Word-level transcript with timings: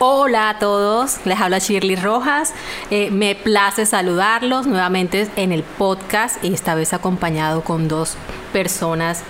Hola 0.00 0.50
a 0.50 0.58
todos, 0.60 1.16
les 1.24 1.40
habla 1.40 1.58
Shirley 1.58 1.96
Rojas. 1.96 2.54
Eh, 2.92 3.10
me 3.10 3.34
place 3.34 3.84
saludarlos 3.84 4.68
nuevamente 4.68 5.28
en 5.34 5.50
el 5.50 5.64
podcast 5.64 6.36
esta 6.44 6.76
vez 6.76 6.92
acompañado 6.92 7.64
con 7.64 7.88
dos 7.88 8.14
personas 8.52 9.24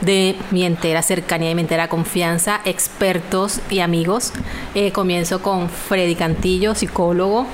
de 0.00 0.36
mi 0.52 0.64
entera 0.64 1.02
cercanía 1.02 1.50
y 1.50 1.54
mi 1.54 1.60
entera 1.60 1.88
confianza, 1.88 2.62
expertos 2.64 3.60
y 3.68 3.80
amigos. 3.80 4.32
Eh, 4.74 4.90
comienzo 4.90 5.42
con 5.42 5.68
Freddy 5.68 6.14
Cantillo, 6.14 6.74
psicólogo, 6.74 7.46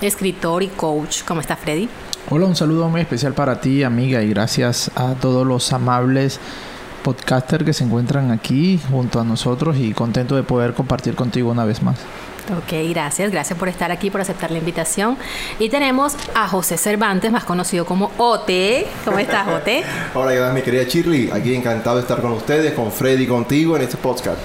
escritor 0.00 0.64
y 0.64 0.68
coach. 0.68 1.22
¿Cómo 1.22 1.40
está 1.40 1.54
Freddy? 1.54 1.88
Hola, 2.28 2.46
un 2.46 2.56
saludo 2.56 2.88
muy 2.88 3.02
especial 3.02 3.34
para 3.34 3.60
ti, 3.60 3.84
amiga, 3.84 4.20
y 4.20 4.30
gracias 4.30 4.90
a 4.96 5.14
todos 5.14 5.46
los 5.46 5.72
amables 5.72 6.40
podcasters 7.02 7.64
que 7.64 7.72
se 7.72 7.84
encuentran 7.84 8.30
aquí 8.30 8.80
junto 8.90 9.20
a 9.20 9.24
nosotros 9.24 9.76
y 9.76 9.92
contento 9.92 10.36
de 10.36 10.42
poder 10.42 10.74
compartir 10.74 11.14
contigo 11.14 11.50
una 11.50 11.64
vez 11.64 11.82
más. 11.82 11.98
Ok, 12.50 12.90
gracias. 12.90 13.30
Gracias 13.30 13.58
por 13.58 13.68
estar 13.68 13.90
aquí, 13.90 14.10
por 14.10 14.20
aceptar 14.20 14.50
la 14.50 14.58
invitación. 14.58 15.16
Y 15.58 15.68
tenemos 15.68 16.14
a 16.34 16.48
José 16.48 16.76
Cervantes, 16.76 17.30
más 17.30 17.44
conocido 17.44 17.84
como 17.84 18.10
Ote. 18.18 18.86
¿Cómo 19.04 19.18
estás, 19.18 19.46
Ote? 19.48 19.84
Hola, 20.14 20.32
¿qué 20.32 20.38
tal, 20.38 20.54
mi 20.54 20.62
querida 20.62 20.82
Shirley? 20.84 21.30
Aquí 21.30 21.54
encantado 21.54 21.96
de 21.96 22.02
estar 22.02 22.20
con 22.20 22.32
ustedes, 22.32 22.72
con 22.74 22.90
Freddy, 22.90 23.26
contigo 23.26 23.76
en 23.76 23.82
este 23.82 23.96
podcast. 23.96 24.38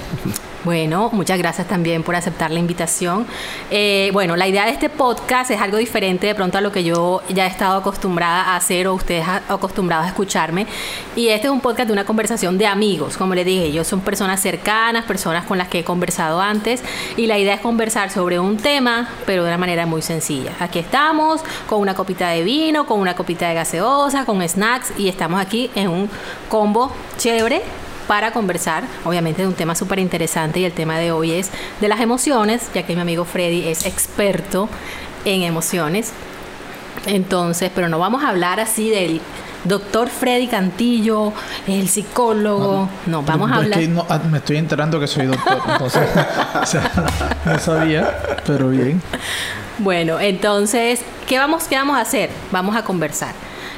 Bueno, 0.67 1.09
muchas 1.13 1.37
gracias 1.37 1.65
también 1.65 2.03
por 2.03 2.13
aceptar 2.17 2.51
la 2.51 2.59
invitación. 2.59 3.25
Eh, 3.71 4.09
bueno, 4.11 4.35
la 4.35 4.49
idea 4.49 4.65
de 4.65 4.71
este 4.71 4.89
podcast 4.89 5.49
es 5.49 5.61
algo 5.61 5.77
diferente 5.77 6.27
de 6.27 6.35
pronto 6.35 6.57
a 6.57 6.61
lo 6.61 6.73
que 6.73 6.83
yo 6.83 7.21
ya 7.29 7.45
he 7.45 7.49
estado 7.49 7.77
acostumbrada 7.77 8.41
a 8.41 8.57
hacer 8.57 8.89
o 8.89 8.93
ustedes 8.93 9.25
acostumbrados 9.47 10.07
a 10.07 10.09
escucharme. 10.09 10.67
Y 11.15 11.29
este 11.29 11.47
es 11.47 11.53
un 11.53 11.61
podcast 11.61 11.87
de 11.87 11.93
una 11.93 12.03
conversación 12.03 12.57
de 12.57 12.67
amigos, 12.67 13.15
como 13.15 13.33
les 13.33 13.45
dije, 13.45 13.63
ellos 13.63 13.87
son 13.87 14.01
personas 14.01 14.41
cercanas, 14.41 15.05
personas 15.05 15.45
con 15.45 15.57
las 15.57 15.69
que 15.69 15.79
he 15.79 15.83
conversado 15.85 16.41
antes. 16.41 16.83
Y 17.15 17.27
la 17.27 17.37
idea 17.37 17.53
es 17.53 17.61
conversar 17.61 18.09
sobre 18.11 18.37
un 18.37 18.57
tema, 18.57 19.07
pero 19.25 19.43
de 19.43 19.47
una 19.47 19.57
manera 19.57 19.85
muy 19.85 20.01
sencilla. 20.01 20.51
Aquí 20.59 20.79
estamos 20.79 21.39
con 21.69 21.79
una 21.79 21.95
copita 21.95 22.27
de 22.31 22.43
vino, 22.43 22.85
con 22.85 22.99
una 22.99 23.15
copita 23.15 23.47
de 23.47 23.53
gaseosa, 23.53 24.25
con 24.25 24.45
snacks 24.45 24.91
y 24.99 25.07
estamos 25.07 25.39
aquí 25.39 25.71
en 25.75 25.87
un 25.87 26.09
combo 26.49 26.91
chévere 27.17 27.86
para 28.07 28.31
conversar, 28.31 28.83
obviamente, 29.05 29.41
de 29.41 29.47
un 29.47 29.53
tema 29.53 29.75
súper 29.75 29.99
interesante 29.99 30.59
y 30.59 30.65
el 30.65 30.71
tema 30.71 30.97
de 30.97 31.11
hoy 31.11 31.33
es 31.33 31.51
de 31.81 31.87
las 31.87 31.99
emociones, 31.99 32.69
ya 32.73 32.83
que 32.83 32.95
mi 32.95 33.01
amigo 33.01 33.25
Freddy 33.25 33.67
es 33.67 33.85
experto 33.85 34.69
en 35.25 35.43
emociones. 35.43 36.13
Entonces, 37.05 37.71
pero 37.73 37.89
no 37.89 37.99
vamos 37.99 38.23
a 38.23 38.29
hablar 38.29 38.59
así 38.59 38.89
del 38.89 39.21
doctor 39.63 40.09
Freddy 40.09 40.47
Cantillo, 40.47 41.33
el 41.67 41.87
psicólogo. 41.89 42.89
No, 43.05 43.21
vamos 43.23 43.51
a 43.51 43.55
hablar. 43.57 43.79
Ah, 44.09 44.19
me 44.29 44.37
estoy 44.39 44.57
enterando 44.57 44.99
que 44.99 45.07
soy 45.07 45.27
doctor, 45.27 45.61
entonces. 45.67 46.09
no 47.45 47.59
sabía, 47.59 48.41
pero 48.45 48.69
bien. 48.69 49.01
Bueno, 49.79 50.19
entonces, 50.19 51.01
¿qué 51.27 51.37
vamos, 51.37 51.65
¿qué 51.65 51.75
vamos 51.75 51.97
a 51.97 52.01
hacer? 52.01 52.29
Vamos 52.51 52.75
a 52.75 52.83
conversar. 52.83 53.33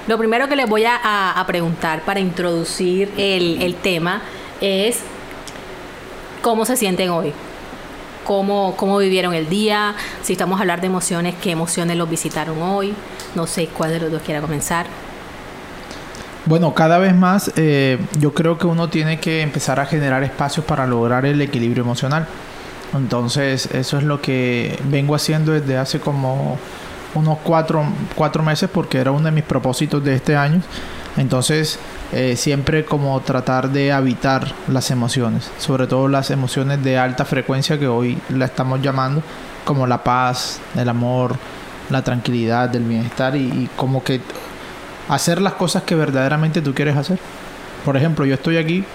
Lo 0.10 0.18
primero 0.18 0.48
que 0.48 0.56
les 0.56 0.68
voy 0.68 0.86
a, 0.88 1.44
preguntar 1.46 2.02
para 2.02 2.20
introducir 2.20 3.12
el, 3.16 3.76
tema 3.76 4.24
es 4.60 5.02
cómo 6.42 6.66
se 6.66 6.76
sienten 6.78 7.12
hoy. 7.12 7.32
Cómo, 8.26 8.74
cómo 8.76 8.98
vivieron 8.98 9.36
el 9.36 9.50
día, 9.50 9.94
si 10.24 10.34
estamos 10.34 10.58
a 10.58 10.62
hablar 10.62 10.82
de 10.82 10.88
emociones, 10.88 11.36
qué 11.36 11.52
emociones 11.52 11.96
los 11.96 12.10
visitaron 12.10 12.60
hoy. 12.60 12.96
No 13.36 13.46
sé 13.46 13.68
cuál 13.68 13.92
de 13.92 14.00
los 14.00 14.12
dos 14.12 14.24
quiera 14.24 14.42
comenzar. 14.42 14.88
Bueno, 16.48 16.74
cada 16.74 16.98
vez 16.98 17.14
más 17.14 17.52
eh, 17.56 18.00
yo 18.18 18.34
creo 18.34 18.58
que 18.58 18.66
uno 18.66 18.90
tiene 18.90 19.20
que 19.20 19.44
empezar 19.44 19.80
a 19.80 19.86
generar 19.86 20.24
espacios 20.24 20.66
para 20.66 20.88
lograr 20.88 21.28
el 21.28 21.40
equilibrio 21.40 21.84
emocional. 21.84 22.26
Entonces, 22.96 23.68
eso 23.68 24.00
es 24.00 24.04
lo 24.04 24.24
que 24.24 24.80
vengo 24.86 25.14
haciendo 25.14 25.52
desde 25.52 25.78
hace 25.78 26.00
como 26.00 26.58
unos 27.16 27.40
cuatro, 27.44 27.84
cuatro 28.16 28.44
meses 28.44 28.70
porque 28.72 29.00
era 29.00 29.12
uno 29.12 29.26
de 29.26 29.32
mis 29.32 29.44
propósitos 29.44 30.04
de 30.04 30.16
este 30.16 30.36
año. 30.36 30.62
Entonces, 31.18 31.80
eh, 32.12 32.36
siempre 32.36 32.86
como 32.86 33.20
tratar 33.22 33.70
de 33.70 33.92
habitar 33.92 34.54
las 34.68 34.92
emociones, 34.92 35.52
sobre 35.58 35.88
todo 35.88 36.08
las 36.08 36.32
emociones 36.32 36.84
de 36.84 36.98
alta 36.98 37.26
frecuencia 37.26 37.78
que 37.80 37.88
hoy 37.88 38.18
la 38.30 38.46
estamos 38.46 38.82
llamando, 38.82 39.22
como 39.66 39.86
la 39.88 40.04
paz, 40.04 40.60
el 40.76 40.88
amor, 40.88 41.36
la 41.90 42.04
tranquilidad, 42.04 42.74
el 42.76 42.84
bienestar 42.84 43.36
y 43.36 43.70
como 43.76 44.04
que 44.04 44.22
hacer 45.10 45.42
las 45.42 45.54
cosas 45.54 45.84
que 45.84 45.96
verdaderamente 45.96 46.62
tú 46.62 46.74
quieres 46.74 46.96
hacer. 46.96 47.20
Por 47.84 47.98
ejemplo, 47.98 48.26
yo 48.26 48.36
estoy 48.36 48.58
aquí 48.58 48.86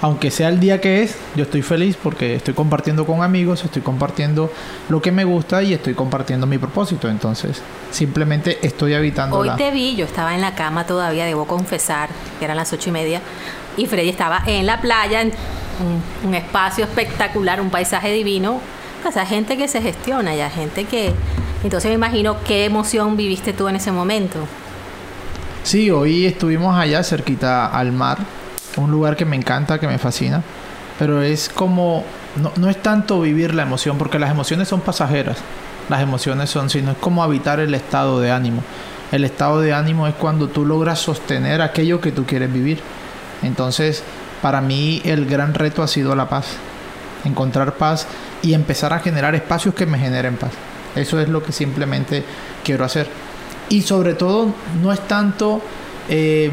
aunque 0.00 0.30
sea 0.30 0.48
el 0.48 0.60
día 0.60 0.80
que 0.80 1.02
es, 1.02 1.16
yo 1.34 1.44
estoy 1.44 1.62
feliz 1.62 1.96
porque 2.00 2.36
estoy 2.36 2.54
compartiendo 2.54 3.04
con 3.04 3.22
amigos, 3.22 3.64
estoy 3.64 3.82
compartiendo 3.82 4.50
lo 4.88 5.02
que 5.02 5.10
me 5.10 5.24
gusta 5.24 5.62
y 5.62 5.74
estoy 5.74 5.94
compartiendo 5.94 6.46
mi 6.46 6.58
propósito. 6.58 7.08
Entonces, 7.08 7.60
simplemente 7.90 8.58
estoy 8.62 8.94
habitando. 8.94 9.38
Hoy 9.38 9.50
te 9.56 9.70
vi, 9.70 9.96
yo 9.96 10.04
estaba 10.04 10.34
en 10.34 10.40
la 10.40 10.54
cama 10.54 10.86
todavía, 10.86 11.26
debo 11.26 11.46
confesar, 11.46 12.10
que 12.38 12.44
eran 12.44 12.56
las 12.56 12.72
ocho 12.72 12.90
y 12.90 12.92
media, 12.92 13.20
y 13.76 13.86
Freddy 13.86 14.08
estaba 14.08 14.42
en 14.46 14.66
la 14.66 14.80
playa, 14.80 15.22
en 15.22 15.32
un, 16.24 16.34
espacio 16.34 16.84
espectacular, 16.84 17.60
un 17.60 17.70
paisaje 17.70 18.12
divino. 18.12 18.60
O 19.04 19.12
sea, 19.12 19.26
gente 19.26 19.56
que 19.56 19.68
se 19.68 19.80
gestiona 19.80 20.34
ya, 20.34 20.50
gente 20.50 20.84
que... 20.84 21.12
Entonces 21.64 21.88
me 21.88 21.94
imagino 21.94 22.36
qué 22.46 22.64
emoción 22.64 23.16
viviste 23.16 23.52
tú 23.52 23.68
en 23.68 23.76
ese 23.76 23.90
momento. 23.90 24.38
Sí, 25.64 25.90
hoy 25.90 26.26
estuvimos 26.26 26.76
allá 26.76 27.02
cerquita 27.02 27.66
al 27.66 27.90
mar 27.90 28.18
un 28.78 28.90
lugar 28.90 29.16
que 29.16 29.24
me 29.24 29.36
encanta, 29.36 29.78
que 29.78 29.86
me 29.86 29.98
fascina, 29.98 30.42
pero 30.98 31.22
es 31.22 31.48
como, 31.48 32.04
no, 32.36 32.52
no 32.56 32.68
es 32.70 32.82
tanto 32.82 33.20
vivir 33.20 33.54
la 33.54 33.62
emoción, 33.62 33.98
porque 33.98 34.18
las 34.18 34.30
emociones 34.30 34.68
son 34.68 34.80
pasajeras, 34.80 35.38
las 35.88 36.02
emociones 36.02 36.50
son, 36.50 36.70
sino 36.70 36.92
es 36.92 36.98
como 36.98 37.22
habitar 37.22 37.60
el 37.60 37.74
estado 37.74 38.20
de 38.20 38.30
ánimo. 38.30 38.62
El 39.10 39.24
estado 39.24 39.60
de 39.60 39.72
ánimo 39.72 40.06
es 40.06 40.14
cuando 40.14 40.48
tú 40.48 40.66
logras 40.66 40.98
sostener 40.98 41.62
aquello 41.62 42.00
que 42.00 42.12
tú 42.12 42.26
quieres 42.26 42.52
vivir. 42.52 42.80
Entonces, 43.42 44.02
para 44.42 44.60
mí 44.60 45.00
el 45.04 45.26
gran 45.26 45.54
reto 45.54 45.82
ha 45.82 45.88
sido 45.88 46.14
la 46.14 46.28
paz. 46.28 46.46
Encontrar 47.24 47.74
paz 47.74 48.06
y 48.42 48.52
empezar 48.52 48.92
a 48.92 49.00
generar 49.00 49.34
espacios 49.34 49.74
que 49.74 49.86
me 49.86 49.98
generen 49.98 50.36
paz. 50.36 50.52
Eso 50.94 51.18
es 51.20 51.28
lo 51.28 51.42
que 51.42 51.52
simplemente 51.52 52.22
quiero 52.62 52.84
hacer. 52.84 53.08
Y 53.70 53.82
sobre 53.82 54.14
todo, 54.14 54.52
no 54.82 54.92
es 54.92 55.00
tanto 55.06 55.62
eh, 56.08 56.50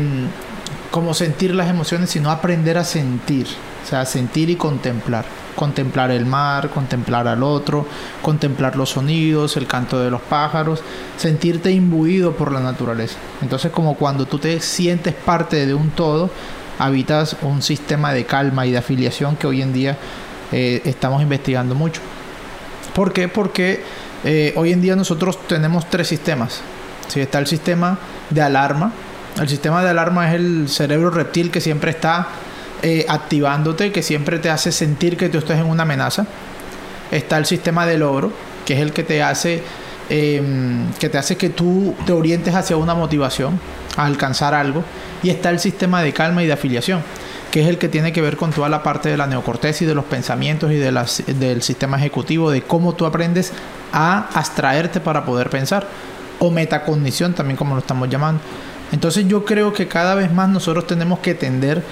como 0.96 1.14
sentir 1.14 1.54
las 1.54 1.70
emociones, 1.70 2.10
sino 2.10 2.32
aprender 2.32 2.78
a 2.78 2.86
sentir. 2.86 3.48
O 3.84 3.86
sea, 3.86 4.06
sentir 4.06 4.50
y 4.50 4.56
contemplar. 4.56 5.26
Contemplar 5.54 6.10
el 6.10 6.26
mar, 6.26 6.70
contemplar 6.70 7.28
al 7.28 7.44
otro, 7.44 7.86
contemplar 8.22 8.78
los 8.78 8.92
sonidos, 8.92 9.58
el 9.58 9.68
canto 9.68 10.00
de 10.00 10.10
los 10.10 10.22
pájaros, 10.22 10.80
sentirte 11.18 11.70
imbuido 11.70 12.38
por 12.38 12.54
la 12.54 12.62
naturaleza. 12.62 13.18
Entonces, 13.42 13.74
como 13.74 13.96
cuando 13.96 14.26
tú 14.26 14.40
te 14.40 14.62
sientes 14.62 15.14
parte 15.14 15.66
de 15.66 15.74
un 15.74 15.90
todo, 15.90 16.30
habitas 16.80 17.36
un 17.42 17.62
sistema 17.62 18.14
de 18.14 18.24
calma 18.24 18.66
y 18.66 18.72
de 18.72 18.78
afiliación 18.78 19.36
que 19.36 19.48
hoy 19.48 19.62
en 19.62 19.74
día 19.74 19.98
eh, 20.54 20.82
estamos 20.86 21.22
investigando 21.22 21.76
mucho. 21.76 22.00
¿Por 22.94 23.12
qué? 23.12 23.28
Porque 23.28 23.84
eh, 24.24 24.54
hoy 24.56 24.72
en 24.72 24.82
día 24.82 24.96
nosotros 24.96 25.46
tenemos 25.46 25.90
tres 25.90 26.08
sistemas. 26.08 26.62
Si 27.10 27.20
está 27.20 27.40
el 27.40 27.48
sistema 27.48 28.00
de 28.30 28.42
alarma, 28.42 28.94
el 29.40 29.50
sistema 29.50 29.84
de 29.84 29.90
alarma 29.90 30.30
es 30.30 30.36
el 30.36 30.70
cerebro 30.70 31.10
reptil 31.10 31.52
que 31.52 31.60
siempre 31.60 31.92
está 31.92 32.28
eh, 32.82 33.06
activándote, 33.08 33.92
que 33.92 34.02
siempre 34.02 34.40
te 34.40 34.50
hace 34.50 34.72
sentir 34.72 35.18
que 35.18 35.30
tú 35.30 35.40
estás 35.40 35.60
en 35.60 35.66
una 35.66 35.84
amenaza. 35.84 36.26
Está 37.12 37.38
el 37.38 37.46
sistema 37.46 37.86
de 37.86 37.98
logro, 37.98 38.32
que 38.66 38.76
es 38.76 38.80
el 38.80 38.94
que 38.94 39.04
te 39.04 39.22
hace 39.24 39.64
em, 40.10 40.92
que 41.00 41.10
te 41.10 41.18
hace 41.18 41.36
que 41.36 41.50
tú 41.50 41.96
te 42.06 42.14
orientes 42.14 42.54
hacia 42.54 42.78
una 42.78 42.94
motivación, 42.94 43.60
a 43.98 44.06
alcanzar 44.06 44.54
algo. 44.54 44.84
Y 45.24 45.30
está 45.30 45.50
el 45.50 45.60
sistema 45.60 46.02
de 46.02 46.14
calma 46.14 46.44
y 46.44 46.48
de 46.48 46.54
afiliación, 46.54 47.02
que 47.52 47.62
es 47.62 47.68
el 47.68 47.78
que 47.78 47.90
tiene 47.90 48.14
que 48.14 48.22
ver 48.22 48.38
con 48.38 48.52
toda 48.52 48.70
la 48.70 48.84
parte 48.84 49.10
de 49.10 49.18
la 49.18 49.28
neocorteza 49.28 49.84
y 49.84 49.88
de 49.88 49.96
los 49.96 50.06
pensamientos 50.06 50.72
y 50.72 50.76
de 50.76 50.92
del 51.40 51.62
sistema 51.62 51.98
ejecutivo, 51.98 52.52
de 52.52 52.62
cómo 52.62 52.94
tú 52.94 53.06
aprendes 53.06 53.52
a 53.92 54.30
abstraerte 54.34 55.00
para 55.00 55.26
poder 55.26 55.50
pensar. 55.50 55.88
O 56.40 56.52
metacognición 56.52 57.34
también 57.34 57.58
como 57.58 57.76
lo 57.76 57.80
estamos 57.80 58.10
llamando. 58.10 58.42
Entonces 58.96 59.28
yo 59.28 59.44
creo 59.44 59.74
que 59.74 59.90
cada 59.90 60.16
vez 60.16 60.32
más 60.32 60.48
nosotros 60.48 60.88
tenemos 60.88 61.20
que 61.20 61.36
tender 61.36 61.84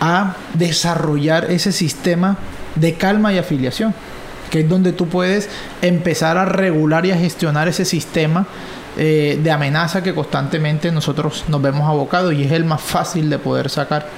a 0.00 0.34
desarrollar 0.54 1.52
ese 1.52 1.70
sistema 1.70 2.36
de 2.74 2.94
calma 2.94 3.32
y 3.32 3.38
afiliación, 3.38 3.94
que 4.50 4.62
es 4.62 4.68
donde 4.68 4.92
tú 4.92 5.06
puedes 5.06 5.48
empezar 5.82 6.36
a 6.36 6.46
regular 6.46 7.06
y 7.06 7.12
a 7.12 7.16
gestionar 7.16 7.68
ese 7.68 7.84
sistema 7.84 8.44
eh, 8.96 9.38
de 9.40 9.50
amenaza 9.52 10.02
que 10.02 10.12
constantemente 10.12 10.90
nosotros 10.90 11.44
nos 11.46 11.62
vemos 11.62 11.88
abocados 11.88 12.34
y 12.34 12.42
es 12.42 12.50
el 12.50 12.64
más 12.64 12.80
fácil 12.80 13.30
de 13.30 13.38
poder 13.38 13.70
sacar. 13.70 14.08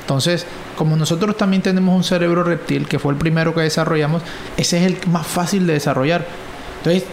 Entonces, 0.00 0.46
como 0.78 0.96
nosotros 0.96 1.36
también 1.36 1.62
tenemos 1.62 1.94
un 1.94 2.02
cerebro 2.02 2.44
reptil, 2.44 2.88
que 2.88 2.98
fue 2.98 3.12
el 3.12 3.18
primero 3.18 3.54
que 3.54 3.60
desarrollamos, 3.60 4.22
ese 4.56 4.78
es 4.78 4.86
el 4.86 5.10
más 5.10 5.26
fácil 5.26 5.66
de 5.66 5.74
desarrollar. 5.74 6.24
Entonces, 6.78 7.04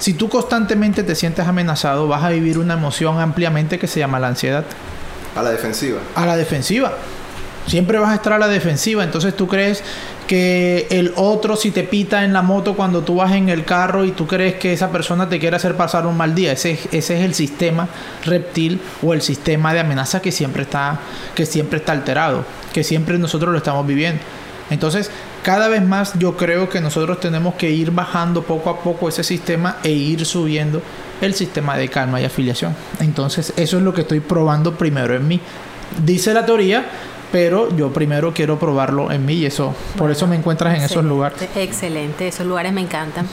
si 0.00 0.14
tú 0.14 0.30
constantemente 0.30 1.02
te 1.02 1.14
sientes 1.14 1.46
amenazado, 1.46 2.08
vas 2.08 2.24
a 2.24 2.30
vivir 2.30 2.58
una 2.58 2.74
emoción 2.74 3.20
ampliamente 3.20 3.78
que 3.78 3.86
se 3.86 4.00
llama 4.00 4.18
la 4.18 4.28
ansiedad. 4.28 4.64
A 5.36 5.42
la 5.42 5.50
defensiva. 5.50 6.00
A 6.14 6.24
la 6.24 6.36
defensiva. 6.38 6.94
Siempre 7.66 7.98
vas 7.98 8.10
a 8.10 8.14
estar 8.14 8.32
a 8.32 8.38
la 8.38 8.48
defensiva. 8.48 9.04
Entonces 9.04 9.36
tú 9.36 9.46
crees 9.46 9.84
que 10.26 10.86
el 10.90 11.12
otro 11.16 11.54
si 11.54 11.70
te 11.70 11.82
pita 11.82 12.24
en 12.24 12.32
la 12.32 12.40
moto 12.40 12.74
cuando 12.74 13.02
tú 13.02 13.16
vas 13.16 13.32
en 13.32 13.50
el 13.50 13.66
carro 13.66 14.06
y 14.06 14.12
tú 14.12 14.26
crees 14.26 14.54
que 14.54 14.72
esa 14.72 14.90
persona 14.90 15.28
te 15.28 15.38
quiere 15.38 15.56
hacer 15.56 15.76
pasar 15.76 16.06
un 16.06 16.16
mal 16.16 16.34
día. 16.34 16.52
Ese, 16.52 16.78
ese 16.92 17.18
es 17.18 17.24
el 17.24 17.34
sistema 17.34 17.86
reptil 18.24 18.80
o 19.02 19.12
el 19.12 19.20
sistema 19.20 19.74
de 19.74 19.80
amenaza 19.80 20.22
que 20.22 20.32
siempre 20.32 20.62
está, 20.62 20.98
que 21.34 21.44
siempre 21.44 21.78
está 21.78 21.92
alterado, 21.92 22.46
que 22.72 22.84
siempre 22.84 23.18
nosotros 23.18 23.52
lo 23.52 23.58
estamos 23.58 23.86
viviendo. 23.86 24.22
Entonces, 24.70 25.10
cada 25.42 25.68
vez 25.68 25.82
más 25.82 26.18
yo 26.18 26.36
creo 26.36 26.68
que 26.68 26.80
nosotros 26.80 27.20
tenemos 27.20 27.54
que 27.54 27.70
ir 27.70 27.90
bajando 27.90 28.42
poco 28.42 28.70
a 28.70 28.80
poco 28.80 29.08
ese 29.08 29.24
sistema 29.24 29.78
e 29.82 29.90
ir 29.90 30.24
subiendo 30.26 30.82
el 31.20 31.34
sistema 31.34 31.76
de 31.76 31.88
calma 31.88 32.20
y 32.20 32.24
afiliación. 32.24 32.74
Entonces, 33.00 33.52
eso 33.56 33.76
es 33.78 33.82
lo 33.82 33.92
que 33.92 34.02
estoy 34.02 34.20
probando 34.20 34.74
primero 34.74 35.14
en 35.14 35.26
mí. 35.26 35.40
Dice 36.04 36.32
la 36.32 36.46
teoría, 36.46 36.86
pero 37.32 37.74
yo 37.76 37.92
primero 37.92 38.32
quiero 38.32 38.58
probarlo 38.58 39.10
en 39.10 39.24
mí 39.24 39.34
y 39.34 39.46
eso, 39.46 39.74
por 39.96 40.10
eso 40.10 40.26
me 40.26 40.36
encuentras 40.36 40.76
en 40.76 40.82
esos 40.82 41.04
lugares. 41.04 41.38
Excelente, 41.54 42.28
esos 42.28 42.46
lugares 42.46 42.72
me 42.72 42.80
encantan. 42.80 43.26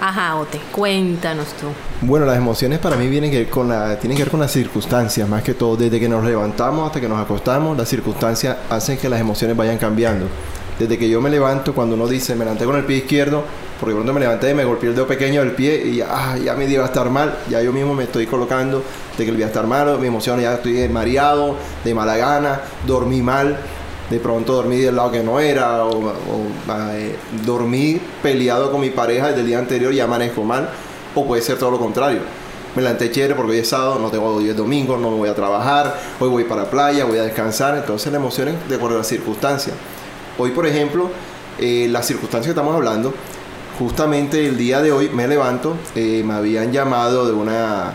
Ajá, 0.00 0.36
Ote, 0.36 0.60
cuéntanos 0.70 1.48
tú. 1.54 1.66
Bueno, 2.02 2.24
las 2.24 2.36
emociones 2.36 2.78
para 2.78 2.94
mí 2.94 3.08
vienen 3.08 3.32
que 3.32 3.48
con 3.48 3.68
la, 3.68 3.98
tienen 3.98 4.16
que 4.16 4.22
ver 4.22 4.30
con 4.30 4.38
las 4.38 4.52
circunstancias, 4.52 5.28
más 5.28 5.42
que 5.42 5.54
todo. 5.54 5.76
Desde 5.76 5.98
que 5.98 6.08
nos 6.08 6.24
levantamos 6.24 6.86
hasta 6.86 7.00
que 7.00 7.08
nos 7.08 7.20
acostamos, 7.20 7.76
las 7.76 7.88
circunstancias 7.88 8.56
hacen 8.70 8.96
que 8.96 9.08
las 9.08 9.20
emociones 9.20 9.56
vayan 9.56 9.76
cambiando. 9.76 10.26
Desde 10.78 10.96
que 10.96 11.08
yo 11.08 11.20
me 11.20 11.28
levanto, 11.28 11.74
cuando 11.74 11.96
uno 11.96 12.06
dice, 12.06 12.34
me 12.34 12.44
levanté 12.44 12.64
con 12.64 12.76
el 12.76 12.84
pie 12.84 12.98
izquierdo, 12.98 13.42
porque 13.80 13.94
pronto 13.94 14.12
me 14.12 14.20
levanté 14.20 14.54
me 14.54 14.64
golpeé 14.64 14.90
el 14.90 14.94
dedo 14.94 15.06
pequeño 15.06 15.40
del 15.40 15.52
pie 15.52 15.82
y 15.84 15.96
ya, 15.96 16.06
ah, 16.10 16.36
ya 16.36 16.54
mi 16.54 16.66
día 16.66 16.80
va 16.80 16.86
a 16.86 16.88
estar 16.88 17.10
mal, 17.10 17.38
ya 17.48 17.60
yo 17.62 17.72
mismo 17.72 17.94
me 17.94 18.04
estoy 18.04 18.26
colocando 18.26 18.82
de 19.16 19.24
que 19.24 19.30
el 19.30 19.36
día 19.36 19.46
va 19.46 19.48
a 19.48 19.52
estar 19.52 19.66
mal, 19.66 19.98
mi 19.98 20.06
emoción 20.06 20.40
ya 20.40 20.54
estoy 20.54 20.88
mareado, 20.88 21.56
de 21.84 21.94
mala 21.94 22.16
gana, 22.16 22.60
dormí 22.86 23.22
mal, 23.22 23.56
de 24.08 24.18
pronto 24.20 24.54
dormí 24.54 24.78
del 24.78 24.96
lado 24.96 25.10
que 25.10 25.22
no 25.22 25.38
era, 25.40 25.84
o, 25.84 26.12
eh, 26.92 27.16
dormí 27.44 28.00
peleado 28.22 28.70
con 28.70 28.80
mi 28.80 28.90
pareja 28.90 29.28
desde 29.28 29.40
el 29.40 29.46
día 29.46 29.58
anterior 29.58 29.92
y 29.92 30.00
amanezco 30.00 30.42
mal, 30.42 30.68
o 31.14 31.26
puede 31.26 31.42
ser 31.42 31.58
todo 31.58 31.72
lo 31.72 31.78
contrario. 31.78 32.20
Me 32.76 32.82
levanté 32.82 33.10
chévere 33.10 33.34
porque 33.34 33.52
hoy 33.52 33.58
es 33.58 33.68
sábado, 33.68 33.98
no 33.98 34.10
tengo 34.10 34.26
hoy 34.26 34.48
es 34.48 34.56
domingo, 34.56 34.96
no 34.96 35.10
me 35.10 35.16
voy 35.16 35.28
a 35.28 35.34
trabajar, 35.34 35.98
hoy 36.20 36.28
voy 36.28 36.44
para 36.44 36.70
playa, 36.70 37.04
voy 37.04 37.18
a 37.18 37.22
descansar, 37.22 37.76
entonces 37.76 38.12
la 38.12 38.18
emoción 38.18 38.48
es 38.48 38.68
de 38.68 38.76
acuerdo 38.76 38.96
a 38.96 38.98
las 38.98 39.08
circunstancias. 39.08 39.74
Hoy, 40.40 40.52
por 40.52 40.66
ejemplo, 40.66 41.10
eh, 41.58 41.88
las 41.90 42.06
circunstancias 42.06 42.54
que 42.54 42.60
estamos 42.60 42.72
hablando, 42.72 43.12
justamente 43.76 44.46
el 44.46 44.56
día 44.56 44.80
de 44.80 44.92
hoy 44.92 45.08
me 45.08 45.26
levanto, 45.26 45.76
eh, 45.96 46.22
me 46.24 46.34
habían 46.34 46.70
llamado 46.72 47.26
de 47.26 47.32
una, 47.32 47.92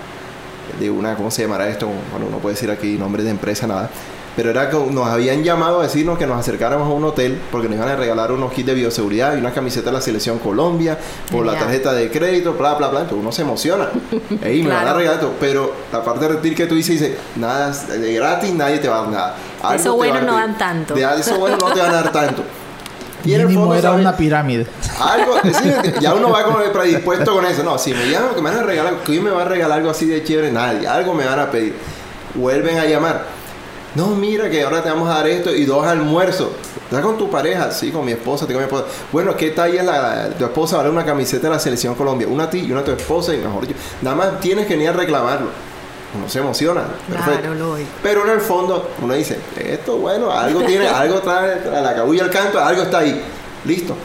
de 0.78 0.90
una, 0.90 1.16
¿cómo 1.16 1.31
se 1.31 1.44
llamará 1.44 1.69
esto? 1.69 1.88
Bueno, 2.12 2.30
no 2.30 2.40
puede 2.40 2.56
decir 2.56 2.69
aquí 2.69 2.98
nombre 2.98 3.24
de 3.24 3.30
empresa, 3.30 3.66
nada. 3.66 3.90
Pero 4.35 4.50
era 4.50 4.69
que 4.69 4.77
nos 4.77 5.07
habían 5.07 5.44
llamado 5.44 5.80
a 5.80 5.83
decirnos 5.83 6.18
que 6.18 6.25
nos 6.25 6.39
acercáramos 6.39 6.88
a 6.88 6.91
un 6.91 7.03
hotel 7.03 7.39
porque 7.51 7.68
nos 7.68 7.77
iban 7.77 7.89
a 7.89 7.95
regalar 7.95 8.31
unos 8.31 8.51
kits 8.51 8.68
de 8.68 8.74
bioseguridad 8.74 9.35
y 9.35 9.39
una 9.39 9.51
camiseta 9.51 9.88
de 9.88 9.94
la 9.94 10.01
Selección 10.01 10.39
Colombia 10.39 10.97
por 11.31 11.45
la 11.45 11.57
tarjeta 11.57 11.94
de 11.94 12.09
crédito, 12.09 12.53
bla, 12.53 12.74
bla, 12.75 12.88
bla. 12.88 13.01
Entonces 13.01 13.21
uno 13.21 13.31
se 13.31 13.41
emociona. 13.44 13.89
Ey, 14.41 14.63
me 14.63 14.74
van 14.74 14.88
a 14.88 14.94
regalar 14.94 15.19
todo. 15.19 15.33
Pero 15.39 15.74
la 15.91 16.03
parte 16.03 16.27
de 16.27 16.33
retir 16.35 16.56
que 16.56 16.65
tú 16.65 16.75
dices, 16.75 17.00
dice, 17.00 17.18
nada 17.35 17.71
de 17.71 18.13
gratis, 18.13 18.53
nadie 18.53 18.80
te 18.80 18.88
va 18.88 19.00
a 19.00 19.01
dar 19.01 19.12
nada 19.12 19.35
eso 19.71 19.95
bueno 19.95 20.21
no 20.21 20.33
dan 20.33 20.57
tanto. 20.57 20.94
De 20.94 21.03
eso 21.19 21.38
bueno 21.39 21.57
no 21.57 21.71
te 21.71 21.79
van 21.79 21.91
a 21.91 22.01
dar 22.01 22.12
tanto. 22.12 22.44
Y 23.25 23.33
en 23.33 23.41
el 23.41 23.53
fondo, 23.53 23.74
era 23.74 23.94
una 23.94 24.18
pirámide. 24.18 24.68
Algo, 25.00 25.36
ya 26.01 26.13
uno 26.13 26.29
va 26.29 26.41
el 26.63 26.71
predispuesto 26.71 27.33
con 27.33 27.45
eso. 27.45 27.63
No, 27.63 27.77
si 27.77 27.94
me 27.94 28.09
llaman 28.09 28.36
que 28.36 28.41
me 28.41 28.50
van 28.50 28.59
a 28.59 28.63
regalar, 28.63 28.95
que 28.97 29.21
me 29.21 29.29
va 29.29 29.44
a 29.44 29.45
regalar 29.45 29.77
algo 29.77 29.91
así 29.91 30.06
de 30.06 30.24
chévere, 30.24 30.51
nadie. 30.51 30.86
Algo 30.86 31.13
me 31.13 31.25
van 31.25 31.39
a 31.39 31.50
pedir. 31.50 31.74
Vuelven 32.36 32.79
a 32.79 32.86
llamar. 32.86 33.25
No, 33.95 34.07
mira 34.16 34.50
que 34.50 34.63
ahora 34.63 34.81
te 34.81 34.90
vamos 34.90 35.10
a 35.10 35.16
dar 35.16 35.28
esto 35.28 35.54
y 35.54 35.66
dos 35.66 35.86
almuerzos. 35.86 36.50
¿Estás 36.84 37.01
con 37.01 37.18
tu 37.18 37.30
pareja? 37.30 37.72
Sí, 37.72 37.92
con 37.92 38.06
mi 38.06 38.12
esposa, 38.12 38.48
tengo 38.48 38.60
mi 38.60 38.66
esposa. 38.66 38.86
Bueno, 39.12 39.36
¿qué 39.36 39.51
talla 39.51 39.81
es 39.81 39.86
la, 39.86 40.30
tu 40.30 40.45
esposa? 40.45 40.78
Vale 40.78 40.90
una 40.90 41.06
camiseta 41.06 41.48
de 41.48 41.54
la 41.54 41.60
Selección 41.60 41.95
Colombia. 41.95 42.28
Una 42.28 42.45
a 42.45 42.50
ti 42.50 42.60
y 42.60 42.72
una 42.72 42.81
a 42.81 42.84
tu 42.84 42.92
esposa 42.92 43.34
y 43.34 43.38
mejor 43.38 43.68
yo. 43.68 43.75
Nada 44.01 44.16
más 44.16 44.40
tienes 44.40 44.68
que 44.68 44.75
ni 44.78 44.86
a 44.86 44.94
reclamarlo 44.94 45.50
uno 46.16 46.30
se 46.30 46.40
emociona. 46.40 46.84
Perfecto. 47.10 47.50
Pero 48.01 48.24
en 48.25 48.30
el 48.31 48.42
fondo 48.42 48.92
uno 49.01 49.13
dice, 49.13 49.40
esto 49.57 49.98
bueno, 49.98 50.31
algo 50.31 50.62
tiene, 50.62 50.88
algo 50.89 51.19
trae 51.19 51.62
a 51.75 51.81
la 51.81 51.96
cabulla 51.96 52.24
al 52.24 52.30
canto, 52.30 52.60
algo 52.60 52.84
está 52.84 53.00
ahí. 53.00 53.22
Listo. 53.66 53.96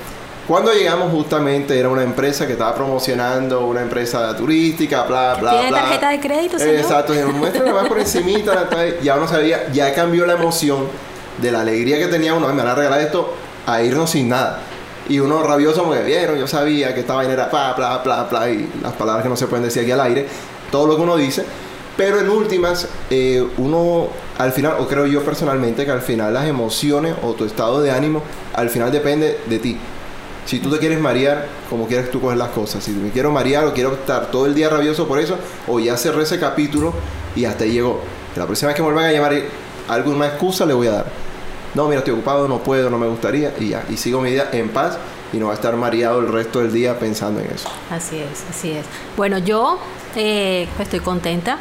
Cuando 0.49 0.73
llegamos 0.73 1.13
justamente 1.13 1.79
era 1.79 1.91
una 1.91 2.03
empresa 2.03 2.47
que 2.47 2.55
estaba 2.55 2.75
promocionando 2.75 3.67
una 3.67 3.83
empresa 3.83 4.35
turística, 4.35 5.03
bla, 5.03 5.35
bla, 5.35 5.51
¿Tiene 5.51 5.71
tarjeta 5.71 6.09
de 6.09 6.21
crédito, 6.21 6.59
señor? 6.59 6.77
Exacto. 6.77 7.15
Y 7.15 7.23
muestra 7.35 7.71
más 7.71 7.87
por 7.87 7.99
encimita, 7.99 8.67
ya 9.03 9.17
uno 9.17 9.29
sabía, 9.29 9.71
ya 9.71 9.93
cambió 9.95 10.25
la 10.25 10.33
emoción 10.33 10.87
de 11.37 11.53
la 11.53 11.61
alegría 11.61 11.99
que 11.99 12.07
tenía 12.07 12.33
uno, 12.33 12.49
me 12.49 12.57
van 12.57 12.69
a 12.69 12.75
regalar 12.75 13.03
esto, 13.03 13.35
a 13.67 13.83
irnos 13.83 14.09
sin 14.09 14.31
nada. 14.31 14.61
Y 15.07 15.21
uno 15.21 15.43
rabioso 15.43 15.85
porque 15.85 16.03
vieron, 16.03 16.39
yo 16.39 16.47
sabía 16.47 16.95
que 16.95 17.01
esta 17.01 17.15
vaina 17.15 17.35
era 17.35 17.49
bla, 17.49 17.75
bla, 17.77 17.99
bla, 17.99 18.25
bla, 18.25 18.51
y 18.51 18.73
las 18.83 18.95
palabras 18.95 19.25
que 19.25 19.29
no 19.29 19.37
se 19.37 19.49
pueden 19.49 19.67
decir 19.67 19.83
aquí 19.83 19.93
al 19.93 20.01
aire, 20.01 20.27
todo 20.71 20.87
lo 20.87 20.97
que 20.97 21.03
uno 21.03 21.17
dice 21.19 21.45
pero 21.99 22.21
en 22.21 22.31
últimas, 22.31 22.87
eh, 23.11 23.45
uno 23.59 24.07
al 24.39 24.53
final, 24.53 24.77
o 24.79 24.87
creo 24.87 25.05
yo 25.07 25.25
personalmente, 25.25 25.85
que 25.85 25.91
al 25.91 26.01
final 26.01 26.33
las 26.33 26.47
emociones 26.47 27.17
o 27.25 27.33
tu 27.33 27.45
estado 27.45 27.83
de 27.83 27.91
ánimo, 27.91 28.23
al 28.55 28.71
final 28.71 28.93
depende 28.93 29.41
de 29.47 29.59
ti. 29.59 29.77
Si 30.49 30.61
tú 30.61 30.71
te 30.71 30.79
quieres 30.79 30.99
marear, 30.99 31.47
como 31.69 31.87
quieres 31.87 32.11
tú 32.11 32.23
coger 32.23 32.39
las 32.39 32.49
cosas. 32.49 32.83
Si 32.83 32.91
me 32.93 33.11
quiero 33.11 33.31
marear 33.31 33.67
o 33.67 33.75
quiero 33.75 33.93
estar 33.93 34.31
todo 34.31 34.47
el 34.47 34.55
día 34.55 34.71
rabioso 34.71 35.07
por 35.07 35.19
eso, 35.19 35.37
o 35.67 35.79
ya 35.79 35.97
cerré 35.99 36.23
ese 36.23 36.41
capítulo 36.41 36.95
y 37.37 37.45
hasta 37.45 37.65
ahí 37.65 37.73
llegó. 37.73 38.01
La 38.35 38.47
próxima 38.47 38.69
vez 38.69 38.77
que 38.77 38.83
me 38.83 38.87
vuelvan 38.87 39.05
a 39.05 39.13
llamar, 39.13 39.35
alguna 39.89 40.27
excusa 40.27 40.65
le 40.65 40.73
voy 40.73 40.87
a 40.87 40.93
dar. 40.93 41.07
No, 41.75 41.87
mira, 41.87 41.99
estoy 41.99 42.15
ocupado, 42.15 42.49
no 42.49 42.63
puedo, 42.63 42.89
no 42.89 42.99
me 42.99 43.07
gustaría, 43.07 43.53
y 43.61 43.69
ya. 43.69 43.85
Y 43.91 43.99
sigo 43.99 44.23
mi 44.23 44.31
vida 44.31 44.49
en 44.53 44.71
paz 44.71 44.97
y 45.35 45.37
no 45.37 45.49
va 45.49 45.53
a 45.53 45.55
estar 45.55 45.77
mareado 45.77 46.21
el 46.21 46.33
resto 46.33 46.61
del 46.61 46.73
día 46.73 46.99
pensando 46.99 47.41
en 47.41 47.51
eso. 47.51 47.69
Así 47.91 48.17
es, 48.17 48.47
así 48.49 48.73
es. 48.73 48.87
Bueno, 49.19 49.37
yo 49.37 49.79
eh, 50.17 50.67
estoy 50.79 51.01
contenta 51.01 51.59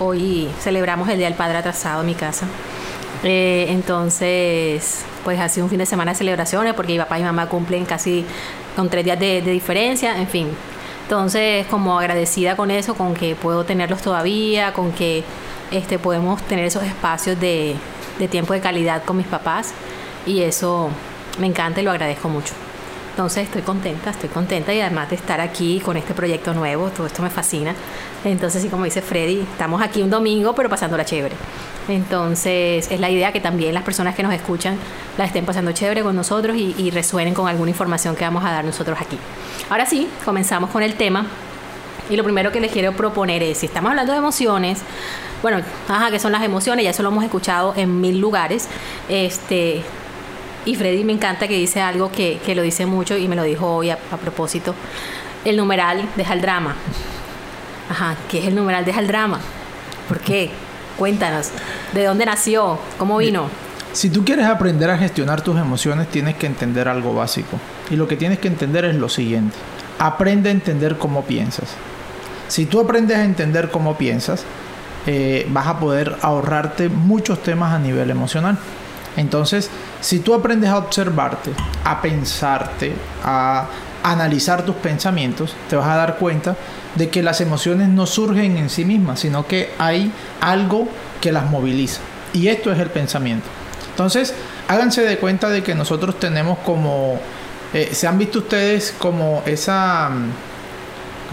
Hoy 0.00 0.48
celebramos 0.60 1.08
el 1.08 1.18
Día 1.18 1.26
del 1.26 1.36
Padre 1.36 1.58
atrasado 1.58 2.02
en 2.02 2.06
mi 2.06 2.14
casa. 2.14 2.46
Eh, 3.24 3.66
entonces, 3.70 5.00
pues 5.24 5.38
ha 5.40 5.48
sido 5.48 5.66
un 5.66 5.70
fin 5.70 5.78
de 5.78 5.86
semana 5.86 6.12
de 6.12 6.18
celebraciones 6.18 6.74
porque 6.74 6.92
mi 6.92 6.98
papá 6.98 7.18
y 7.18 7.22
mamá 7.22 7.46
cumplen 7.46 7.84
casi 7.84 8.24
con 8.76 8.88
tres 8.88 9.04
días 9.04 9.18
de, 9.18 9.40
diferencia, 9.42 10.18
en 10.18 10.28
fin. 10.28 10.48
Entonces, 11.02 11.66
como 11.66 11.98
agradecida 11.98 12.56
con 12.56 12.70
eso, 12.70 12.94
con 12.94 13.14
que 13.14 13.34
puedo 13.34 13.64
tenerlos 13.64 14.02
todavía, 14.02 14.72
con 14.72 14.92
que 14.92 15.24
este, 15.70 15.98
podemos 15.98 16.42
tener 16.42 16.66
esos 16.66 16.82
espacios 16.82 17.40
de, 17.40 17.76
de 18.18 18.28
tiempo 18.28 18.52
de 18.52 18.60
calidad 18.60 19.02
con 19.04 19.16
mis 19.16 19.26
papás. 19.26 19.72
Y 20.26 20.42
eso 20.42 20.90
me 21.38 21.46
encanta 21.46 21.80
y 21.80 21.84
lo 21.84 21.90
agradezco 21.90 22.28
mucho. 22.28 22.67
Entonces 23.18 23.46
estoy 23.46 23.62
contenta, 23.62 24.10
estoy 24.10 24.28
contenta 24.28 24.72
y 24.72 24.80
además 24.80 25.10
de 25.10 25.16
estar 25.16 25.40
aquí 25.40 25.80
con 25.80 25.96
este 25.96 26.14
proyecto 26.14 26.54
nuevo, 26.54 26.88
todo 26.90 27.08
esto 27.08 27.20
me 27.20 27.30
fascina. 27.30 27.74
Entonces, 28.24 28.62
sí, 28.62 28.68
como 28.68 28.84
dice 28.84 29.02
Freddy, 29.02 29.40
estamos 29.40 29.82
aquí 29.82 30.02
un 30.02 30.08
domingo, 30.08 30.54
pero 30.54 30.68
pasándola 30.68 31.04
chévere. 31.04 31.34
Entonces, 31.88 32.88
es 32.88 33.00
la 33.00 33.10
idea 33.10 33.32
que 33.32 33.40
también 33.40 33.74
las 33.74 33.82
personas 33.82 34.14
que 34.14 34.22
nos 34.22 34.32
escuchan 34.32 34.76
la 35.16 35.24
estén 35.24 35.44
pasando 35.44 35.72
chévere 35.72 36.04
con 36.04 36.14
nosotros 36.14 36.56
y, 36.56 36.92
resuenen 36.92 37.34
con 37.34 37.48
alguna 37.48 37.70
información 37.70 38.14
que 38.14 38.22
vamos 38.22 38.44
a 38.44 38.52
dar 38.52 38.64
nosotros 38.64 38.96
aquí. 39.00 39.18
Ahora 39.68 39.84
sí, 39.84 40.08
comenzamos 40.24 40.70
con 40.70 40.84
el 40.84 40.94
tema. 40.94 41.26
Y 42.10 42.16
lo 42.16 42.22
primero 42.22 42.52
que 42.52 42.60
les 42.60 42.70
quiero 42.70 42.92
proponer 42.92 43.42
es, 43.42 43.58
si 43.58 43.66
estamos 43.66 43.90
hablando 43.90 44.12
de 44.12 44.18
emociones, 44.18 44.78
bueno, 45.42 45.60
ajá, 45.88 46.12
¿qué 46.12 46.20
son 46.20 46.30
las 46.30 46.44
emociones? 46.44 46.84
Ya 46.84 46.90
eso 46.90 47.02
lo 47.02 47.08
hemos 47.08 47.24
escuchado 47.24 47.74
en 47.76 48.00
mil 48.00 48.20
lugares. 48.20 48.68
Este, 49.08 49.82
y 50.68 50.74
Freddy 50.74 51.02
me 51.02 51.14
encanta 51.14 51.48
que 51.48 51.54
dice 51.54 51.80
algo 51.80 52.12
que, 52.12 52.38
lo 52.54 52.60
dice 52.60 52.84
mucho 52.84 53.16
y 53.16 53.26
me 53.26 53.34
lo 53.34 53.42
dijo 53.42 53.76
hoy 53.76 53.88
a, 53.88 53.96
propósito. 53.96 54.74
El 55.42 55.56
numeral 55.56 56.06
deja 56.14 56.34
el 56.34 56.42
drama. 56.42 56.76
Ajá, 57.88 58.16
¿qué 58.30 58.40
es 58.40 58.48
el 58.48 58.54
numeral 58.54 58.84
deja 58.84 59.00
el 59.00 59.06
drama? 59.06 59.40
¿Por 60.08 60.20
qué? 60.20 60.50
Cuéntanos. 60.98 61.52
¿De 61.94 62.04
dónde 62.04 62.26
nació? 62.26 62.78
¿Cómo 62.98 63.16
vino? 63.16 63.48
Si 63.94 64.10
tú 64.10 64.26
quieres 64.26 64.44
aprender 64.44 64.90
a 64.90 64.98
gestionar 64.98 65.40
tus 65.40 65.56
emociones, 65.56 66.06
tienes 66.08 66.34
que 66.36 66.44
entender 66.44 66.86
algo 66.86 67.14
básico. 67.14 67.58
Y 67.88 67.96
lo 67.96 68.06
que 68.06 68.16
tienes 68.16 68.38
que 68.38 68.48
entender 68.48 68.84
es 68.84 68.94
lo 68.94 69.08
siguiente. 69.08 69.56
Aprende 69.98 70.50
a 70.50 70.52
entender 70.52 70.98
cómo 70.98 71.24
piensas. 71.24 71.70
Si 72.48 72.66
tú 72.66 72.78
aprendes 72.78 73.16
a 73.16 73.24
entender 73.24 73.70
cómo 73.70 73.96
piensas, 73.96 74.44
eh, 75.06 75.46
vas 75.48 75.66
a 75.66 75.80
poder 75.80 76.16
ahorrarte 76.20 76.90
muchos 76.90 77.42
temas 77.42 77.72
a 77.72 77.78
nivel 77.78 78.10
emocional. 78.10 78.58
Entonces, 79.18 79.68
si 80.00 80.20
tú 80.20 80.32
aprendes 80.32 80.70
a 80.70 80.78
observarte, 80.78 81.50
a 81.84 82.00
pensarte, 82.00 82.92
a 83.24 83.66
analizar 84.04 84.64
tus 84.64 84.76
pensamientos, 84.76 85.54
te 85.68 85.74
vas 85.74 85.88
a 85.88 85.96
dar 85.96 86.18
cuenta 86.18 86.56
de 86.94 87.10
que 87.10 87.22
las 87.22 87.40
emociones 87.40 87.88
no 87.88 88.06
surgen 88.06 88.56
en 88.56 88.70
sí 88.70 88.84
mismas, 88.84 89.20
sino 89.20 89.44
que 89.46 89.70
hay 89.76 90.12
algo 90.40 90.88
que 91.20 91.32
las 91.32 91.50
moviliza. 91.50 92.00
Y 92.32 92.46
esto 92.46 92.72
es 92.72 92.78
el 92.78 92.90
pensamiento. 92.90 93.48
Entonces, 93.90 94.34
háganse 94.68 95.02
de 95.02 95.18
cuenta 95.18 95.50
de 95.50 95.64
que 95.64 95.74
nosotros 95.74 96.20
tenemos 96.20 96.58
como, 96.58 97.18
eh, 97.74 97.90
se 97.92 98.06
han 98.06 98.18
visto 98.18 98.38
ustedes 98.38 98.94
como 98.98 99.42
esa, 99.46 100.10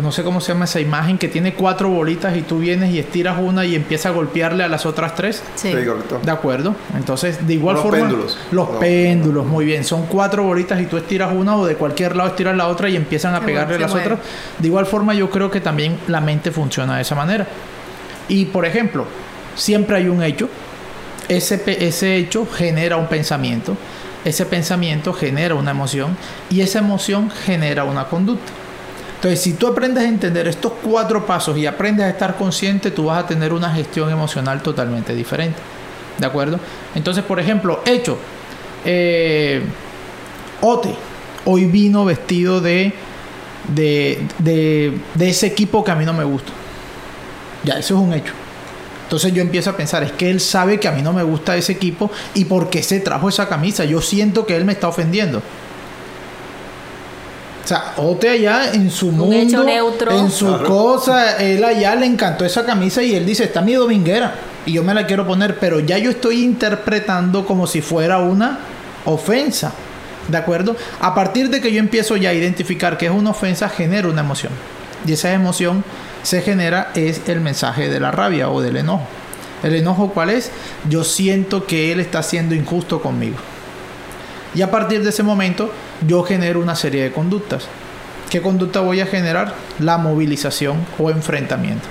no 0.02 0.12
sé 0.12 0.24
cómo 0.24 0.42
se 0.42 0.52
llama 0.52 0.66
esa 0.66 0.80
imagen, 0.82 1.18
que 1.18 1.28
tiene 1.30 1.54
cuatro 1.54 1.90
bolitas 1.90 2.36
y 2.36 2.42
tú 2.42 2.60
vienes 2.60 2.94
y 2.94 3.00
estiras 3.00 3.38
una 3.40 3.66
y 3.66 3.76
empiezas 3.76 4.08
a 4.08 4.10
golpearle 4.12 4.64
a 4.64 4.68
las 4.68 4.86
otras 4.86 5.16
tres. 5.16 5.42
Sí. 5.56 5.70
Sí, 5.72 5.86
correcto. 5.86 6.20
De 6.22 6.32
acuerdo. 6.32 6.76
Entonces, 6.96 7.48
de 7.48 7.54
igual 7.54 7.76
Los 7.76 7.84
forma. 7.84 8.00
péndulos. 8.00 8.38
Los 8.52 8.72
No. 8.72 8.80
péndulos, 8.80 9.46
muy 9.46 9.64
bien. 9.66 9.84
Son 9.86 10.06
cuatro 10.08 10.44
bolitas 10.44 10.82
y 10.82 10.86
tú 10.86 10.98
estiras 10.98 11.32
una 11.34 11.56
o 11.56 11.66
de 11.66 11.76
cualquier 11.76 12.16
lado 12.16 12.30
estiras 12.30 12.56
la 12.58 12.68
otra 12.68 12.90
y 12.90 12.96
empiezan 12.96 13.36
a 13.36 13.40
Se 13.40 13.46
pegarle 13.46 13.68
mueve, 13.78 13.82
las 13.84 13.92
mueve. 13.92 14.06
otras. 14.14 14.20
De 14.60 14.68
igual 14.68 14.86
forma, 14.86 15.14
yo 15.14 15.30
creo 15.30 15.50
que 15.50 15.62
también 15.62 15.98
la 16.08 16.20
mente 16.20 16.52
funciona 16.52 16.96
de 16.98 17.02
esa 17.04 17.16
manera. 17.16 17.48
Y 18.28 18.46
por 18.46 18.66
ejemplo, 18.66 19.06
siempre 19.56 19.96
hay 19.98 20.08
un 20.10 20.22
hecho. 20.24 20.50
Ese, 21.30 21.62
ese 21.88 22.18
hecho 22.18 22.46
genera 22.46 22.98
un 22.98 23.08
pensamiento. 23.08 23.78
Ese 24.26 24.46
pensamiento 24.46 25.14
genera 25.14 25.56
una 25.56 25.72
emoción. 25.72 26.18
Y 26.50 26.62
esa 26.62 26.80
emoción 26.80 27.30
genera 27.32 27.84
una 27.86 28.06
conducta. 28.06 28.52
Entonces, 29.26 29.42
si 29.44 29.54
tú 29.54 29.66
aprendes 29.66 30.04
a 30.04 30.08
entender 30.08 30.48
estos 30.48 30.74
cuatro 30.84 31.26
pasos 31.26 31.58
y 31.58 31.66
aprendes 31.66 32.06
a 32.06 32.10
estar 32.10 32.36
consciente, 32.38 32.92
tú 32.92 33.06
vas 33.06 33.24
a 33.24 33.26
tener 33.26 33.54
una 33.54 33.72
gestión 33.72 34.12
emocional 34.12 34.62
totalmente 34.62 35.16
diferente. 35.16 35.58
¿De 36.20 36.28
acuerdo? 36.28 36.60
Entonces, 36.94 37.24
por 37.24 37.40
ejemplo, 37.40 37.82
hecho. 37.88 38.20
eh, 38.86 39.64
Ote 40.62 40.94
hoy 41.46 41.66
vino 41.66 42.06
vestido 42.06 42.62
de, 42.62 42.94
de, 43.74 44.28
de, 44.38 44.94
de 45.16 45.30
ese 45.30 45.48
equipo 45.48 45.84
que 45.84 45.90
a 45.90 45.96
mí 45.96 46.06
no 46.06 46.14
me 46.14 46.24
gusta. 46.24 46.52
Ya, 47.64 47.80
eso 47.80 47.96
es 47.96 48.02
un 48.02 48.14
hecho. 48.14 48.34
Entonces 49.06 49.34
yo 49.34 49.42
empiezo 49.42 49.72
a 49.72 49.76
pensar, 49.76 50.04
es 50.04 50.12
que 50.12 50.30
él 50.30 50.40
sabe 50.40 50.80
que 50.80 50.88
a 50.88 50.92
mí 50.92 51.02
no 51.02 51.14
me 51.14 51.24
gusta 51.24 51.58
ese 51.58 51.72
equipo 51.72 52.12
y 52.36 52.46
por 52.46 52.70
qué 52.70 52.84
se 52.84 53.00
trajo 53.00 53.28
esa 53.30 53.50
camisa. 53.50 53.86
Yo 53.86 54.02
siento 54.02 54.46
que 54.46 54.56
él 54.56 54.66
me 54.66 54.74
está 54.74 54.88
ofendiendo. 54.88 55.42
O 57.66 57.68
sea, 57.68 57.94
Ote 57.98 58.30
allá 58.30 58.72
en 58.74 58.92
su 58.92 59.08
Un 59.08 59.18
mundo, 59.18 59.36
hecho 59.36 59.64
neutro. 59.64 60.12
en 60.18 60.30
su 60.32 60.46
Claro. 60.46 60.66
cosa, 60.68 61.38
él 61.38 61.64
allá 61.64 61.96
le 61.96 62.06
encantó 62.06 62.46
esa 62.46 62.64
camisa 62.66 63.02
y 63.02 63.16
él 63.16 63.26
dice, 63.26 63.44
está 63.46 63.62
mi 63.62 63.74
dominguera 63.74 64.36
y 64.68 64.74
yo 64.74 64.84
me 64.84 64.94
la 64.94 65.08
quiero 65.08 65.26
poner, 65.26 65.58
pero 65.60 65.80
ya 65.80 65.98
yo 65.98 66.12
estoy 66.12 66.44
interpretando 66.44 67.46
como 67.46 67.66
si 67.66 67.82
fuera 67.82 68.20
una 68.20 68.60
ofensa. 69.06 69.72
¿De 70.28 70.38
acuerdo? 70.38 70.76
A 71.02 71.14
partir 71.14 71.50
de 71.50 71.60
que 71.62 71.72
yo 71.72 71.80
empiezo 71.80 72.18
ya 72.18 72.30
a 72.30 72.34
identificar 72.34 72.98
que 72.98 73.06
es 73.08 73.12
una 73.12 73.32
ofensa, 73.32 73.68
genera 73.70 74.08
una 74.08 74.22
emoción. 74.22 74.52
Y 75.06 75.14
esa 75.14 75.32
emoción 75.34 75.84
se 76.24 76.42
genera 76.42 76.92
es 76.96 77.22
el 77.28 77.42
mensaje 77.42 77.90
de 77.90 78.00
la 78.00 78.12
rabia 78.12 78.50
o 78.50 78.62
del 78.62 78.78
enojo. 78.78 79.06
¿El 79.64 79.76
enojo 79.76 80.10
cuál 80.14 80.30
es? 80.32 80.52
Yo 80.90 81.04
siento 81.04 81.66
que 81.66 81.92
él 81.92 82.00
está 82.00 82.22
siendo 82.24 82.54
injusto 82.56 83.02
conmigo. 83.02 83.38
Y 84.56 84.62
a 84.62 84.72
partir 84.72 85.04
de 85.04 85.10
ese 85.10 85.22
momento 85.22 85.72
yo 86.08 86.24
genero 86.24 86.62
una 86.62 86.76
serie 86.76 87.04
de 87.04 87.12
conductas. 87.12 87.68
¿Qué 88.30 88.42
conducta 88.42 88.80
voy 88.80 89.02
a 89.02 89.06
generar? 89.06 89.54
La 89.80 89.98
movilización 89.98 90.86
o 90.98 91.10
enfrentamiento. 91.10 91.88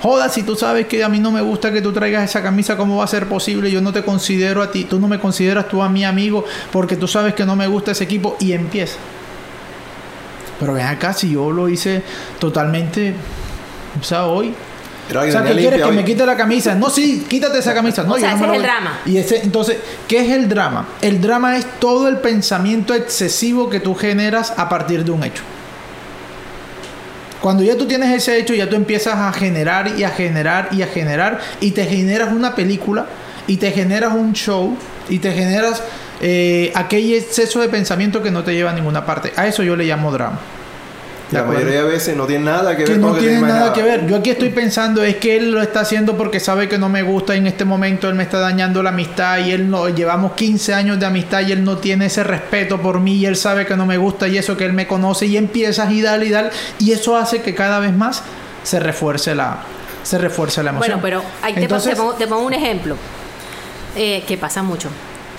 Joda, 0.00 0.28
si 0.28 0.44
tú 0.44 0.54
sabes 0.54 0.86
que 0.86 1.02
a 1.02 1.08
mí 1.08 1.18
no 1.18 1.32
me 1.32 1.40
gusta 1.40 1.72
que 1.72 1.82
tú 1.82 1.92
traigas 1.92 2.22
esa 2.22 2.40
camisa, 2.40 2.76
¿cómo 2.76 2.98
va 2.98 3.04
a 3.04 3.08
ser 3.08 3.26
posible? 3.26 3.70
Yo 3.70 3.80
no 3.80 3.92
te 3.92 4.04
considero 4.04 4.62
a 4.62 4.70
ti, 4.70 4.84
tú 4.84 5.00
no 5.00 5.08
me 5.08 5.18
consideras 5.18 5.66
tú 5.66 5.82
a 5.82 5.88
mi 5.88 6.04
amigo 6.04 6.44
porque 6.70 6.96
tú 6.96 7.08
sabes 7.08 7.34
que 7.34 7.44
no 7.44 7.56
me 7.56 7.66
gusta 7.66 7.90
ese 7.90 8.04
equipo 8.04 8.36
y 8.38 8.52
empieza. 8.52 8.96
Pero 10.60 10.74
ven 10.74 10.86
acá, 10.86 11.12
si 11.14 11.32
yo 11.32 11.50
lo 11.50 11.68
hice 11.68 12.02
totalmente, 12.38 13.14
o 14.00 14.04
sea, 14.04 14.26
hoy. 14.26 14.54
O 15.10 15.30
sea, 15.30 15.42
¿qué 15.42 15.54
quieres 15.54 15.80
que 15.80 15.88
hoy. 15.88 15.96
me 15.96 16.04
quite 16.04 16.26
la 16.26 16.36
camisa? 16.36 16.74
No, 16.74 16.90
sí, 16.90 17.24
quítate 17.28 17.58
esa 17.58 17.72
camisa. 17.74 18.02
No, 18.04 18.14
O 18.14 18.18
sea, 18.18 18.32
yo 18.32 18.36
no 18.36 18.44
ese 18.44 18.46
me 18.46 18.52
es 18.52 18.52
el 18.56 18.60
voy- 18.60 18.66
drama. 18.80 18.98
Y 19.06 19.16
ese, 19.16 19.42
entonces, 19.42 19.76
¿qué 20.06 20.20
es 20.20 20.30
el 20.30 20.48
drama? 20.48 20.86
El 21.00 21.20
drama 21.20 21.56
es 21.56 21.66
todo 21.80 22.08
el 22.08 22.18
pensamiento 22.18 22.92
excesivo 22.94 23.70
que 23.70 23.80
tú 23.80 23.94
generas 23.94 24.52
a 24.56 24.68
partir 24.68 25.04
de 25.04 25.10
un 25.10 25.24
hecho. 25.24 25.42
Cuando 27.40 27.62
ya 27.62 27.76
tú 27.76 27.86
tienes 27.86 28.10
ese 28.14 28.36
hecho, 28.38 28.52
ya 28.54 28.68
tú 28.68 28.74
empiezas 28.76 29.14
a 29.14 29.32
generar 29.32 29.92
y 29.96 30.02
a 30.04 30.10
generar 30.10 30.68
y 30.72 30.82
a 30.82 30.88
generar 30.88 31.38
y 31.60 31.70
te 31.70 31.84
generas 31.86 32.32
una 32.32 32.54
película 32.54 33.06
y 33.46 33.58
te 33.58 33.70
generas 33.70 34.12
un 34.12 34.32
show 34.32 34.76
y 35.08 35.20
te 35.20 35.32
generas 35.32 35.82
eh, 36.20 36.72
aquel 36.74 37.12
exceso 37.14 37.60
de 37.60 37.68
pensamiento 37.68 38.22
que 38.22 38.32
no 38.32 38.42
te 38.42 38.52
lleva 38.54 38.72
a 38.72 38.74
ninguna 38.74 39.06
parte. 39.06 39.32
A 39.36 39.46
eso 39.46 39.62
yo 39.62 39.76
le 39.76 39.84
llamo 39.84 40.10
drama. 40.10 40.38
¿De 41.30 41.36
La 41.36 41.40
acuerdo? 41.40 41.60
mayoría 41.60 41.84
de 41.84 41.90
veces 41.90 42.16
no 42.16 42.26
tiene 42.26 42.44
nada 42.44 42.74
que 42.74 42.84
ver 42.84 42.94
que 42.94 43.00
con 43.00 43.12
no 43.12 43.18
tiene 43.18 43.40
nada 43.40 43.72
que 43.72 43.82
ver. 43.82 44.06
Yo 44.06 44.16
aquí 44.16 44.30
estoy 44.30 44.48
pensando 44.48 45.02
es 45.02 45.16
que 45.16 45.36
él 45.36 45.50
lo 45.50 45.60
está 45.60 45.80
haciendo 45.80 46.16
porque 46.16 46.40
sabe 46.40 46.68
que 46.68 46.78
no 46.78 46.88
me 46.88 47.02
gusta 47.02 47.34
y 47.34 47.38
en 47.38 47.46
este 47.46 47.64
momento 47.66 48.08
él 48.08 48.14
me 48.14 48.22
está 48.22 48.38
dañando 48.38 48.82
la 48.82 48.90
amistad 48.90 49.38
y 49.38 49.50
él 49.50 49.68
no 49.68 49.88
llevamos 49.90 50.32
15 50.32 50.72
años 50.72 50.98
de 50.98 51.04
amistad 51.06 51.42
y 51.46 51.52
él 51.52 51.64
no 51.64 51.76
tiene 51.78 52.06
ese 52.06 52.24
respeto 52.24 52.80
por 52.80 53.00
mí 53.00 53.16
y 53.16 53.26
él 53.26 53.36
sabe 53.36 53.66
que 53.66 53.76
no 53.76 53.84
me 53.84 53.98
gusta 53.98 54.26
y 54.26 54.38
eso 54.38 54.56
que 54.56 54.64
él 54.64 54.72
me 54.72 54.86
conoce 54.86 55.26
y 55.26 55.36
empiezas 55.36 55.90
y 55.90 56.00
dale 56.00 56.26
y 56.26 56.30
dale 56.30 56.50
y 56.78 56.92
eso 56.92 57.16
hace 57.16 57.42
que 57.42 57.54
cada 57.54 57.78
vez 57.78 57.92
más 57.92 58.22
se 58.62 58.80
refuerce 58.80 59.34
la 59.34 59.58
se 60.02 60.16
refuerce 60.16 60.62
la 60.62 60.70
emoción. 60.70 61.00
Bueno, 61.00 61.22
pero 61.22 61.30
ahí 61.42 61.52
te, 61.52 61.62
Entonces, 61.62 61.90
te 61.90 61.96
pongo, 61.96 62.14
te 62.14 62.26
pongo 62.26 62.46
un 62.46 62.54
ejemplo 62.54 62.96
eh, 63.94 64.24
que 64.26 64.38
pasa 64.38 64.62
mucho. 64.62 64.88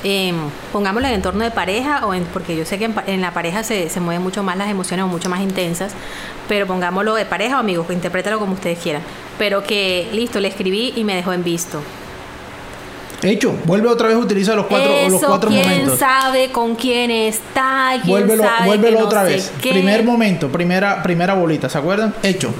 Eh, 0.04 0.34
pongámoslo 0.72 1.08
en 1.10 1.16
entorno 1.16 1.44
de 1.44 1.52
pareja, 1.52 2.06
o 2.06 2.14
en, 2.14 2.24
porque 2.26 2.56
yo 2.56 2.64
sé 2.66 2.78
que 2.80 2.86
en, 2.86 2.96
en 3.08 3.22
la 3.22 3.34
pareja 3.34 3.64
se, 3.64 3.90
se 3.90 4.00
mueven 4.00 4.24
mucho 4.24 4.44
más 4.44 4.56
las 4.58 4.70
emociones 4.70 5.04
o 5.04 5.08
mucho 5.08 5.30
más 5.30 5.42
intensas, 5.42 5.92
pero 6.48 6.66
pongámoslo 6.68 7.16
de 7.16 7.26
pareja 7.26 7.58
o 7.58 7.60
amigos, 7.60 7.86
interprétalo 7.90 8.40
como 8.40 8.54
ustedes 8.54 8.80
quieran. 8.80 9.02
Pero 9.38 9.64
que, 9.64 10.08
listo, 10.14 10.40
le 10.40 10.48
escribí 10.48 10.94
y 10.96 11.04
me 11.04 11.16
dejó 11.16 11.34
en 11.34 11.44
visto. 11.44 11.82
hecho, 13.24 13.54
vuelve 13.66 13.90
otra 13.90 14.08
vez 14.08 14.16
utiliza 14.18 14.56
los 14.56 14.68
cuatro 14.68 14.90
Eso, 14.90 15.10
los 15.12 15.24
cuatro 15.24 15.50
quién 15.50 15.70
momentos. 15.70 16.00
sabe 16.00 16.52
con 16.52 16.76
quién 16.76 17.12
está, 17.12 17.92
quién 18.02 18.08
Vuélvelo, 18.08 18.44
sabe 18.44 18.66
vuélvelo 18.68 18.98
que 19.00 19.04
otra 19.04 19.24
vez. 19.24 19.52
qué. 19.62 19.72
Primer 19.72 20.04
momento, 20.06 20.50
primera, 20.50 21.04
primera 21.04 21.34
bolita, 21.34 21.68
¿se 21.68 21.78
acuerdan? 21.78 22.16
Hecho. 22.24 22.54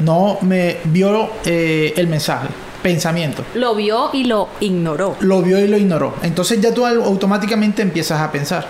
No 0.00 0.38
me 0.40 0.78
vio 0.84 1.30
eh, 1.44 1.94
el 1.96 2.08
mensaje. 2.08 2.48
Pensamiento. 2.84 3.42
Lo 3.54 3.74
vio 3.74 4.10
y 4.12 4.24
lo 4.24 4.50
ignoró. 4.60 5.16
Lo 5.20 5.40
vio 5.40 5.58
y 5.58 5.66
lo 5.66 5.78
ignoró. 5.78 6.16
Entonces 6.22 6.60
ya 6.60 6.74
tú 6.74 6.84
automáticamente 6.84 7.80
empiezas 7.80 8.20
a 8.20 8.30
pensar. 8.30 8.66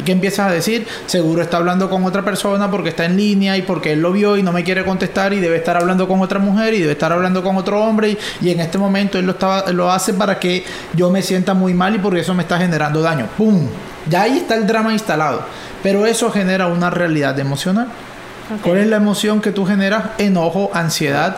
¿Y 0.00 0.04
qué 0.04 0.12
empiezas 0.12 0.48
a 0.48 0.50
decir? 0.50 0.86
Seguro 1.04 1.42
está 1.42 1.58
hablando 1.58 1.90
con 1.90 2.02
otra 2.04 2.24
persona 2.24 2.70
porque 2.70 2.88
está 2.88 3.04
en 3.04 3.18
línea 3.18 3.58
y 3.58 3.62
porque 3.62 3.92
él 3.92 4.00
lo 4.00 4.10
vio 4.10 4.38
y 4.38 4.42
no 4.42 4.52
me 4.52 4.64
quiere 4.64 4.86
contestar 4.86 5.34
y 5.34 5.40
debe 5.40 5.58
estar 5.58 5.76
hablando 5.76 6.08
con 6.08 6.22
otra 6.22 6.38
mujer 6.38 6.72
y 6.72 6.80
debe 6.80 6.92
estar 6.92 7.12
hablando 7.12 7.42
con 7.42 7.58
otro 7.58 7.84
hombre 7.84 8.12
y, 8.12 8.18
y 8.40 8.50
en 8.52 8.60
este 8.60 8.78
momento 8.78 9.18
él 9.18 9.26
lo, 9.26 9.32
estaba, 9.32 9.70
lo 9.70 9.92
hace 9.92 10.14
para 10.14 10.38
que 10.40 10.64
yo 10.94 11.10
me 11.10 11.20
sienta 11.20 11.52
muy 11.52 11.74
mal 11.74 11.94
y 11.94 11.98
porque 11.98 12.20
eso 12.20 12.32
me 12.32 12.44
está 12.44 12.56
generando 12.56 13.02
daño. 13.02 13.26
¡Pum! 13.36 13.68
Ya 14.08 14.22
ahí 14.22 14.38
está 14.38 14.54
el 14.54 14.66
drama 14.66 14.94
instalado. 14.94 15.42
Pero 15.82 16.06
eso 16.06 16.30
genera 16.30 16.68
una 16.68 16.88
realidad 16.88 17.38
emocional. 17.38 17.88
¿Cuál 18.62 18.78
es 18.78 18.86
la 18.86 18.96
emoción 18.96 19.42
que 19.42 19.52
tú 19.52 19.66
generas? 19.66 20.04
Enojo, 20.16 20.70
ansiedad 20.72 21.36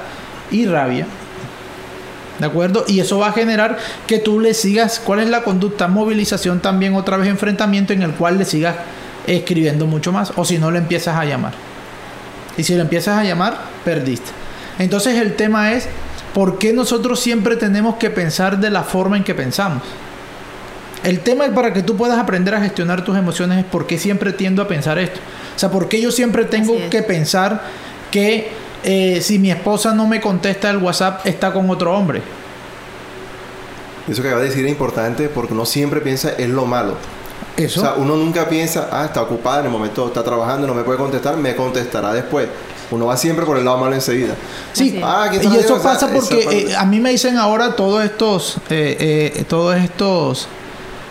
y 0.53 0.67
rabia. 0.67 1.09
¿De 2.41 2.47
acuerdo? 2.47 2.85
Y 2.89 3.01
eso 3.01 3.19
va 3.19 3.29
a 3.29 3.33
generar 3.33 3.77
que 4.07 4.19
tú 4.19 4.41
le 4.41 4.55
sigas. 4.55 5.01
¿Cuál 5.05 5.21
es 5.21 5.29
la 5.29 5.43
conducta? 5.43 5.89
Movilización 5.89 6.61
también, 6.61 6.95
otra 6.95 7.19
vez 7.19 7.29
enfrentamiento 7.29 7.93
en 7.93 8.03
el 8.03 8.13
cual 8.13 8.39
le 8.39 8.47
sigas 8.47 8.77
escribiendo 9.27 9.87
mucho 9.87 10.11
más. 10.11 10.33
O 10.37 10.45
si 10.47 10.59
no, 10.59 10.71
le 10.71 10.79
empiezas 10.79 11.17
a 11.17 11.25
llamar. 11.27 11.53
Y 12.57 12.65
si 12.65 12.75
lo 12.75 12.81
empiezas 12.81 13.19
a 13.19 13.25
llamar, 13.25 13.59
perdiste. 13.85 14.31
Entonces 14.79 15.21
el 15.21 15.37
tema 15.37 15.73
es, 15.73 15.87
¿por 16.33 16.59
qué 16.59 16.73
nosotros 16.73 17.21
siempre 17.21 17.57
tenemos 17.57 17.97
que 17.97 18.09
pensar 18.09 18.59
de 18.59 18.71
la 18.71 18.85
forma 18.85 19.19
en 19.19 19.25
que 19.25 19.35
pensamos? 19.35 19.83
El 21.05 21.21
tema 21.21 21.45
es 21.45 21.53
para 21.53 21.75
que 21.75 21.83
tú 21.83 21.97
puedas 21.97 22.19
aprender 22.19 22.55
a 22.55 22.61
gestionar 22.61 23.05
tus 23.05 23.17
emociones 23.17 23.59
es 23.59 23.65
por 23.65 23.87
qué 23.87 23.99
siempre 23.99 24.33
tiendo 24.33 24.63
a 24.63 24.69
pensar 24.69 24.99
esto. 24.99 25.21
O 25.55 25.59
sea, 25.59 25.71
por 25.71 25.89
qué 25.89 26.01
yo 26.01 26.11
siempre 26.11 26.45
tengo 26.47 26.75
es. 26.75 26.89
que 26.89 27.03
pensar 27.03 27.63
que 28.11 28.51
eh, 28.85 29.21
si 29.23 29.39
mi 29.39 29.51
esposa 29.51 29.95
no 29.95 30.07
me 30.07 30.21
contesta 30.21 30.71
el 30.71 30.79
WhatsApp 30.79 31.27
está 31.27 31.53
con 31.53 31.69
otro 31.71 31.97
hombre. 31.97 32.23
Eso 34.09 34.23
que 34.23 34.29
acabas 34.29 34.45
de 34.45 34.51
decir 34.51 34.65
es 34.65 34.73
importante 34.73 35.29
porque 35.29 35.53
uno 35.53 35.67
siempre 35.67 36.01
piensa 36.01 36.33
en 36.37 36.55
lo 36.57 36.67
malo. 36.67 36.95
Eso. 37.57 37.81
O 37.81 37.83
sea, 37.83 37.95
uno 37.95 38.17
nunca 38.17 38.49
piensa, 38.49 38.89
ah, 38.91 39.05
está 39.05 39.23
ocupada 39.23 39.61
en 39.61 39.67
el 39.67 39.71
momento, 39.71 40.07
está 40.07 40.23
trabajando, 40.25 40.67
no 40.67 40.75
me 40.75 40.83
puede 40.83 40.99
contestar, 40.99 41.37
me 41.37 41.55
contestará 41.55 42.13
después. 42.13 42.49
Uno 42.91 43.07
va 43.07 43.17
siempre 43.17 43.47
por 43.47 43.57
el 43.57 43.65
lado 43.65 43.79
malo 43.79 43.95
enseguida. 43.95 44.35
Sí, 44.73 44.97
es. 44.97 45.05
Ah, 45.05 45.29
¿qué 45.31 45.37
y 45.47 45.57
eso 45.57 45.81
pasa 45.81 46.09
porque 46.09 46.69
eh, 46.71 46.75
a 46.77 46.85
mí 46.85 46.99
me 47.01 47.11
dicen 47.11 47.39
ahora 47.39 47.77
todos 47.77 48.05
estos, 48.05 48.57
eh, 48.69 49.33
eh, 49.37 49.45
todos 49.49 49.77
estos 49.77 50.49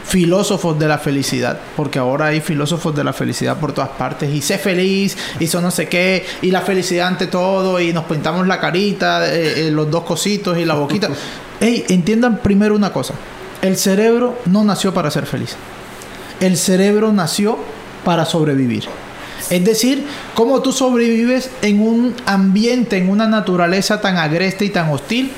filósofos 0.09 0.77
de 0.79 0.87
la 0.87 0.97
felicidad, 0.97 1.59
porque 1.75 1.99
ahora 1.99 2.27
hay 2.27 2.41
filósofos 2.41 2.95
de 2.95 3.03
la 3.03 3.13
felicidad 3.13 3.59
por 3.59 3.73
todas 3.73 3.91
partes 3.91 4.33
y 4.33 4.41
sé 4.41 4.57
feliz, 4.57 5.15
y 5.39 5.43
eso 5.45 5.61
no 5.61 5.69
sé 5.69 5.87
qué, 5.87 6.25
y 6.41 6.49
la 6.49 6.61
felicidad 6.61 7.07
ante 7.07 7.27
todo, 7.27 7.79
y 7.79 7.93
nos 7.93 8.05
pintamos 8.05 8.47
la 8.47 8.59
carita, 8.59 9.31
eh, 9.31 9.67
eh, 9.67 9.71
los 9.71 9.89
dos 9.91 10.03
cositos 10.03 10.57
y 10.57 10.65
la 10.65 10.73
boquita. 10.73 11.09
Ey, 11.59 11.85
entiendan 11.89 12.39
primero 12.39 12.75
una 12.75 12.91
cosa, 12.91 13.13
el 13.61 13.77
cerebro 13.77 14.39
no 14.47 14.63
nació 14.63 14.95
para 14.95 15.11
ser 15.11 15.27
feliz, 15.27 15.55
el 16.39 16.57
cerebro 16.57 17.13
nació 17.13 17.59
para 18.03 18.25
sobrevivir. 18.25 18.85
Es 19.51 19.63
decir, 19.63 20.05
cómo 20.33 20.61
tú 20.61 20.71
sobrevives 20.71 21.51
en 21.61 21.81
un 21.81 22.15
ambiente, 22.25 22.97
en 22.97 23.09
una 23.09 23.27
naturaleza 23.27 24.01
tan 24.01 24.17
agreste 24.17 24.65
y 24.65 24.69
tan 24.69 24.89
hostil, 24.89 25.31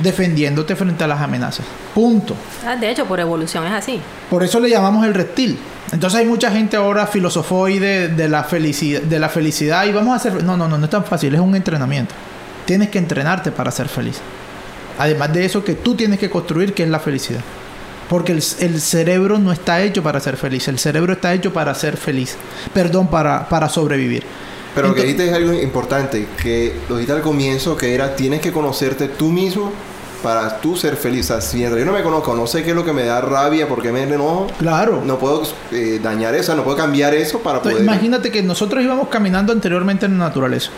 defendiéndote 0.00 0.76
frente 0.76 1.04
a 1.04 1.06
las 1.06 1.20
amenazas. 1.20 1.64
Punto. 1.94 2.34
Ah, 2.66 2.76
de 2.76 2.90
hecho, 2.90 3.06
por 3.06 3.20
evolución 3.20 3.66
es 3.66 3.72
así. 3.72 4.00
Por 4.30 4.42
eso 4.42 4.60
le 4.60 4.68
llamamos 4.68 5.06
el 5.06 5.14
reptil. 5.14 5.58
Entonces 5.92 6.20
hay 6.20 6.26
mucha 6.26 6.50
gente 6.50 6.76
ahora 6.76 7.06
filosofó 7.06 7.60
hoy 7.60 7.78
de, 7.78 8.08
de 8.08 8.28
la 8.28 8.44
felicidad, 8.44 9.02
de 9.02 9.18
la 9.18 9.28
felicidad 9.28 9.84
y 9.86 9.92
vamos 9.92 10.12
a 10.12 10.16
hacer... 10.16 10.42
No, 10.42 10.56
no, 10.56 10.66
no, 10.66 10.78
no 10.78 10.84
es 10.84 10.90
tan 10.90 11.04
fácil, 11.04 11.34
es 11.34 11.40
un 11.40 11.54
entrenamiento. 11.54 12.14
Tienes 12.64 12.88
que 12.88 12.98
entrenarte 12.98 13.52
para 13.52 13.70
ser 13.70 13.88
feliz. 13.88 14.18
Además 14.98 15.32
de 15.32 15.44
eso 15.44 15.62
que 15.62 15.74
tú 15.74 15.94
tienes 15.94 16.18
que 16.18 16.30
construir, 16.30 16.72
que 16.72 16.82
es 16.82 16.88
la 16.88 16.98
felicidad. 16.98 17.40
Porque 18.08 18.32
el, 18.32 18.42
el 18.60 18.80
cerebro 18.80 19.38
no 19.38 19.52
está 19.52 19.82
hecho 19.82 20.02
para 20.02 20.20
ser 20.20 20.36
feliz, 20.36 20.68
el 20.68 20.78
cerebro 20.78 21.12
está 21.14 21.32
hecho 21.32 21.52
para 21.52 21.74
ser 21.74 21.96
feliz. 21.96 22.36
Perdón, 22.72 23.08
para, 23.08 23.48
para 23.48 23.68
sobrevivir. 23.68 24.24
Pero 24.74 24.88
lo 24.88 24.94
que 24.94 25.02
dijiste 25.02 25.28
es 25.28 25.32
algo 25.34 25.52
importante, 25.52 26.26
que 26.42 26.74
lo 26.88 26.96
dijiste 26.96 27.12
al 27.14 27.22
comienzo, 27.22 27.76
que 27.76 27.94
era 27.94 28.16
tienes 28.16 28.40
que 28.40 28.52
conocerte 28.52 29.08
tú 29.08 29.28
mismo 29.30 29.72
para 30.22 30.58
tú 30.60 30.74
ser 30.76 30.96
feliz. 30.96 31.26
O 31.30 31.34
sea, 31.34 31.40
si 31.40 31.58
mientras 31.58 31.78
yo 31.78 31.84
no 31.86 31.92
me 31.92 32.02
conozco, 32.02 32.34
no 32.34 32.46
sé 32.46 32.62
qué 32.64 32.70
es 32.70 32.76
lo 32.76 32.84
que 32.84 32.92
me 32.92 33.04
da 33.04 33.20
rabia, 33.20 33.68
porque 33.68 33.92
me 33.92 34.02
enojo, 34.02 34.46
Claro. 34.58 35.02
no 35.04 35.18
puedo 35.18 35.42
eh, 35.70 36.00
dañar 36.02 36.34
eso, 36.34 36.54
no 36.56 36.64
puedo 36.64 36.76
cambiar 36.76 37.14
eso 37.14 37.40
para 37.40 37.58
Entonces, 37.58 37.80
poder... 37.82 37.92
imagínate 37.94 38.30
que 38.32 38.42
nosotros 38.42 38.82
íbamos 38.82 39.08
caminando 39.08 39.52
anteriormente 39.52 40.06
en 40.06 40.18
la 40.18 40.24
naturaleza. 40.26 40.70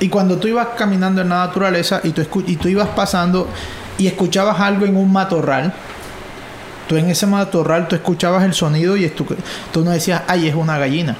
Y 0.00 0.08
cuando 0.08 0.36
tú 0.38 0.48
ibas 0.48 0.68
caminando 0.76 1.20
en 1.22 1.28
la 1.30 1.46
naturaleza 1.46 2.00
y 2.04 2.10
tú, 2.10 2.20
escu- 2.22 2.44
y 2.46 2.56
tú 2.56 2.68
ibas 2.68 2.88
pasando 2.90 3.48
y 3.96 4.06
escuchabas 4.06 4.60
algo 4.60 4.84
en 4.84 4.96
un 4.96 5.10
matorral, 5.12 5.72
tú 6.88 6.96
en 6.96 7.08
ese 7.08 7.26
matorral 7.26 7.88
tú 7.88 7.94
escuchabas 7.96 8.44
el 8.44 8.52
sonido 8.54 8.96
y 8.96 9.08
tú, 9.08 9.24
tú 9.72 9.82
no 9.84 9.90
decías, 9.92 10.22
ay, 10.26 10.48
es 10.48 10.54
una 10.54 10.78
gallina. 10.78 11.16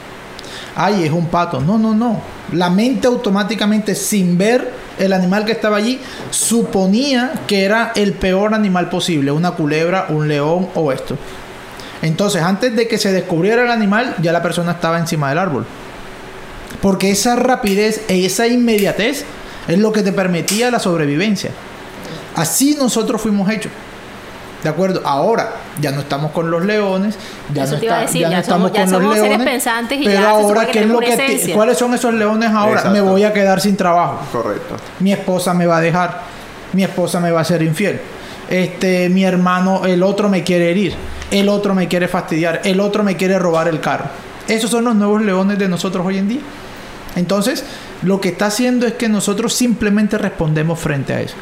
Ay, 0.75 1.04
es 1.04 1.12
un 1.12 1.26
pato. 1.26 1.61
No, 1.61 1.78
no, 1.78 1.94
no. 1.94 2.20
La 2.52 2.70
mente 2.70 3.06
automáticamente, 3.06 3.94
sin 3.94 4.37
ver 4.38 4.73
el 4.99 5.12
animal 5.12 5.44
que 5.44 5.52
estaba 5.52 5.76
allí, 5.76 6.00
suponía 6.30 7.32
que 7.46 7.64
era 7.64 7.92
el 7.94 8.12
peor 8.12 8.54
animal 8.54 8.88
posible. 8.88 9.30
Una 9.30 9.52
culebra, 9.52 10.06
un 10.08 10.28
león 10.28 10.68
o 10.75 10.92
esto. 10.92 11.16
Entonces, 12.02 12.42
antes 12.42 12.76
de 12.76 12.87
que 12.87 12.99
se 12.99 13.12
descubriera 13.12 13.64
el 13.64 13.70
animal, 13.70 14.14
ya 14.20 14.32
la 14.32 14.42
persona 14.42 14.73
estaba 14.73 14.99
encima 14.99 15.30
del 15.30 15.38
árbol. 15.38 15.66
Porque 16.82 17.11
esa 17.11 17.37
rapidez 17.37 18.02
e 18.08 18.26
esa 18.26 18.46
inmediatez 18.46 19.25
es 19.68 19.78
lo 19.78 19.92
que 19.92 20.02
te 20.02 20.12
permitía 20.12 20.70
la 20.70 20.78
sobrevivencia. 20.78 21.50
Así 22.34 22.76
nosotros 22.78 23.23
fuimos 23.23 23.49
hechos. 23.49 23.73
¿De 24.64 24.71
acuerdo? 24.71 25.02
Ahora 25.04 25.50
ya 25.80 25.92
no 25.92 26.00
estamos 26.00 26.33
con 26.33 26.50
los 26.50 26.64
leones, 26.64 27.16
ya 27.52 27.64
Eso 27.64 27.75
no, 27.75 27.78
te 27.80 27.85
iba 27.87 27.94
a 27.94 27.99
está- 27.99 28.06
decir, 28.06 28.21
ya 28.23 28.26
no 28.28 28.33
ya 28.33 28.38
estamos 28.40 28.71
somos- 28.73 28.90
ya 28.90 28.97
con 28.99 29.04
los 29.04 29.14
leones. 29.18 29.47
pensantes 29.47 30.00
y 30.00 30.04
pero 30.04 30.21
ya 30.21 30.30
ahora, 30.30 30.66
¿qué 30.66 30.80
es 30.80 30.87
lo 30.87 30.99
que 31.00 31.16
te-. 31.16 31.52
¿cuáles 31.52 31.76
son 31.78 31.92
esos 31.94 32.14
leones 32.14 32.49
ahora? 32.50 32.71
Exacto. 32.80 32.90
Me 32.90 33.00
voy 33.02 33.23
a 33.25 33.33
quedar 33.33 33.61
sin 33.61 33.76
trabajo 33.76 34.21
Correcto. 34.33 34.76
mi 35.00 35.12
esposa 35.12 35.52
me 35.54 35.66
va 35.66 35.76
a 35.76 35.80
dejar, 35.83 36.23
mi 36.73 36.83
esposa 36.83 37.21
me 37.21 37.30
va 37.30 37.42
a 37.42 37.44
ser 37.44 37.62
infiel, 37.62 38.00
este, 38.49 39.09
mi 39.11 39.25
hermano, 39.25 39.85
el 39.85 40.02
otro 40.02 40.28
me 40.30 40.42
quiere 40.42 40.71
herir, 40.71 40.94
el 41.30 41.49
otro 41.50 41.75
me 41.75 41.87
quiere 41.87 42.09
fastidiar, 42.09 42.62
el 42.64 42.80
otro 42.80 43.04
me 43.04 43.16
quiere 43.16 43.38
robar 43.38 43.68
el 43.68 43.80
carro. 43.80 44.06
Esos 44.49 44.71
son 44.71 44.85
los 44.85 44.94
nuevos 44.94 45.21
leones 45.23 45.59
de 45.59 45.68
nosotros 45.68 46.04
hoy 46.06 46.18
en 46.18 46.28
día. 46.28 46.40
Entonces, 47.16 47.64
lo 48.02 48.21
que 48.21 48.30
está 48.30 48.47
haciendo 48.47 48.87
es 48.87 48.94
que 48.94 49.09
nosotros 49.09 49.52
simplemente 49.54 50.18
respondemos 50.18 50.78
frente 50.80 51.12
a 51.12 51.21
eso. 51.21 51.35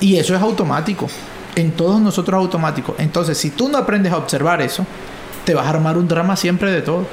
Y 0.00 0.16
eso 0.16 0.34
es 0.34 0.40
automático. 0.40 1.08
En 1.56 1.72
todos 1.72 2.00
nosotros 2.00 2.38
es 2.38 2.44
automático. 2.44 2.94
Entonces, 2.98 3.36
si 3.38 3.50
tú 3.50 3.68
no 3.68 3.78
aprendes 3.78 4.12
a 4.12 4.16
observar 4.16 4.62
eso, 4.62 4.86
te 5.44 5.54
vas 5.54 5.66
a 5.66 5.70
armar 5.70 5.96
un 5.98 6.06
drama 6.08 6.36
siempre 6.36 6.70
de 6.70 6.82
todo. 6.82 7.06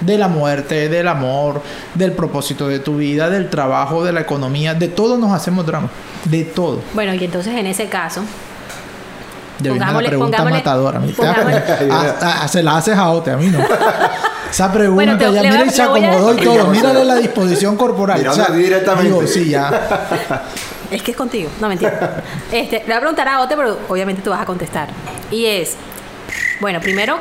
De 0.00 0.18
la 0.18 0.28
muerte, 0.28 0.88
del 0.90 1.08
amor, 1.08 1.62
del 1.94 2.12
propósito 2.12 2.68
de 2.68 2.80
tu 2.80 2.96
vida, 2.98 3.30
del 3.30 3.48
trabajo, 3.48 4.04
de 4.04 4.12
la 4.12 4.20
economía, 4.20 4.74
de 4.74 4.88
todo 4.88 5.16
nos 5.16 5.32
hacemos 5.32 5.64
drama. 5.64 5.88
De 6.24 6.44
todo. 6.44 6.80
Bueno, 6.92 7.14
y 7.14 7.24
entonces 7.24 7.54
en 7.54 7.66
ese 7.66 7.86
caso, 7.88 8.20
Ya 9.58 9.70
viene 9.72 9.78
la 9.78 9.86
Pongámosle- 9.92 10.06
pregunta 10.08 10.36
pongámosle- 10.38 10.50
matadora. 10.52 11.00
pongámosle- 11.00 12.48
se 12.48 12.62
la 12.62 12.76
haces 12.76 12.94
a 12.98 13.08
Ote, 13.08 13.30
a 13.30 13.36
mí 13.38 13.46
no. 13.46 13.58
Esa 14.50 14.70
pregunta 14.70 14.94
Bueno, 14.94 15.16
te- 15.16 15.32
ya, 15.32 15.42
mira, 15.42 15.64
y 15.64 15.70
se 15.70 15.80
a- 15.80 15.86
acomodó 15.86 16.34
y 16.34 16.44
todo. 16.44 16.66
Mírale 16.72 17.04
la 17.04 17.14
disposición 17.14 17.74
corporal. 17.76 18.26
A 18.26 18.32
ti 18.32 18.52
directamente. 18.52 19.04
Digo, 19.10 19.26
sí, 19.26 19.48
ya. 19.48 20.42
es 20.90 21.02
que 21.02 21.10
es 21.12 21.16
contigo, 21.16 21.50
no 21.60 21.68
mentira. 21.68 22.22
Este, 22.52 22.78
le 22.78 22.84
voy 22.84 22.94
a 22.94 23.00
preguntar 23.00 23.28
a 23.28 23.40
Ote, 23.40 23.56
pero 23.56 23.78
obviamente 23.88 24.22
tú 24.22 24.30
vas 24.30 24.40
a 24.40 24.46
contestar. 24.46 24.88
Y 25.30 25.46
es, 25.46 25.76
bueno, 26.60 26.80
primero, 26.80 27.18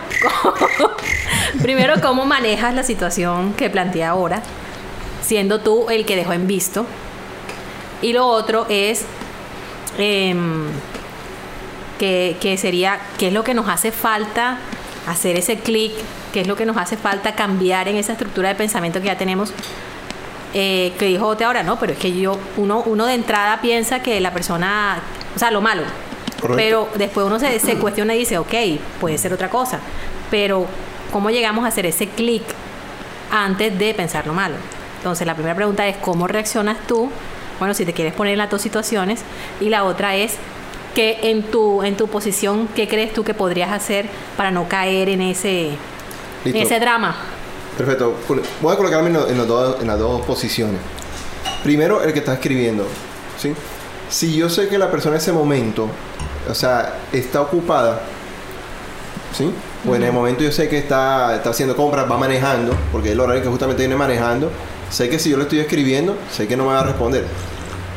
primero 1.61 1.95
cómo 2.01 2.25
manejas 2.25 2.73
la 2.73 2.83
situación 2.83 3.53
que 3.53 3.69
plantea 3.69 4.09
ahora, 4.09 4.41
siendo 5.21 5.61
tú 5.61 5.89
el 5.89 6.05
que 6.05 6.15
dejó 6.15 6.33
en 6.33 6.47
visto. 6.47 6.85
Y 8.01 8.13
lo 8.13 8.27
otro 8.27 8.67
es 8.69 9.05
em, 9.97 10.67
que, 11.97 12.37
que 12.39 12.57
sería 12.57 12.99
qué 13.17 13.27
es 13.27 13.33
lo 13.33 13.43
que 13.43 13.53
nos 13.53 13.67
hace 13.67 13.91
falta 13.91 14.59
hacer 15.07 15.37
ese 15.37 15.57
clic, 15.57 15.93
qué 16.33 16.41
es 16.41 16.47
lo 16.47 16.55
que 16.55 16.65
nos 16.65 16.77
hace 16.77 16.97
falta 16.97 17.35
cambiar 17.35 17.87
en 17.87 17.95
esa 17.95 18.13
estructura 18.13 18.49
de 18.49 18.55
pensamiento 18.55 18.99
que 18.99 19.07
ya 19.07 19.17
tenemos. 19.17 19.53
Eh, 20.57 20.93
que 20.97 21.07
dijo 21.07 21.27
Ote 21.27 21.43
ahora, 21.43 21.63
no, 21.63 21.77
pero 21.77 21.91
es 21.91 21.99
que 21.99 22.17
yo, 22.17 22.39
uno, 22.55 22.81
uno 22.85 23.05
de 23.05 23.13
entrada 23.13 23.59
piensa 23.59 24.01
que 24.01 24.21
la 24.21 24.31
persona, 24.31 24.99
o 25.35 25.37
sea, 25.37 25.51
lo 25.51 25.59
malo. 25.59 25.83
Correcto. 26.39 26.55
Pero 26.55 26.89
después 26.95 27.27
uno 27.27 27.39
se, 27.39 27.59
se 27.59 27.75
cuestiona 27.75 28.15
y 28.15 28.19
dice, 28.19 28.37
ok, 28.37 28.53
puede 29.01 29.17
ser 29.17 29.33
otra 29.33 29.49
cosa. 29.49 29.79
Pero, 30.31 30.65
¿cómo 31.11 31.29
llegamos 31.29 31.65
a 31.65 31.67
hacer 31.67 31.85
ese 31.85 32.07
clic 32.07 32.43
antes 33.31 33.77
de 33.77 33.93
pensar 33.93 34.25
lo 34.27 34.33
malo? 34.33 34.55
Entonces, 34.97 35.27
la 35.27 35.33
primera 35.33 35.55
pregunta 35.55 35.85
es, 35.87 35.97
¿cómo 35.97 36.25
reaccionas 36.25 36.77
tú? 36.87 37.11
Bueno, 37.59 37.73
si 37.73 37.85
te 37.85 37.91
quieres 37.91 38.13
poner 38.13 38.31
en 38.31 38.37
las 38.37 38.49
dos 38.49 38.61
situaciones. 38.61 39.23
Y 39.59 39.67
la 39.67 39.83
otra 39.83 40.15
es, 40.15 40.37
que 40.95 41.19
en 41.29 41.43
tu, 41.43 41.83
en 41.83 41.97
tu 41.97 42.07
posición, 42.07 42.69
¿qué 42.73 42.87
crees 42.87 43.13
tú 43.13 43.25
que 43.25 43.33
podrías 43.33 43.71
hacer 43.73 44.05
para 44.37 44.49
no 44.49 44.69
caer 44.69 45.09
en 45.09 45.21
ese, 45.21 45.71
en 46.45 46.55
ese 46.55 46.79
drama? 46.79 47.17
Perfecto. 47.77 48.15
Voy 48.61 48.73
a 48.73 48.77
colocarme 48.77 49.09
en, 49.09 49.15
en 49.15 49.37
los 49.37 49.47
dos- 49.47 49.81
en 49.81 49.87
las 49.87 49.99
dos 49.99 50.21
posiciones. 50.25 50.79
Primero, 51.63 52.01
el 52.03 52.13
que 52.13 52.19
está 52.19 52.33
escribiendo. 52.33 52.85
¿sí? 53.41 53.53
Si 54.09 54.35
yo 54.35 54.49
sé 54.49 54.67
que 54.69 54.77
la 54.77 54.89
persona 54.91 55.15
en 55.15 55.21
ese 55.21 55.31
momento, 55.33 55.87
o 56.49 56.53
sea, 56.53 56.99
está 57.11 57.41
ocupada, 57.41 58.01
¿sí? 59.35 59.51
O 59.87 59.95
en 59.95 60.03
el 60.03 60.11
momento 60.13 60.43
yo 60.43 60.51
sé 60.51 60.69
que 60.69 60.77
está, 60.77 61.35
está 61.35 61.49
haciendo 61.49 61.75
compras, 61.75 62.09
va 62.09 62.17
manejando, 62.17 62.75
porque 62.91 63.09
es 63.09 63.13
el 63.13 63.19
horario 63.19 63.41
que 63.43 63.49
justamente 63.49 63.81
viene 63.83 63.95
manejando, 63.95 64.51
sé 64.89 65.09
que 65.09 65.19
si 65.19 65.29
yo 65.31 65.37
le 65.37 65.43
estoy 65.43 65.59
escribiendo, 65.59 66.15
sé 66.31 66.47
que 66.47 66.55
no 66.55 66.65
me 66.65 66.73
va 66.73 66.79
a 66.79 66.83
responder. 66.83 67.25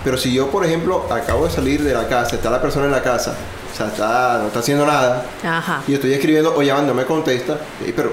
Pero 0.05 0.17
si 0.19 0.33
yo, 0.33 0.49
por 0.51 0.64
ejemplo, 0.64 1.07
acabo 1.11 1.47
de 1.47 1.51
salir 1.53 1.83
de 1.83 1.93
la 1.95 2.09
casa, 2.09 2.37
está 2.37 2.51
la 2.51 2.61
persona 2.61 2.87
en 2.87 2.93
la 2.93 3.03
casa, 3.03 3.35
o 3.73 3.77
sea, 3.77 3.87
está, 3.88 4.38
no 4.41 4.47
está 4.49 4.59
haciendo 4.61 4.85
nada, 4.87 5.25
Ajá. 5.45 5.83
y 5.87 5.93
yo 5.93 5.97
estoy 5.97 6.12
escribiendo 6.14 6.55
o 6.57 6.62
llamando, 6.62 6.95
no 6.95 7.01
me 7.01 7.05
contesta. 7.07 7.59
"Ey, 7.85 7.93
pero 7.95 8.12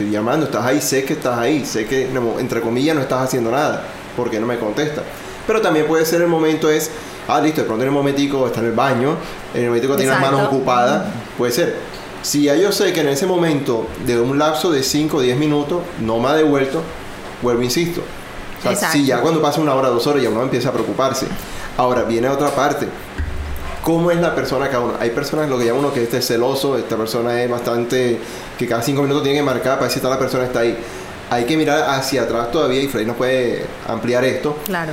estoy 0.00 0.10
llamando, 0.10 0.46
estás 0.46 0.64
ahí, 0.64 0.80
sé 0.80 1.04
que 1.04 1.12
estás 1.12 1.38
ahí, 1.38 1.64
sé 1.64 1.84
que 1.84 2.08
entre 2.38 2.62
comillas 2.62 2.96
no 2.96 3.02
estás 3.02 3.22
haciendo 3.22 3.50
nada, 3.50 3.84
porque 4.16 4.40
no 4.40 4.46
me 4.46 4.58
contesta. 4.58 5.02
Pero 5.46 5.60
también 5.60 5.86
puede 5.86 6.06
ser 6.06 6.22
el 6.22 6.28
momento 6.28 6.70
es, 6.70 6.90
ah, 7.28 7.40
listo, 7.40 7.60
de 7.60 7.66
pronto 7.66 7.82
en 7.82 7.88
el 7.88 7.94
momentico 7.94 8.46
está 8.46 8.60
en 8.60 8.66
el 8.66 8.72
baño, 8.72 9.16
en 9.52 9.60
el 9.60 9.68
momentico 9.68 9.96
tiene 9.96 10.12
las 10.12 10.20
manos 10.20 10.46
ocupadas, 10.46 11.06
puede 11.36 11.52
ser. 11.52 11.76
Si 12.22 12.44
ya 12.44 12.54
yo 12.54 12.72
sé 12.72 12.92
que 12.92 13.00
en 13.00 13.08
ese 13.08 13.26
momento, 13.26 13.86
de 14.06 14.18
un 14.18 14.38
lapso 14.38 14.70
de 14.70 14.82
5 14.82 15.18
o 15.18 15.20
10 15.20 15.36
minutos, 15.36 15.82
no 16.00 16.18
me 16.18 16.28
ha 16.28 16.34
devuelto, 16.34 16.82
vuelvo, 17.42 17.62
insisto. 17.62 18.00
O 18.58 18.62
sea, 18.62 18.72
Exacto. 18.72 18.96
si 18.96 19.04
ya 19.04 19.20
cuando 19.20 19.42
pasa 19.42 19.60
una 19.60 19.74
hora, 19.74 19.88
dos 19.88 20.06
horas, 20.06 20.22
ya 20.22 20.30
uno 20.30 20.42
empieza 20.42 20.68
a 20.70 20.72
preocuparse. 20.72 21.26
Ahora, 21.76 22.02
viene 22.04 22.28
otra 22.28 22.50
parte 22.50 22.86
cómo 23.82 24.10
es 24.10 24.20
la 24.20 24.34
persona 24.34 24.68
cada 24.68 24.80
uno. 24.84 24.94
Hay 25.00 25.10
personas, 25.10 25.48
lo 25.48 25.58
que 25.58 25.66
llama 25.66 25.80
uno 25.80 25.92
que 25.92 26.02
este 26.02 26.18
es 26.18 26.26
celoso, 26.26 26.76
esta 26.76 26.96
persona 26.96 27.42
es 27.42 27.50
bastante, 27.50 28.18
que 28.58 28.66
cada 28.66 28.82
cinco 28.82 29.02
minutos 29.02 29.22
tiene 29.22 29.38
que 29.38 29.44
marcar 29.44 29.78
para 29.78 29.88
ver 29.88 29.90
si 29.90 30.00
la 30.00 30.18
persona 30.18 30.44
está 30.44 30.60
ahí. 30.60 30.76
Hay 31.30 31.44
que 31.44 31.56
mirar 31.56 31.88
hacia 31.90 32.22
atrás 32.22 32.50
todavía, 32.50 32.80
y 32.82 32.88
Freddy 32.88 33.06
nos 33.06 33.16
puede 33.16 33.64
ampliar 33.88 34.24
esto, 34.24 34.56
Claro. 34.64 34.92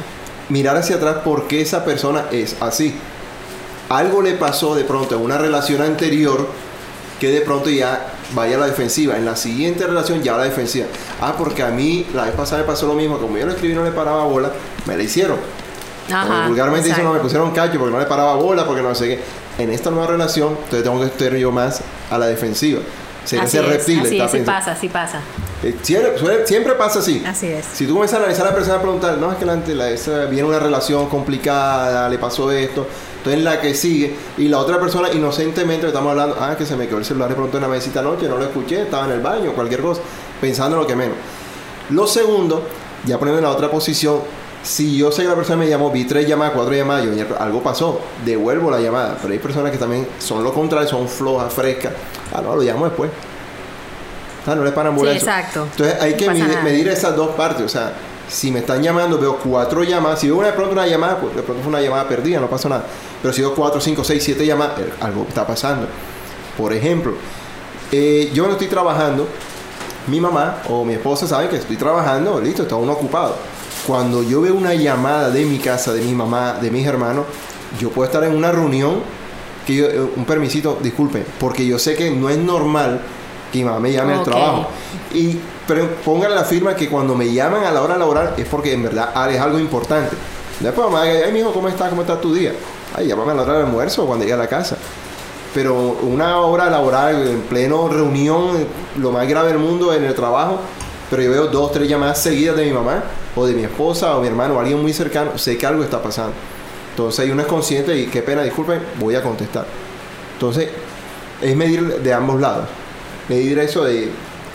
mirar 0.50 0.78
hacia 0.78 0.97
atrás 0.97 1.17
por 1.23 1.47
qué 1.47 1.62
esa 1.62 1.84
persona 1.84 2.26
es 2.32 2.56
así. 2.62 2.95
Algo 3.89 4.21
le 4.21 4.34
pasó 4.34 4.76
de 4.76 4.84
pronto 4.84 5.15
en 5.15 5.21
una 5.21 5.38
relación 5.38 5.82
anterior 5.82 6.47
que 7.19 7.32
de 7.32 7.41
pronto 7.41 7.69
ya 7.69 8.13
vaya 8.36 8.58
a 8.58 8.60
la 8.60 8.65
defensiva. 8.67 9.15
En 9.17 9.26
la 9.26 9.36
siguiente 9.36 9.88
relación 9.88 10.21
ya 10.21 10.36
a 10.36 10.38
la 10.38 10.43
defensiva. 10.43 10.86
Ah, 11.21 11.36
porque 11.38 11.63
a 11.63 11.69
mí 11.69 12.06
la 12.13 12.26
vez 12.26 12.34
pasada 12.36 12.62
me 12.62 12.67
pasó 12.67 12.86
lo 12.86 12.93
mismo. 12.93 13.17
Como 13.17 13.38
yo 13.38 13.45
lo 13.45 13.54
escribí 13.54 13.73
y 13.73 13.76
no 13.76 13.84
le 13.84 13.91
paraba 13.91 14.26
bola, 14.26 14.52
me 14.86 14.95
la 14.97 15.04
hicieron. 15.04 15.38
Como 16.08 16.20
Ajá. 16.22 16.48
vulgarmente 16.48 16.88
dicen, 16.89 17.04
no, 17.04 17.13
me 17.13 17.20
pusieron 17.20 17.52
cacho 17.52 17.78
porque 17.80 17.91
no 17.93 18.00
le 18.00 18.06
paraba 18.06 18.36
bola, 18.36 18.65
porque 18.65 18.82
no 18.82 18.96
sé 18.96 19.08
qué. 19.08 19.63
En 19.63 19.70
esta 19.72 19.89
nueva 19.89 20.08
relación, 20.08 20.50
entonces 20.52 20.84
tengo 20.84 21.00
que 21.00 21.08
estar 21.08 21.34
yo 21.36 21.52
más 21.52 21.82
a 22.10 22.17
la 22.17 22.28
defensiva. 22.28 22.80
Ser 23.26 23.41
Así 23.41 23.58
ese 23.58 23.65
es, 23.65 23.74
reptil. 23.74 24.00
así 24.00 24.10
está 24.20 24.26
es, 24.26 24.32
sí 24.32 24.38
pasa, 24.39 24.76
sí 24.78 24.88
pasa. 24.89 25.20
Eh, 25.63 25.76
siempre, 25.82 26.17
suele- 26.17 26.46
siempre 26.48 26.74
pasa 26.76 27.00
así. 27.00 27.22
Así 27.28 27.48
es. 27.48 27.65
Si 27.74 27.86
tú 27.86 27.93
comienzas 27.93 28.20
a 28.20 28.24
analizar 28.24 28.46
a 28.46 28.50
la 28.52 28.56
persona 28.56 28.78
a 28.78 28.82
preguntar, 28.82 29.17
no, 29.17 29.30
es 29.34 29.38
que 29.38 29.46
la, 29.46 29.56
la- 29.58 29.89
esa, 29.89 30.26
viene 30.26 30.48
una 30.48 30.60
relación 30.60 31.10
complicada, 31.10 32.08
le 32.08 32.17
pasó 32.20 32.50
esto, 32.54 32.88
entonces 33.17 33.43
la 33.43 33.60
que 33.60 33.74
sigue, 33.74 34.15
y 34.38 34.48
la 34.48 34.60
otra 34.60 34.80
persona 34.80 35.12
inocentemente 35.12 35.82
le 35.82 35.88
estamos 35.89 36.12
hablando, 36.12 36.38
ah, 36.39 36.56
que 36.58 36.65
se 36.65 36.78
me 36.78 36.88
quedó 36.88 37.00
el 37.00 37.06
celular 37.06 37.28
de 37.28 37.36
pronto 37.36 37.58
en 37.58 37.63
la 37.63 37.67
mesita 37.70 38.00
anoche, 38.00 38.30
no 38.30 38.38
lo 38.38 38.46
escuché, 38.46 38.84
estaba 38.84 39.06
en 39.06 39.12
el 39.12 39.20
baño, 39.20 39.52
cualquier 39.52 39.82
cosa, 39.82 40.00
pensando 40.39 40.78
en 40.78 40.84
lo 40.84 40.88
que 40.88 40.96
menos. 40.96 41.17
Lo 41.89 42.08
segundo, 42.08 42.65
ya 43.06 43.17
poniendo 43.17 43.39
en 43.39 43.43
la 43.46 43.52
otra 43.52 43.70
posición, 43.70 44.20
si 44.63 44.98
yo 44.98 45.12
sé 45.12 45.24
que 45.24 45.30
la 45.30 45.36
persona 45.36 45.58
me 45.58 45.70
llamó, 45.70 45.91
vi 45.91 46.06
tres 46.06 46.28
llamadas, 46.28 46.54
cuatro 46.54 46.74
llamadas, 46.74 47.06
yo, 47.06 47.12
"Mierda, 47.12 47.38
algo 47.38 47.62
pasó, 47.63 48.02
devuelvo 48.26 48.70
la 48.70 48.80
llamada, 48.80 49.17
pero 49.22 49.34
hay 49.34 49.39
personas 49.39 49.72
que 49.72 49.78
también 49.78 50.08
son 50.20 50.43
lo 50.43 50.54
contrario, 50.54 50.88
son 50.89 51.08
flojas, 51.08 51.54
frescas, 51.54 51.93
ah, 52.34 52.41
no, 52.41 52.56
lo 52.56 52.62
llamo 52.62 52.86
después. 52.86 53.10
no 54.46 54.63
le 54.63 54.72
paran 54.72 54.96
bola 54.96 55.12
Sí, 55.12 55.17
exacto. 55.17 55.67
Entonces 55.72 56.02
hay 56.02 56.12
No 56.12 56.17
que 56.17 56.26
pasa 56.26 56.62
medir, 56.63 56.88
esas 56.88 57.15
dos 57.17 57.36
partes. 57.36 57.65
O 57.65 57.70
sea, 57.70 57.93
si 58.30 58.50
me 58.50 58.60
están 58.60 58.82
llamando, 58.82 59.17
veo 59.17 59.38
cuatro 59.39 59.84
llamadas. 59.84 60.20
Si 60.20 60.28
veo 60.28 60.38
una 60.38 60.48
de 60.48 60.54
pronto 60.54 60.72
una 60.72 60.88
llamada, 60.88 61.17
pues 61.20 61.36
de 61.36 61.41
pronto 61.41 61.62
fue 61.63 61.70
una 61.70 61.82
llamada 61.82 62.08
perdida, 62.08 62.39
no 62.39 62.50
pasó 62.50 62.70
nada. 62.70 62.86
Pero 63.22 63.34
si 63.34 63.41
veo 63.41 63.54
cuatro, 63.54 63.82
cinco, 63.82 64.06
seis, 64.06 64.24
siete 64.24 64.46
llamadas, 64.46 64.80
eh, 64.80 64.93
algo 65.02 65.26
está 65.28 65.46
pasando. 65.46 65.88
Por 66.58 66.72
ejemplo, 66.72 67.13
eh, 67.91 68.32
yo 68.34 68.46
no 68.48 68.54
estoy 68.54 68.67
trabajando, 68.67 69.28
mi 70.08 70.22
mamá 70.22 70.60
o 70.70 70.86
mi 70.86 70.93
esposa 70.93 71.28
saben 71.28 71.50
que 71.50 71.58
estoy 71.58 71.76
trabajando, 71.76 72.39
listo, 72.39 72.63
está 72.63 72.76
uno 72.76 72.93
ocupado. 72.93 73.36
Cuando 73.88 74.21
yo 74.21 74.41
veo 74.41 74.54
una 74.54 74.73
llamada 74.73 75.30
de 75.30 75.45
mi 75.45 75.58
casa, 75.60 75.93
de 75.93 76.02
mi 76.02 76.13
mamá, 76.13 76.54
de 76.62 76.69
mis 76.69 76.86
hermanos, 76.86 77.26
yo 77.80 77.89
puedo 77.89 78.06
estar 78.06 78.23
en 78.26 78.36
una 78.36 78.52
reunión, 78.52 78.95
que 79.65 79.76
yo- 79.76 79.86
eh, 79.88 80.02
un 80.15 80.26
permisito, 80.26 80.78
disculpen, 80.82 81.26
porque 81.39 81.65
yo 81.65 81.80
sé 81.80 81.95
que 81.95 82.12
no 82.12 82.30
es 82.30 82.38
normal 82.38 83.00
que 83.52 83.60
mi 83.60 83.63
mamá 83.65 83.80
me 83.80 83.91
llame 83.93 84.13
al 84.13 84.23
trabajo. 84.23 84.67
Y 85.13 85.39
pero 85.65 85.88
póngale 86.06 86.36
la 86.36 86.43
firma 86.45 86.76
que 86.76 86.89
cuando 86.89 87.15
me 87.15 87.32
llaman 87.34 87.63
a 87.65 87.71
la 87.71 87.82
hora 87.82 87.97
laboral 87.97 88.34
es 88.38 88.45
porque 88.47 88.73
en 88.73 88.84
verdad 88.84 89.12
ah, 89.15 89.30
es 89.30 89.39
algo 89.39 89.60
importante. 89.60 90.15
Después 90.60 90.88
mamá, 90.88 91.02
ay 91.04 91.32
mijo, 91.32 91.52
¿cómo 91.54 91.67
está? 91.69 91.89
¿Cómo 91.89 92.02
está 92.02 92.19
tu 92.19 92.34
día? 92.34 92.54
Ay, 92.95 93.08
llámame 93.08 93.32
a 93.32 93.36
la 93.36 93.41
hora 93.43 93.54
del 93.54 93.65
almuerzo 93.67 94.06
cuando 94.06 94.23
llegue 94.23 94.34
a 94.34 94.38
la 94.38 94.47
casa. 94.47 94.78
Pero 95.54 95.76
una 96.04 96.39
hora 96.41 96.69
laboral 96.69 97.28
en 97.28 97.41
pleno 97.41 97.88
reunión, 97.89 98.65
lo 98.97 99.12
más 99.12 99.28
grave 99.28 99.50
del 99.50 99.60
mundo 99.60 99.93
en 99.93 100.04
el 100.06 100.13
trabajo, 100.15 100.60
pero 101.10 101.22
yo 101.24 101.32
veo 101.32 101.48
dos, 101.48 101.72
tres 101.72 101.88
llamadas 101.88 102.22
seguidas 102.22 102.58
de 102.58 102.65
mi 102.65 102.72
mamá 102.72 103.04
o 103.36 103.46
de 103.46 103.54
mi 103.54 103.63
esposa 103.63 104.15
o 104.15 104.22
mi 104.22 104.28
hermano 104.28 104.56
o 104.56 104.60
alguien 104.60 104.82
muy 104.82 104.93
cercano, 104.93 105.38
sé 105.38 105.58
que 105.58 105.65
algo 105.65 105.84
está 105.84 106.02
pasando. 106.02 106.34
Entonces 106.91 107.30
uno 107.32 107.41
es 107.41 107.48
consciente 107.48 107.96
y 107.96 108.08
qué 108.08 108.22
pena, 108.22 108.41
disculpen, 108.43 108.82
voy 109.00 109.15
a 109.15 109.22
contestar. 109.22 109.65
Entonces 110.34 110.70
es 111.41 111.56
medir 111.56 112.00
de 112.02 112.13
ambos 112.13 112.41
lados. 112.41 112.67
Medir 113.30 113.60
eso 113.60 113.84
de 113.84 114.10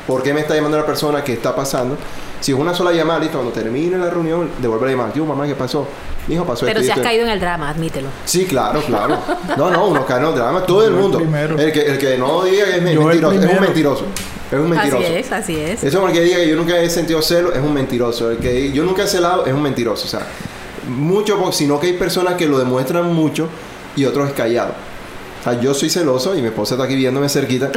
por 0.06 0.22
qué 0.22 0.34
me 0.34 0.40
está 0.40 0.54
llamando 0.54 0.76
la 0.76 0.86
persona, 0.86 1.22
qué 1.22 1.34
está 1.34 1.54
pasando. 1.54 1.96
Si 2.42 2.52
es 2.52 2.58
una 2.58 2.74
sola 2.74 2.92
llamada, 2.92 3.20
listo, 3.20 3.38
cuando 3.38 3.52
termine 3.52 3.96
la 3.96 4.10
reunión, 4.10 4.50
devuelve 4.60 4.86
la 4.86 4.92
llamada. 4.92 5.12
Yo, 5.14 5.24
mamá, 5.24 5.46
¿qué 5.46 5.54
pasó? 5.54 5.86
Mi 6.26 6.34
hijo 6.34 6.44
pasó 6.44 6.66
Pero 6.66 6.80
esto 6.80 6.84
si 6.86 6.90
has 6.90 6.98
esto". 6.98 7.08
caído 7.08 7.24
en 7.24 7.30
el 7.30 7.40
drama, 7.40 7.70
admítelo. 7.70 8.08
Sí, 8.24 8.44
claro, 8.46 8.80
claro. 8.82 9.16
No, 9.56 9.70
no, 9.70 9.86
uno 9.86 10.04
cae 10.04 10.18
en 10.20 10.26
el 10.26 10.34
drama, 10.34 10.62
todo 10.66 10.84
el 10.84 10.92
mundo. 10.92 11.18
primero. 11.18 11.58
El 11.58 11.72
que, 11.72 11.80
el 11.82 11.98
que 11.98 12.18
no 12.18 12.42
diga 12.44 12.64
que 12.66 12.76
es 12.76 12.82
mentiroso, 12.82 13.32
es 13.32 13.50
un 13.52 13.60
mentiroso. 13.60 14.04
Es 14.50 14.58
un 14.58 14.68
mentiroso. 14.68 15.04
Así 15.04 15.14
es, 15.14 15.32
así 15.32 15.56
es. 15.56 15.84
Eso 15.84 16.00
porque 16.00 16.20
diga 16.20 16.36
que 16.36 16.48
yo 16.48 16.56
nunca 16.56 16.76
he 16.78 16.90
sentido 16.90 17.22
celo, 17.22 17.52
es 17.52 17.60
un 17.60 17.72
mentiroso. 17.72 18.30
El 18.32 18.38
que 18.38 18.70
yo 18.72 18.84
nunca 18.84 19.04
he 19.04 19.06
celado 19.06 19.46
es 19.46 19.52
un 19.54 19.62
mentiroso. 19.62 20.04
O 20.04 20.08
sea, 20.08 20.26
mucho, 20.88 21.52
sino 21.52 21.78
que 21.80 21.86
hay 21.88 21.92
personas 21.94 22.34
que 22.34 22.46
lo 22.46 22.58
demuestran 22.58 23.12
mucho 23.14 23.48
y 23.96 24.04
otros 24.04 24.28
es 24.28 24.34
callado. 24.34 24.74
O 25.42 25.44
sea, 25.44 25.60
yo 25.60 25.74
soy 25.74 25.90
celoso 25.90 26.36
y 26.36 26.40
mi 26.40 26.46
esposa 26.48 26.74
está 26.74 26.84
aquí 26.84 26.94
viéndome 26.94 27.28
cerquita, 27.28 27.68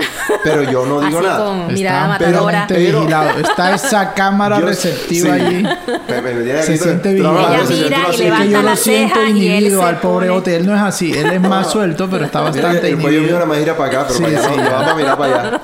pero 0.43 0.62
yo 0.63 0.86
no 0.86 1.01
digo 1.01 1.17
Así 1.19 1.28
nada. 1.28 1.45
con 1.45 1.73
mirada 1.73 2.08
matadora. 2.08 2.65
Pero- 2.67 2.99
vigilado. 3.01 3.39
Está 3.39 3.73
esa 3.73 4.13
cámara 4.13 4.60
Yo- 4.60 4.67
receptiva 4.67 5.36
sí. 5.36 5.41
allí. 5.41 5.63
Me- 6.08 6.21
me- 6.21 6.34
me 6.36 6.63
Se 6.63 6.78
siente 6.78 7.10
vigilado. 7.13 7.39
Ella 7.39 7.63
mira 7.67 7.97
y 7.97 8.06
tú- 8.06 8.12
Es 8.12 8.17
que 8.17 8.23
levanta 8.25 8.45
yo 8.45 8.62
lo 8.62 8.75
siento 8.75 9.25
inhibido 9.25 9.84
al 9.84 9.99
pobre 9.99 10.30
Bote. 10.30 10.56
Él 10.56 10.65
no 10.67 10.75
es 10.75 10.82
así. 10.82 11.12
Él 11.12 11.25
es 11.32 11.41
más 11.41 11.71
suelto, 11.71 12.08
pero 12.10 12.25
está 12.25 12.41
bastante 12.41 12.91
inhibido. 12.91 13.34
nada 13.34 13.45
más 13.47 13.58
gira 13.58 13.75
para 13.75 13.89
acá, 13.89 14.06
pero 14.08 14.13
Sí, 14.19 14.23
para 14.23 14.38
allá 14.38 14.49
sí. 14.49 14.56
no, 14.58 14.63
no 14.63 14.69
va 14.71 14.80
para 14.82 14.95
mirar 14.95 15.17
para 15.17 15.39
allá. 15.49 15.62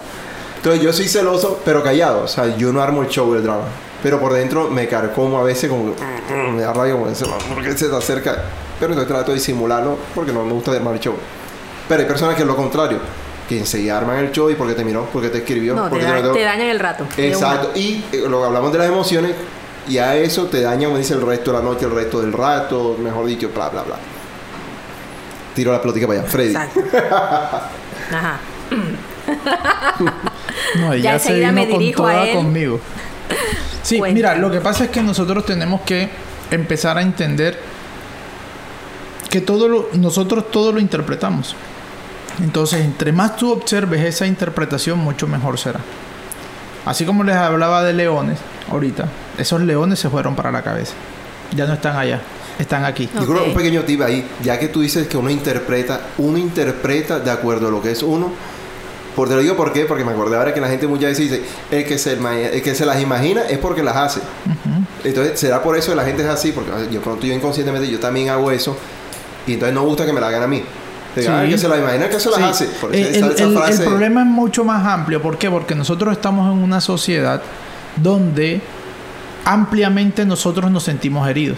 Entonces 0.57 0.81
yo 0.81 0.93
soy 0.93 1.07
celoso, 1.07 1.59
pero 1.63 1.83
callado. 1.83 2.23
O 2.23 2.27
sea, 2.27 2.55
yo 2.57 2.73
no 2.73 2.81
armo 2.81 3.03
el 3.03 3.09
show 3.09 3.31
del 3.33 3.43
drama. 3.43 3.63
Pero 4.01 4.19
por 4.19 4.33
dentro 4.33 4.69
me 4.71 4.87
carcomo 4.87 5.37
a 5.39 5.43
veces 5.43 5.69
como... 5.69 5.93
Me 6.55 6.61
da 6.63 6.73
rabia 6.73 6.93
como 6.93 7.07
ese, 7.07 7.25
¿por 7.25 7.63
qué 7.63 7.77
se 7.77 7.87
te 7.87 7.95
acerca? 7.95 8.41
Pero 8.79 8.93
entonces 8.93 9.07
trato 9.13 9.29
de 9.31 9.37
disimularlo 9.37 9.95
porque 10.15 10.31
no 10.33 10.43
me 10.43 10.51
gusta 10.53 10.71
armar 10.71 10.95
el 10.95 10.99
show. 10.99 11.13
Pero 11.91 12.01
hay 12.04 12.08
personas 12.08 12.36
que 12.36 12.41
es 12.41 12.47
lo 12.47 12.56
contrario. 12.56 12.99
Que 13.49 13.58
enseguida 13.60 13.97
arman 13.97 14.17
el 14.19 14.32
show 14.32 14.49
y 14.49 14.56
porque 14.56 14.73
te 14.75 14.86
miró, 14.86 15.10
porque 15.12 15.27
te 15.30 15.39
escribió, 15.39 15.75
No, 15.75 15.84
te, 15.84 15.89
porque 15.89 16.06
da- 16.06 16.21
te, 16.21 16.30
te 16.30 16.43
dañan 16.43 16.67
el 16.67 16.80
rato. 16.80 17.06
Exacto. 17.17 17.71
Y 17.75 18.04
eh, 18.13 18.23
lo 18.30 18.39
que 18.39 18.45
hablamos 18.47 18.71
de 18.71 18.77
las 18.77 18.88
emociones, 18.88 19.32
y 19.89 19.97
a 19.97 20.15
eso 20.15 20.45
te 20.45 20.62
daña, 20.62 20.86
como 20.88 20.97
dice, 20.97 21.15
el 21.15 21.21
resto 21.21 21.51
de 21.51 21.58
la 21.58 21.63
noche, 21.63 21.86
el 21.86 21.91
resto 21.91 22.21
del 22.21 22.32
rato, 22.32 22.95
mejor 22.97 23.25
dicho, 23.25 23.49
bla, 23.54 23.67
bla, 23.69 23.84
bla. 23.84 23.95
Tiro 25.54 25.73
la 25.73 25.82
plática 25.82 26.08
para 26.08 26.21
allá. 26.21 26.30
Freddy. 26.30 26.51
Exacto. 26.56 26.80
Ajá. 28.12 28.39
No, 30.80 30.93
Ya 30.95 31.15
ella 31.15 31.19
se 31.19 31.30
enseguida 31.30 31.49
vino 31.49 31.62
me 31.62 31.69
con 31.69 31.80
dirijo 31.80 32.08
a 32.08 32.12
toda 32.12 32.27
él. 32.27 32.36
conmigo. 32.38 32.80
Sí, 33.84 33.97
Cuéntame. 33.99 34.13
mira, 34.15 34.36
lo 34.36 34.49
que 34.51 34.62
pasa 34.62 34.86
es 34.86 34.89
que 34.89 35.01
nosotros 35.01 35.45
tenemos 35.45 35.82
que 35.82 36.10
empezar 36.49 36.97
a 36.97 37.01
entender 37.01 37.60
que 39.30 39.41
todo 39.41 39.67
lo, 39.67 39.89
nosotros 39.93 40.49
todo 40.51 40.71
lo 40.71 40.80
interpretamos. 40.80 41.56
Entonces, 42.39 42.81
entre 42.81 43.11
más 43.11 43.35
tú 43.35 43.51
observes 43.51 44.03
esa 44.03 44.25
interpretación, 44.25 44.99
mucho 44.99 45.27
mejor 45.27 45.59
será. 45.59 45.79
Así 46.85 47.05
como 47.05 47.23
les 47.23 47.35
hablaba 47.35 47.83
de 47.83 47.93
leones 47.93 48.39
ahorita, 48.69 49.05
esos 49.37 49.61
leones 49.61 49.99
se 49.99 50.09
fueron 50.09 50.35
para 50.35 50.51
la 50.51 50.63
cabeza. 50.63 50.93
Ya 51.55 51.65
no 51.65 51.73
están 51.73 51.95
allá, 51.95 52.21
están 52.57 52.85
aquí. 52.85 53.09
Yo 53.13 53.25
creo 53.27 53.43
un 53.45 53.53
pequeño 53.53 53.83
tip 53.83 54.01
ahí, 54.01 54.27
ya 54.41 54.57
que 54.57 54.67
tú 54.67 54.81
dices 54.81 55.07
que 55.07 55.17
uno 55.17 55.29
interpreta, 55.29 56.01
uno 56.17 56.37
interpreta 56.37 57.19
de 57.19 57.29
acuerdo 57.29 57.67
a 57.67 57.71
lo 57.71 57.81
que 57.81 57.91
es 57.91 58.01
uno. 58.01 58.31
Por 59.15 59.27
te 59.27 59.35
lo 59.35 59.41
digo 59.41 59.57
por 59.57 59.73
qué, 59.73 59.83
porque 59.85 60.05
me 60.05 60.11
acordé 60.11 60.37
ahora 60.37 60.53
que 60.53 60.61
la 60.61 60.69
gente 60.69 60.87
muchas 60.87 61.09
veces 61.09 61.29
dice, 61.29 61.43
el 61.69 61.85
que 61.85 61.97
se, 61.97 62.13
el 62.13 62.61
que 62.61 62.73
se 62.73 62.85
las 62.85 63.01
imagina 63.01 63.41
es 63.41 63.57
porque 63.57 63.83
las 63.83 63.97
hace. 63.97 64.21
Entonces, 65.03 65.37
será 65.37 65.61
por 65.61 65.77
eso 65.77 65.91
que 65.91 65.97
la 65.97 66.05
gente 66.05 66.23
es 66.23 66.29
así, 66.29 66.53
porque 66.53 66.71
yo 66.89 67.01
pronto 67.01 67.27
yo 67.27 67.33
inconscientemente 67.33 67.91
yo 67.91 67.99
también 67.99 68.29
hago 68.29 68.51
eso, 68.51 68.77
y 69.45 69.53
entonces 69.53 69.75
no 69.75 69.83
gusta 69.83 70.05
que 70.05 70.13
me 70.13 70.21
la 70.21 70.27
hagan 70.29 70.43
a 70.43 70.47
mí. 70.47 70.63
Diga, 71.15 71.28
Sí. 71.28 71.28
"Ah, 71.34 71.43
el 71.43 71.50
que 71.50 71.58
se 71.58 71.67
la 71.67 71.78
imagina, 71.78 72.10
que 72.10 72.19
se 72.19 72.30
las 72.30 72.38
Sí. 72.39 72.43
hace. 72.45 72.65
Por 72.80 72.95
Eh, 72.95 73.17
esa- 73.17 73.67
el, 73.69 73.80
problema 73.84 74.21
es 74.21 74.28
mucho 74.28 74.63
más 74.63 74.86
amplio. 74.86 75.21
¿Por 75.21 75.38
qué? 75.38 75.50
Porque 75.50 75.76
nosotros 75.76 76.13
estamos 76.13 76.52
en 76.56 76.63
una 76.63 76.80
sociedad 76.80 77.41
donde 77.97 78.62
ampliamente 79.45 80.26
nosotros 80.26 80.71
nos 80.71 80.84
sentimos 80.84 81.28
heridos. 81.28 81.58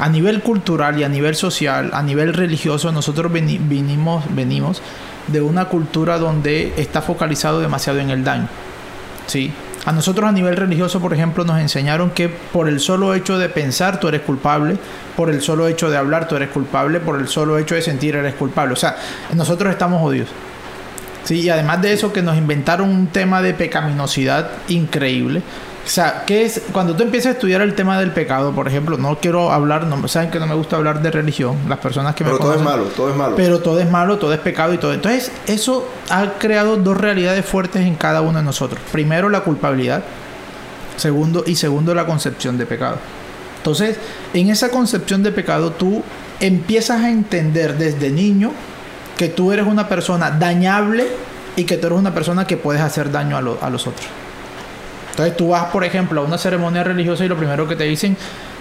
A 0.00 0.08
nivel 0.08 0.42
cultural 0.42 0.98
y 0.98 1.04
a 1.04 1.08
nivel 1.08 1.36
social, 1.36 1.90
a 1.92 2.02
nivel 2.02 2.32
religioso, 2.34 2.90
nosotros 2.92 3.30
veni- 3.30 3.60
venimos 3.60 4.82
de 5.28 5.40
una 5.40 5.66
cultura 5.66 6.18
donde 6.18 6.72
está 6.76 7.02
focalizado 7.02 7.60
demasiado 7.60 7.98
en 8.00 8.10
el 8.10 8.24
daño. 8.24 8.48
¿sí? 9.26 9.52
A 9.84 9.90
nosotros 9.90 10.28
a 10.28 10.32
nivel 10.32 10.56
religioso, 10.56 11.00
por 11.00 11.12
ejemplo, 11.12 11.44
nos 11.44 11.58
enseñaron 11.58 12.10
que 12.10 12.28
por 12.28 12.68
el 12.68 12.78
solo 12.78 13.14
hecho 13.14 13.36
de 13.38 13.48
pensar 13.48 13.98
tú 13.98 14.06
eres 14.08 14.20
culpable, 14.20 14.76
por 15.16 15.28
el 15.28 15.42
solo 15.42 15.66
hecho 15.66 15.90
de 15.90 15.96
hablar 15.96 16.28
tú 16.28 16.36
eres 16.36 16.50
culpable, 16.50 17.00
por 17.00 17.18
el 17.18 17.26
solo 17.26 17.58
hecho 17.58 17.74
de 17.74 17.82
sentir 17.82 18.14
eres 18.14 18.34
culpable. 18.34 18.74
O 18.74 18.76
sea, 18.76 18.96
nosotros 19.34 19.72
estamos 19.72 20.00
jodidos. 20.00 20.28
Sí, 21.24 21.40
y 21.40 21.50
además 21.50 21.82
de 21.82 21.92
eso 21.92 22.12
que 22.12 22.22
nos 22.22 22.36
inventaron 22.36 22.88
un 22.88 23.08
tema 23.08 23.42
de 23.42 23.54
pecaminosidad 23.54 24.50
increíble. 24.68 25.42
O 25.84 25.88
sea, 25.88 26.22
que 26.24 26.44
es 26.44 26.62
cuando 26.72 26.94
tú 26.94 27.02
empiezas 27.02 27.30
a 27.30 27.32
estudiar 27.32 27.60
el 27.60 27.74
tema 27.74 27.98
del 27.98 28.12
pecado, 28.12 28.52
por 28.52 28.68
ejemplo, 28.68 28.96
no 28.98 29.18
quiero 29.18 29.50
hablar, 29.50 29.84
no, 29.86 30.06
saben 30.06 30.30
que 30.30 30.38
no 30.38 30.46
me 30.46 30.54
gusta 30.54 30.76
hablar 30.76 31.02
de 31.02 31.10
religión, 31.10 31.56
las 31.68 31.80
personas 31.80 32.14
que 32.14 32.22
me 32.22 32.30
Pero 32.30 32.38
todo 32.42 32.54
es 32.54 32.60
malo, 32.62 32.84
todo 32.96 33.10
es 33.10 33.16
malo. 33.16 33.34
pero 33.36 33.58
todo 33.60 33.80
es 33.80 33.90
malo, 33.90 34.16
todo 34.18 34.32
es 34.32 34.38
pecado 34.38 34.72
y 34.72 34.78
todo. 34.78 34.92
Entonces, 34.94 35.32
eso 35.48 35.88
ha 36.08 36.34
creado 36.38 36.76
dos 36.76 36.96
realidades 36.96 37.44
fuertes 37.44 37.84
en 37.84 37.96
cada 37.96 38.20
uno 38.20 38.38
de 38.38 38.44
nosotros. 38.44 38.80
Primero, 38.92 39.28
la 39.28 39.40
culpabilidad. 39.40 40.04
Segundo, 40.96 41.42
y 41.46 41.56
segundo, 41.56 41.94
la 41.94 42.06
concepción 42.06 42.58
de 42.58 42.66
pecado. 42.66 42.96
Entonces, 43.58 43.96
en 44.34 44.50
esa 44.50 44.68
concepción 44.70 45.22
de 45.22 45.32
pecado, 45.32 45.72
tú 45.72 46.02
empiezas 46.38 47.00
a 47.02 47.10
entender 47.10 47.76
desde 47.76 48.10
niño 48.10 48.52
que 49.16 49.28
tú 49.28 49.52
eres 49.52 49.66
una 49.66 49.88
persona 49.88 50.30
dañable 50.30 51.06
y 51.56 51.64
que 51.64 51.76
tú 51.76 51.86
eres 51.88 51.98
una 51.98 52.14
persona 52.14 52.46
que 52.46 52.56
puedes 52.56 52.82
hacer 52.82 53.10
daño 53.10 53.36
a, 53.36 53.40
lo- 53.42 53.58
a 53.60 53.68
los 53.70 53.86
otros. 53.86 54.06
Entonces 55.12 55.36
tú 55.36 55.48
vas, 55.48 55.66
por 55.66 55.84
ejemplo, 55.84 56.20
a 56.20 56.24
una 56.24 56.38
ceremonia 56.38 56.82
religiosa 56.82 57.24
y 57.24 57.28
lo 57.28 57.36
primero 57.36 57.68
que 57.68 57.76
te 57.76 57.84
dicen, 57.84 58.16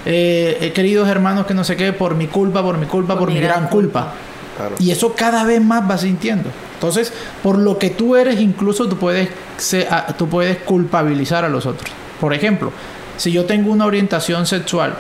eh, 0.06 0.58
eh, 0.62 0.72
queridos 0.74 1.08
hermanos 1.10 1.46
que 1.46 1.54
no 1.54 1.64
sé 1.64 1.76
qué, 1.76 1.94
por 1.94 2.16
mi 2.16 2.28
culpa, 2.28 2.62
por 2.62 2.78
mi 2.78 2.86
culpa, 2.86 3.18
por, 3.18 3.30
mi 3.32 3.40
gran 3.40 3.68
culpa. 3.68 4.14
Claro. 4.58 4.76
Y 4.80 4.92
eso 4.92 5.14
cada 5.16 5.44
vez 5.46 5.62
más 5.62 5.88
vas 5.88 6.02
sintiendo. 6.02 6.50
Entonces, 6.74 7.14
por 7.42 7.58
lo 7.58 7.78
que 7.78 7.90
tú 7.92 8.16
eres, 8.16 8.40
incluso 8.42 8.88
tú 8.90 8.98
puedes, 8.98 9.30
se- 9.58 9.88
a- 9.90 10.08
tú 10.08 10.28
puedes 10.28 10.58
culpabilizar 10.58 11.46
a 11.46 11.50
los 11.50 11.66
otros. 11.66 11.90
Por 12.20 12.34
ejemplo, 12.34 12.72
si 13.18 13.32
yo 13.32 13.46
tengo 13.46 13.72
una 13.72 13.86
orientación 13.86 14.46
sexual, 14.46 14.94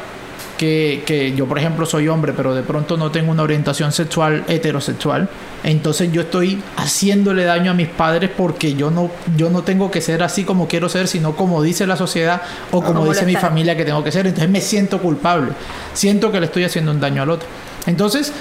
que, 0.61 1.01
que 1.07 1.33
yo, 1.33 1.47
por 1.47 1.57
ejemplo, 1.57 1.87
soy 1.87 2.07
hombre, 2.07 2.33
pero 2.37 2.53
de 2.53 2.61
pronto 2.61 2.95
no 2.95 3.09
tengo 3.09 3.31
una 3.31 3.41
orientación 3.41 3.91
sexual 3.91 4.43
heterosexual, 4.47 5.27
entonces 5.63 6.11
yo 6.11 6.21
estoy 6.21 6.61
haciéndole 6.77 7.45
daño 7.45 7.71
a 7.71 7.73
mis 7.73 7.87
padres 7.87 8.29
porque 8.37 8.75
yo 8.75 8.91
no, 8.91 9.09
yo 9.35 9.49
no 9.49 9.63
tengo 9.63 9.89
que 9.89 10.01
ser 10.01 10.21
así 10.21 10.43
como 10.43 10.67
quiero 10.67 10.87
ser, 10.87 11.07
sino 11.07 11.35
como 11.35 11.63
dice 11.63 11.87
la 11.87 11.95
sociedad 11.95 12.43
o 12.69 12.83
como 12.83 13.07
dice 13.07 13.25
mi 13.25 13.35
familia 13.35 13.75
que 13.75 13.85
tengo 13.85 14.03
que 14.03 14.11
ser. 14.11 14.27
Entonces 14.27 14.51
me 14.51 14.61
siento 14.61 15.01
culpable. 15.01 15.53
Siento 15.95 16.31
que 16.31 16.39
le 16.39 16.45
estoy 16.45 16.63
haciendo 16.63 16.91
un 16.91 16.99
daño 16.99 17.23
al 17.23 17.31
otro. 17.31 17.47
Entonces, 17.87 18.31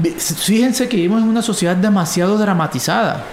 Fíjense 0.00 0.88
que 0.88 0.96
vivimos 0.96 1.22
en 1.22 1.28
una 1.28 1.42
sociedad 1.42 1.74
demasiado 1.74 2.38
dramatizada. 2.38 3.24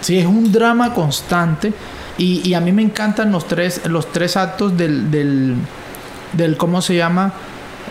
Sí, 0.00 0.18
es 0.18 0.26
un 0.26 0.50
drama 0.50 0.94
constante. 0.94 1.72
Y, 2.16 2.48
y 2.48 2.54
a 2.54 2.60
mí 2.60 2.72
me 2.72 2.80
encantan 2.80 3.30
los 3.30 3.46
tres, 3.46 3.82
los 3.86 4.10
tres 4.10 4.36
actos 4.36 4.74
del, 4.76 5.10
del, 5.10 5.56
del 6.36 6.56
¿cómo 6.56 6.82
se 6.82 6.96
llama? 6.96 7.32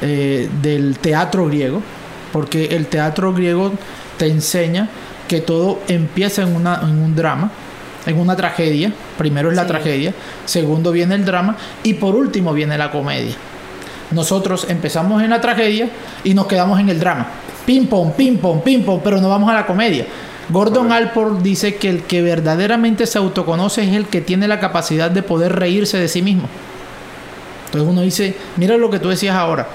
Eh, 0.02 0.50
del 0.62 0.98
teatro 1.00 1.48
griego. 1.48 1.82
Porque 2.32 2.66
el 2.76 2.88
teatro 2.88 3.34
griego 3.34 3.74
te 4.18 4.28
enseña 4.28 4.90
que 5.28 5.40
todo 5.42 5.80
empieza 5.88 6.42
en, 6.42 6.56
una, 6.56 6.80
en 6.84 6.98
un 7.00 7.16
drama. 7.16 7.52
en 8.06 8.20
una 8.20 8.36
tragedia. 8.36 8.92
Primero 9.18 9.50
es 9.50 9.56
la 9.56 9.62
Sí. 9.64 9.68
tragedia, 9.70 10.14
segundo 10.46 10.92
viene 10.92 11.16
el 11.16 11.24
drama 11.24 11.56
y 11.84 11.94
por 11.94 12.16
último 12.16 12.52
viene 12.54 12.78
la 12.78 12.92
comedia. 12.92 13.34
Nosotros 14.12 14.66
empezamos 14.70 15.24
en 15.24 15.30
la 15.30 15.40
tragedia 15.42 15.90
y 16.24 16.34
nos 16.34 16.48
quedamos 16.48 16.80
en 16.80 16.90
el 16.90 17.00
drama. 17.00 17.28
Ping 17.66 17.86
pong, 17.88 18.12
ping 18.12 18.38
pong, 18.38 18.62
ping 18.62 18.82
pong, 18.84 19.00
pero 19.04 19.22
no 19.22 19.30
vamos 19.30 19.50
a 19.50 19.54
la 19.54 19.66
comedia. 19.66 20.06
Gordon 20.50 20.92
Alport 20.92 21.42
dice 21.42 21.76
que 21.76 21.90
el 21.90 22.04
que 22.04 22.22
verdaderamente 22.22 23.08
se 23.08 23.18
autoconoce 23.18 23.84
es 23.88 23.94
el 23.96 24.08
que 24.08 24.20
tiene 24.20 24.48
la 24.50 24.60
capacidad 24.60 25.10
de 25.10 25.24
poder 25.24 25.56
reírse 25.56 25.98
de 25.98 26.10
sí 26.10 26.22
mismo. 26.22 26.50
Entonces 27.74 27.92
uno 27.92 28.02
dice, 28.02 28.36
mira 28.56 28.78
lo 28.78 28.92
que 28.92 29.00
tú 29.00 29.10
decías 29.10 29.36
ahora. 29.36 29.68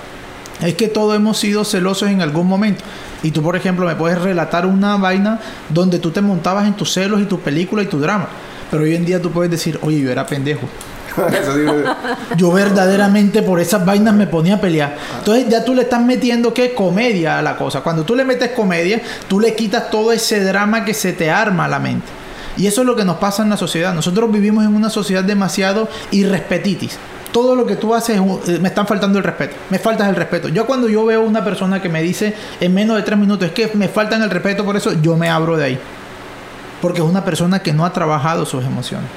Es 0.60 0.74
que 0.74 0.86
todos 0.86 1.16
hemos 1.16 1.36
sido 1.36 1.64
celosos 1.64 2.08
en 2.08 2.22
algún 2.22 2.46
momento. 2.46 2.84
Y 3.24 3.32
tú, 3.32 3.42
por 3.42 3.56
ejemplo, 3.56 3.86
me 3.86 3.96
puedes 3.96 4.20
relatar 4.20 4.66
una 4.66 4.96
vaina 4.96 5.40
donde 5.68 5.98
tú 5.98 6.12
te 6.12 6.20
montabas 6.20 6.68
en 6.68 6.74
tus 6.74 6.92
celos 6.92 7.20
y 7.20 7.24
tu 7.24 7.40
película 7.40 7.82
y 7.82 7.86
tu 7.86 7.98
drama. 7.98 8.28
Pero 8.70 8.84
hoy 8.84 8.94
en 8.94 9.04
día 9.04 9.20
tú 9.20 9.32
puedes 9.32 9.50
decir, 9.50 9.80
oye, 9.82 10.00
yo 10.00 10.12
era 10.12 10.24
pendejo. 10.24 10.68
Yo 12.36 12.52
verdaderamente 12.52 13.42
por 13.42 13.58
esas 13.58 13.84
vainas 13.84 14.14
me 14.14 14.28
ponía 14.28 14.54
a 14.54 14.60
pelear. 14.60 14.96
Entonces 15.18 15.48
ya 15.48 15.64
tú 15.64 15.74
le 15.74 15.82
estás 15.82 16.00
metiendo 16.00 16.54
que 16.54 16.74
comedia 16.74 17.40
a 17.40 17.42
la 17.42 17.56
cosa. 17.56 17.80
Cuando 17.80 18.04
tú 18.04 18.14
le 18.14 18.24
metes 18.24 18.52
comedia, 18.52 19.02
tú 19.26 19.40
le 19.40 19.56
quitas 19.56 19.90
todo 19.90 20.12
ese 20.12 20.44
drama 20.44 20.84
que 20.84 20.94
se 20.94 21.12
te 21.12 21.28
arma 21.28 21.64
a 21.64 21.68
la 21.68 21.80
mente. 21.80 22.06
Y 22.56 22.68
eso 22.68 22.82
es 22.82 22.86
lo 22.86 22.94
que 22.94 23.04
nos 23.04 23.16
pasa 23.16 23.42
en 23.42 23.50
la 23.50 23.56
sociedad. 23.56 23.92
Nosotros 23.94 24.30
vivimos 24.30 24.64
en 24.64 24.76
una 24.76 24.90
sociedad 24.90 25.24
demasiado 25.24 25.88
irrespetitis. 26.12 26.96
Todo 27.38 27.54
lo 27.54 27.66
que 27.66 27.76
tú 27.76 27.94
haces, 27.94 28.18
eh, 28.18 28.58
me 28.58 28.66
están 28.66 28.84
faltando 28.84 29.16
el 29.16 29.22
respeto. 29.22 29.54
Me 29.70 29.78
faltas 29.78 30.08
el 30.08 30.16
respeto. 30.16 30.48
Yo 30.48 30.66
cuando 30.66 30.88
yo 30.88 31.04
veo 31.04 31.22
una 31.22 31.44
persona 31.44 31.80
que 31.80 31.88
me 31.88 32.02
dice 32.02 32.34
en 32.58 32.74
menos 32.74 32.96
de 32.96 33.04
tres 33.04 33.16
minutos, 33.16 33.46
es 33.46 33.52
que 33.52 33.70
me 33.76 33.86
faltan 33.86 34.24
el 34.24 34.28
respeto 34.28 34.64
por 34.64 34.76
eso, 34.76 34.92
yo 35.00 35.16
me 35.16 35.30
abro 35.30 35.56
de 35.56 35.64
ahí. 35.64 35.78
Porque 36.82 36.98
es 36.98 37.04
una 37.04 37.24
persona 37.24 37.60
que 37.60 37.72
no 37.72 37.86
ha 37.86 37.92
trabajado 37.92 38.44
sus 38.44 38.64
emociones. 38.64 39.08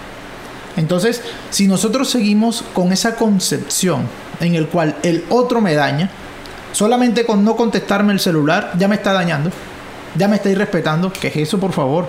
Entonces, 0.77 1.23
si 1.49 1.67
nosotros 1.67 2.12
seguimos 2.12 2.63
con 2.75 2.93
esa 2.93 3.15
concepción 3.15 4.03
en 4.39 4.53
el 4.53 4.67
cual 4.67 4.95
el 5.01 5.25
otro 5.29 5.60
me 5.60 5.73
daña, 5.73 6.07
solamente 6.73 7.25
con 7.25 7.43
no 7.43 7.55
contestarme 7.55 8.13
el 8.13 8.19
celular 8.19 8.73
ya 8.77 8.88
me 8.88 8.97
está 8.97 9.13
dañando, 9.13 9.49
ya 10.15 10.27
me 10.27 10.36
está 10.36 10.51
irrespetando, 10.51 11.12
¿qué 11.12 11.29
es 11.29 11.38
eso, 11.38 11.60
por 11.60 11.71
favor? 11.71 12.05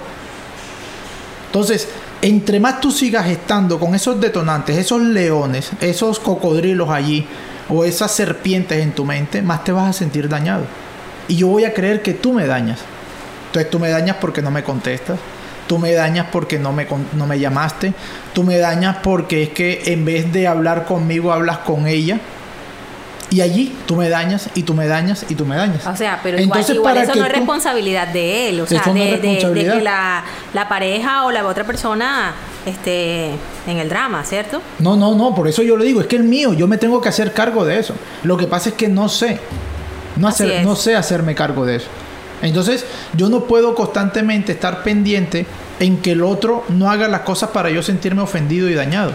Entonces, 1.53 1.87
entre 2.23 2.61
más 2.61 2.81
tú 2.81 2.91
sigas 2.91 3.29
estando 3.29 3.79
con 3.79 3.95
esos 3.95 4.19
detonantes, 4.19 4.79
esos 4.79 5.03
leones, 5.03 5.71
esos 5.83 6.19
cocodrilos 6.19 6.89
allí, 6.89 7.27
o 7.69 7.85
esas 7.85 8.11
serpientes 8.11 8.83
en 8.83 8.93
tu 8.93 9.05
mente, 9.05 9.43
más 9.43 9.63
te 9.63 9.71
vas 9.71 9.91
a 9.91 9.93
sentir 9.93 10.31
dañado. 10.31 10.65
Y 11.29 11.37
yo 11.37 11.49
voy 11.49 11.67
a 11.67 11.75
creer 11.75 12.01
que 12.01 12.15
tú 12.15 12.33
me 12.33 12.47
dañas. 12.47 12.79
Entonces 13.49 13.71
tú 13.71 13.79
me 13.79 13.91
dañas 13.91 14.17
porque 14.19 14.41
no 14.41 14.51
me 14.51 14.65
contestas. 14.65 15.19
Tú 15.67 15.79
me 15.79 15.93
dañas 15.93 16.29
porque 16.33 16.59
no 16.59 16.73
me, 16.73 16.87
no 17.13 17.27
me 17.27 17.39
llamaste. 17.39 17.93
Tú 18.33 18.45
me 18.45 18.57
dañas 18.57 18.97
porque 19.03 19.43
es 19.43 19.49
que 19.51 19.83
en 19.93 20.07
vez 20.07 20.33
de 20.33 20.47
hablar 20.47 20.87
conmigo 20.87 21.35
hablas 21.35 21.59
con 21.59 21.87
ella. 21.87 22.19
Y 23.33 23.41
allí 23.41 23.75
tú 23.87 23.97
me 23.97 24.11
dañas 24.11 24.51
y 24.55 24.63
tú 24.63 24.75
me 24.75 24.87
dañas 24.87 25.25
y 25.29 25.35
tú 25.35 25.47
me 25.47 25.57
dañas. 25.57 25.87
O 25.87 25.97
sea, 25.97 26.21
pero 26.23 26.39
igual, 26.39 26.59
Entonces, 26.61 26.77
igual 26.77 26.95
para 26.95 27.05
eso 27.07 27.15
no 27.19 27.25
es 27.25 27.33
responsabilidad 27.33 28.09
de 28.09 28.51
él, 28.51 28.61
o 28.61 28.67
sea, 28.67 28.83
no 28.87 28.93
de, 28.93 29.19
que 29.53 29.81
la, 29.81 30.23
la 30.53 30.69
pareja 30.69 31.25
o 31.25 31.31
la 31.33 31.47
otra 31.47 31.65
persona 31.65 32.35
esté 32.67 33.31
en 33.67 33.79
el 33.79 33.89
drama, 33.89 34.23
¿cierto? 34.25 34.61
No, 34.81 34.97
no, 34.97 35.15
no, 35.15 35.35
por 35.35 35.49
eso 35.49 35.63
yo 35.63 35.79
le 35.79 35.87
digo, 35.87 36.03
es 36.03 36.07
que 36.09 36.17
el 36.17 36.25
mío, 36.25 36.53
yo 36.53 36.69
me 36.69 36.77
tengo 36.77 37.01
que 37.01 37.09
hacer 37.09 37.33
cargo 37.33 37.65
de 37.65 37.79
eso. 37.79 37.95
Lo 38.23 38.37
que 38.37 38.47
pasa 38.47 38.69
es 38.69 38.75
que 38.75 38.89
no 38.89 39.09
sé. 39.09 39.41
No, 40.17 40.29
hacer, 40.29 40.63
no 40.63 40.77
sé 40.77 40.95
hacerme 40.95 41.35
cargo 41.35 41.65
de 41.65 41.77
eso. 41.77 41.87
Entonces, 42.43 42.85
yo 43.17 43.31
no 43.31 43.45
puedo 43.45 43.75
constantemente 43.75 44.53
estar 44.53 44.83
pendiente 44.83 45.47
en 45.81 45.97
que 46.03 46.13
el 46.13 46.23
otro 46.23 46.65
no 46.69 46.91
haga 46.91 47.09
las 47.09 47.21
cosas 47.23 47.49
para 47.49 47.71
yo 47.71 47.83
sentirme 47.83 48.21
ofendido 48.21 48.69
y 48.69 48.75
dañado. 48.75 49.13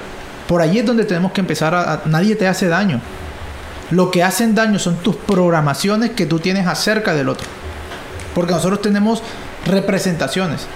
Por 0.48 0.62
allí 0.62 0.80
es 0.80 0.86
donde 0.88 1.06
tenemos 1.06 1.34
que 1.34 1.42
empezar 1.42 1.76
a... 1.76 1.94
a- 1.94 2.02
nadie 2.06 2.36
te 2.36 2.48
hace 2.48 2.68
daño. 2.68 3.00
Lo 3.92 4.12
que 4.12 4.24
hacen 4.24 4.54
daño 4.54 4.80
son 4.80 4.98
tus 4.98 5.16
programaciones 5.16 6.12
que 6.12 6.26
tú 6.26 6.40
tienes 6.40 6.68
acerca 6.68 7.14
del 7.14 7.30
otro. 7.30 7.48
Porque 8.36 8.52
nosotros 8.54 8.82
tenemos 8.82 9.22
representaciones. 9.66 10.68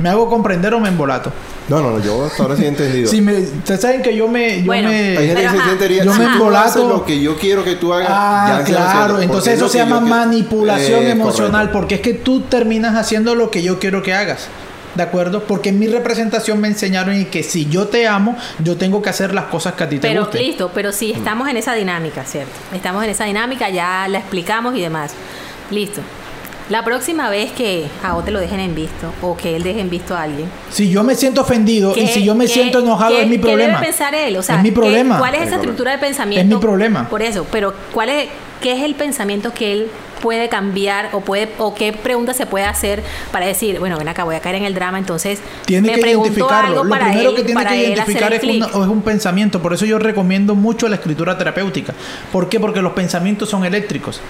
¿Me 0.00 0.08
hago 0.08 0.28
comprender 0.28 0.74
o 0.74 0.80
me 0.80 0.88
embolato? 0.88 1.32
No, 1.68 1.80
no, 1.80 1.92
no, 1.92 2.00
yo 2.00 2.24
hasta 2.24 2.42
ahora 2.42 2.56
sí 2.56 2.64
he 2.64 2.68
entendido. 2.68 3.10
Si 3.10 3.20
me, 3.22 3.38
ustedes 3.38 3.80
saben 3.80 4.02
que 4.02 4.14
yo 4.14 4.28
me... 4.28 4.58
Yo 4.60 4.66
Bueno, 4.66 4.88
me 4.88 5.16
Hay 5.16 5.28
gente 5.28 5.42
Pero 5.46 5.78
que 5.78 5.88
se 5.98 6.04
Yo 6.04 6.12
si 6.12 6.18
me 6.18 6.24
embolato. 6.26 6.88
lo 6.88 7.04
que 7.04 7.20
yo 7.20 7.36
quiero 7.38 7.64
que 7.64 7.76
tú 7.76 7.94
hagas, 7.94 8.08
Ah, 8.10 8.56
ya 8.58 8.64
claro. 8.64 9.20
Entonces 9.20 9.54
es 9.54 9.58
eso 9.60 9.68
se 9.68 9.78
llama 9.78 10.00
manipulación 10.00 11.04
Eh, 11.04 11.10
emocional, 11.10 11.52
correcto. 11.52 11.72
porque 11.78 11.94
es 11.96 12.00
que 12.02 12.14
tú 12.14 12.42
terminas 12.42 12.96
haciendo 12.96 13.34
lo 13.34 13.50
que 13.50 13.62
yo 13.62 13.78
quiero 13.78 14.02
que 14.02 14.12
hagas. 14.12 14.48
¿De 14.94 15.02
acuerdo? 15.02 15.44
Porque 15.44 15.70
en 15.70 15.78
mi 15.78 15.88
representación 15.88 16.60
me 16.60 16.68
enseñaron 16.68 17.18
y 17.20 17.24
que 17.26 17.42
si 17.42 17.66
yo 17.66 17.88
te 17.88 18.06
amo, 18.06 18.36
yo 18.62 18.76
tengo 18.76 19.02
que 19.02 19.10
hacer 19.10 19.34
las 19.34 19.46
cosas 19.46 19.74
que 19.74 19.84
a 19.84 19.88
ti 19.88 19.98
te 19.98 20.08
Pero 20.08 20.22
gusten. 20.22 20.42
listo, 20.42 20.70
pero 20.74 20.92
sí 20.92 21.12
estamos 21.12 21.48
en 21.48 21.56
esa 21.56 21.74
dinámica, 21.74 22.24
¿cierto? 22.24 22.52
Estamos 22.72 23.02
en 23.04 23.10
esa 23.10 23.24
dinámica, 23.24 23.68
ya 23.70 24.06
la 24.08 24.18
explicamos 24.18 24.76
y 24.76 24.80
demás. 24.80 25.12
Listo. 25.70 26.00
La 26.70 26.82
próxima 26.82 27.28
vez 27.28 27.52
que 27.52 27.84
a 28.02 28.14
vos 28.14 28.24
te 28.24 28.30
lo 28.30 28.40
dejen 28.40 28.58
en 28.58 28.74
visto 28.74 29.12
o 29.20 29.36
que 29.36 29.54
él 29.54 29.62
deje 29.62 29.80
en 29.80 29.90
visto 29.90 30.16
a 30.16 30.22
alguien. 30.22 30.48
Si 30.70 30.88
yo 30.88 31.04
me 31.04 31.14
siento 31.14 31.42
ofendido 31.42 31.92
y 31.92 31.94
¿qué- 31.94 32.06
si 32.06 32.24
yo 32.24 32.34
me 32.34 32.46
qué- 32.46 32.52
siento 32.54 32.78
enojado, 32.78 33.10
qué- 33.14 33.22
es 33.22 33.28
mi 33.28 33.36
¿Qué 33.36 33.42
problema. 33.42 33.74
debe 33.74 33.86
pensar 33.86 34.14
él? 34.14 34.36
O 34.38 34.42
sea, 34.42 34.56
es 34.56 34.62
mi 34.62 34.70
¿qué- 34.70 34.74
problema. 34.74 35.18
¿cuál 35.18 35.34
es 35.34 35.42
esa 35.42 35.56
estructura 35.56 35.92
de 35.92 35.98
pensamiento? 35.98 36.40
Es 36.40 36.46
mi 36.48 36.56
problema. 36.60 37.06
Por 37.10 37.20
eso, 37.20 37.46
pero 37.52 37.74
¿cuál 37.92 38.08
es, 38.08 38.28
¿qué 38.62 38.72
es 38.72 38.82
el 38.82 38.94
pensamiento 38.94 39.52
que 39.52 39.72
él 39.72 39.88
puede 40.22 40.48
cambiar 40.48 41.10
o 41.12 41.20
puede 41.20 41.50
o 41.58 41.74
qué 41.74 41.92
pregunta 41.92 42.32
se 42.32 42.46
puede 42.46 42.64
hacer 42.64 43.02
para 43.30 43.44
decir, 43.44 43.78
bueno, 43.78 43.98
ven 43.98 44.08
acá, 44.08 44.24
voy 44.24 44.36
a 44.36 44.40
caer 44.40 44.54
en 44.54 44.64
el 44.64 44.72
drama, 44.72 44.98
entonces 44.98 45.40
Tiene 45.66 45.88
me 45.88 46.00
que 46.00 46.10
identificarlo. 46.12 46.68
algo 46.68 46.84
Lo 46.84 46.88
para 46.90 47.08
primero 47.08 47.28
él, 47.30 47.36
que 47.36 47.42
tiene 47.42 47.66
que 47.66 47.76
identificar 47.76 48.40
una- 48.42 48.66
es 48.68 48.74
un 48.74 49.02
pensamiento. 49.02 49.60
Por 49.60 49.74
eso 49.74 49.84
yo 49.84 49.98
recomiendo 49.98 50.54
mucho 50.54 50.88
la 50.88 50.94
escritura 50.96 51.36
terapéutica. 51.36 51.92
¿Por 52.32 52.48
qué? 52.48 52.58
Porque 52.58 52.80
los 52.80 52.94
pensamientos 52.94 53.50
son 53.50 53.66
eléctricos. 53.66 54.22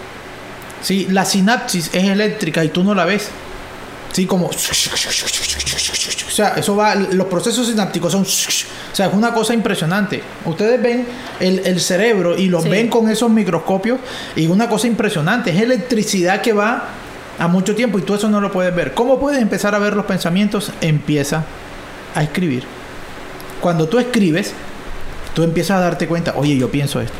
¿Sí? 0.84 1.08
La 1.10 1.24
sinapsis 1.24 1.90
es 1.92 2.04
eléctrica 2.04 2.62
y 2.64 2.68
tú 2.68 2.84
no 2.84 2.94
la 2.94 3.04
ves. 3.04 3.28
Sí, 4.12 4.26
como... 4.26 4.46
O 4.46 4.52
sea, 6.30 6.50
eso 6.56 6.76
va... 6.76 6.94
Los 6.94 7.26
procesos 7.26 7.66
sinápticos 7.66 8.12
son... 8.12 8.22
O 8.22 8.94
sea, 8.94 9.06
es 9.06 9.14
una 9.14 9.32
cosa 9.34 9.54
impresionante. 9.54 10.22
Ustedes 10.44 10.80
ven 10.80 11.06
el, 11.40 11.60
el 11.64 11.80
cerebro 11.80 12.36
y 12.38 12.48
lo 12.48 12.60
Sí. 12.60 12.68
ven 12.68 12.88
con 12.88 13.08
esos 13.08 13.30
microscopios 13.30 13.98
y 14.36 14.44
es 14.44 14.50
una 14.50 14.68
cosa 14.68 14.86
impresionante. 14.86 15.50
Es 15.50 15.60
electricidad 15.60 16.40
que 16.42 16.52
va 16.52 16.84
a 17.38 17.48
mucho 17.48 17.74
tiempo 17.74 17.98
y 17.98 18.02
tú 18.02 18.14
eso 18.14 18.28
no 18.28 18.40
lo 18.40 18.52
puedes 18.52 18.72
ver. 18.74 18.94
¿Cómo 18.94 19.18
puedes 19.18 19.40
empezar 19.42 19.74
a 19.74 19.78
ver 19.78 19.96
los 19.96 20.04
pensamientos? 20.06 20.70
Empieza 20.80 21.44
a 22.14 22.22
escribir. 22.22 22.62
Cuando 23.60 23.88
tú 23.88 23.98
escribes, 23.98 24.52
tú 25.34 25.42
empiezas 25.42 25.78
a 25.78 25.80
darte 25.80 26.06
cuenta, 26.06 26.34
oye, 26.36 26.56
yo 26.56 26.70
pienso 26.70 27.00
esto. 27.00 27.16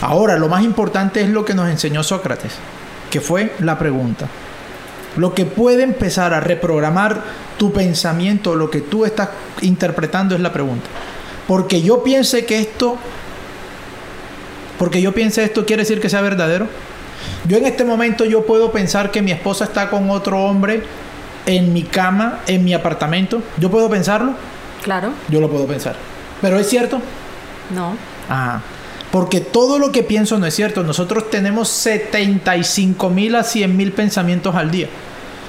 Ahora, 0.00 0.36
lo 0.36 0.48
más 0.48 0.62
importante 0.62 1.22
es 1.22 1.30
lo 1.30 1.44
que 1.44 1.54
nos 1.54 1.68
enseñó 1.68 2.02
Sócrates, 2.04 2.52
que 3.12 3.20
fue 3.20 3.52
la 3.60 3.78
pregunta. 3.78 4.26
Lo 5.16 5.34
que 5.34 5.44
puede 5.44 5.82
empezar 5.82 6.32
a 6.32 6.40
reprogramar 6.40 7.22
tu 7.58 7.70
pensamiento, 7.70 8.56
lo 8.56 8.70
que 8.70 8.80
tú 8.80 9.04
estás 9.04 9.28
interpretando 9.60 10.34
es 10.34 10.40
la 10.40 10.52
pregunta. 10.52 10.86
Porque 11.46 11.82
yo 11.82 12.02
piense 12.02 12.46
que 12.46 12.58
esto, 12.58 12.96
porque 14.78 15.02
yo 15.02 15.12
piense 15.12 15.44
esto 15.44 15.66
quiere 15.66 15.82
decir 15.82 16.00
que 16.00 16.08
sea 16.08 16.22
verdadero. 16.22 16.66
Yo 17.46 17.58
en 17.58 17.66
este 17.66 17.84
momento 17.84 18.24
yo 18.24 18.46
puedo 18.46 18.72
pensar 18.72 19.10
que 19.10 19.20
mi 19.20 19.30
esposa 19.30 19.64
está 19.64 19.90
con 19.90 20.08
otro 20.10 20.42
hombre 20.42 20.82
en 21.44 21.74
mi 21.74 21.82
cama, 21.82 22.38
en 22.46 22.64
mi 22.64 22.72
apartamento. 22.72 23.42
Yo 23.58 23.70
puedo 23.70 23.90
pensarlo. 23.90 24.32
Claro, 24.82 25.10
Yo 25.28 25.40
lo 25.40 25.50
puedo 25.50 25.66
pensar. 25.66 25.94
Pero 26.40 26.58
es 26.58 26.66
cierto. 26.68 27.00
no. 27.70 27.94
Ah, 28.30 28.60
porque 29.12 29.40
todo 29.40 29.78
lo 29.78 29.92
que 29.92 30.02
pienso 30.02 30.38
no 30.38 30.46
es 30.46 30.54
cierto. 30.54 30.82
Nosotros 30.82 31.30
tenemos 31.30 31.68
75 31.68 33.10
mil 33.10 33.36
a 33.36 33.44
100 33.44 33.76
mil 33.76 33.92
pensamientos 33.92 34.56
al 34.56 34.70
día. 34.70 34.88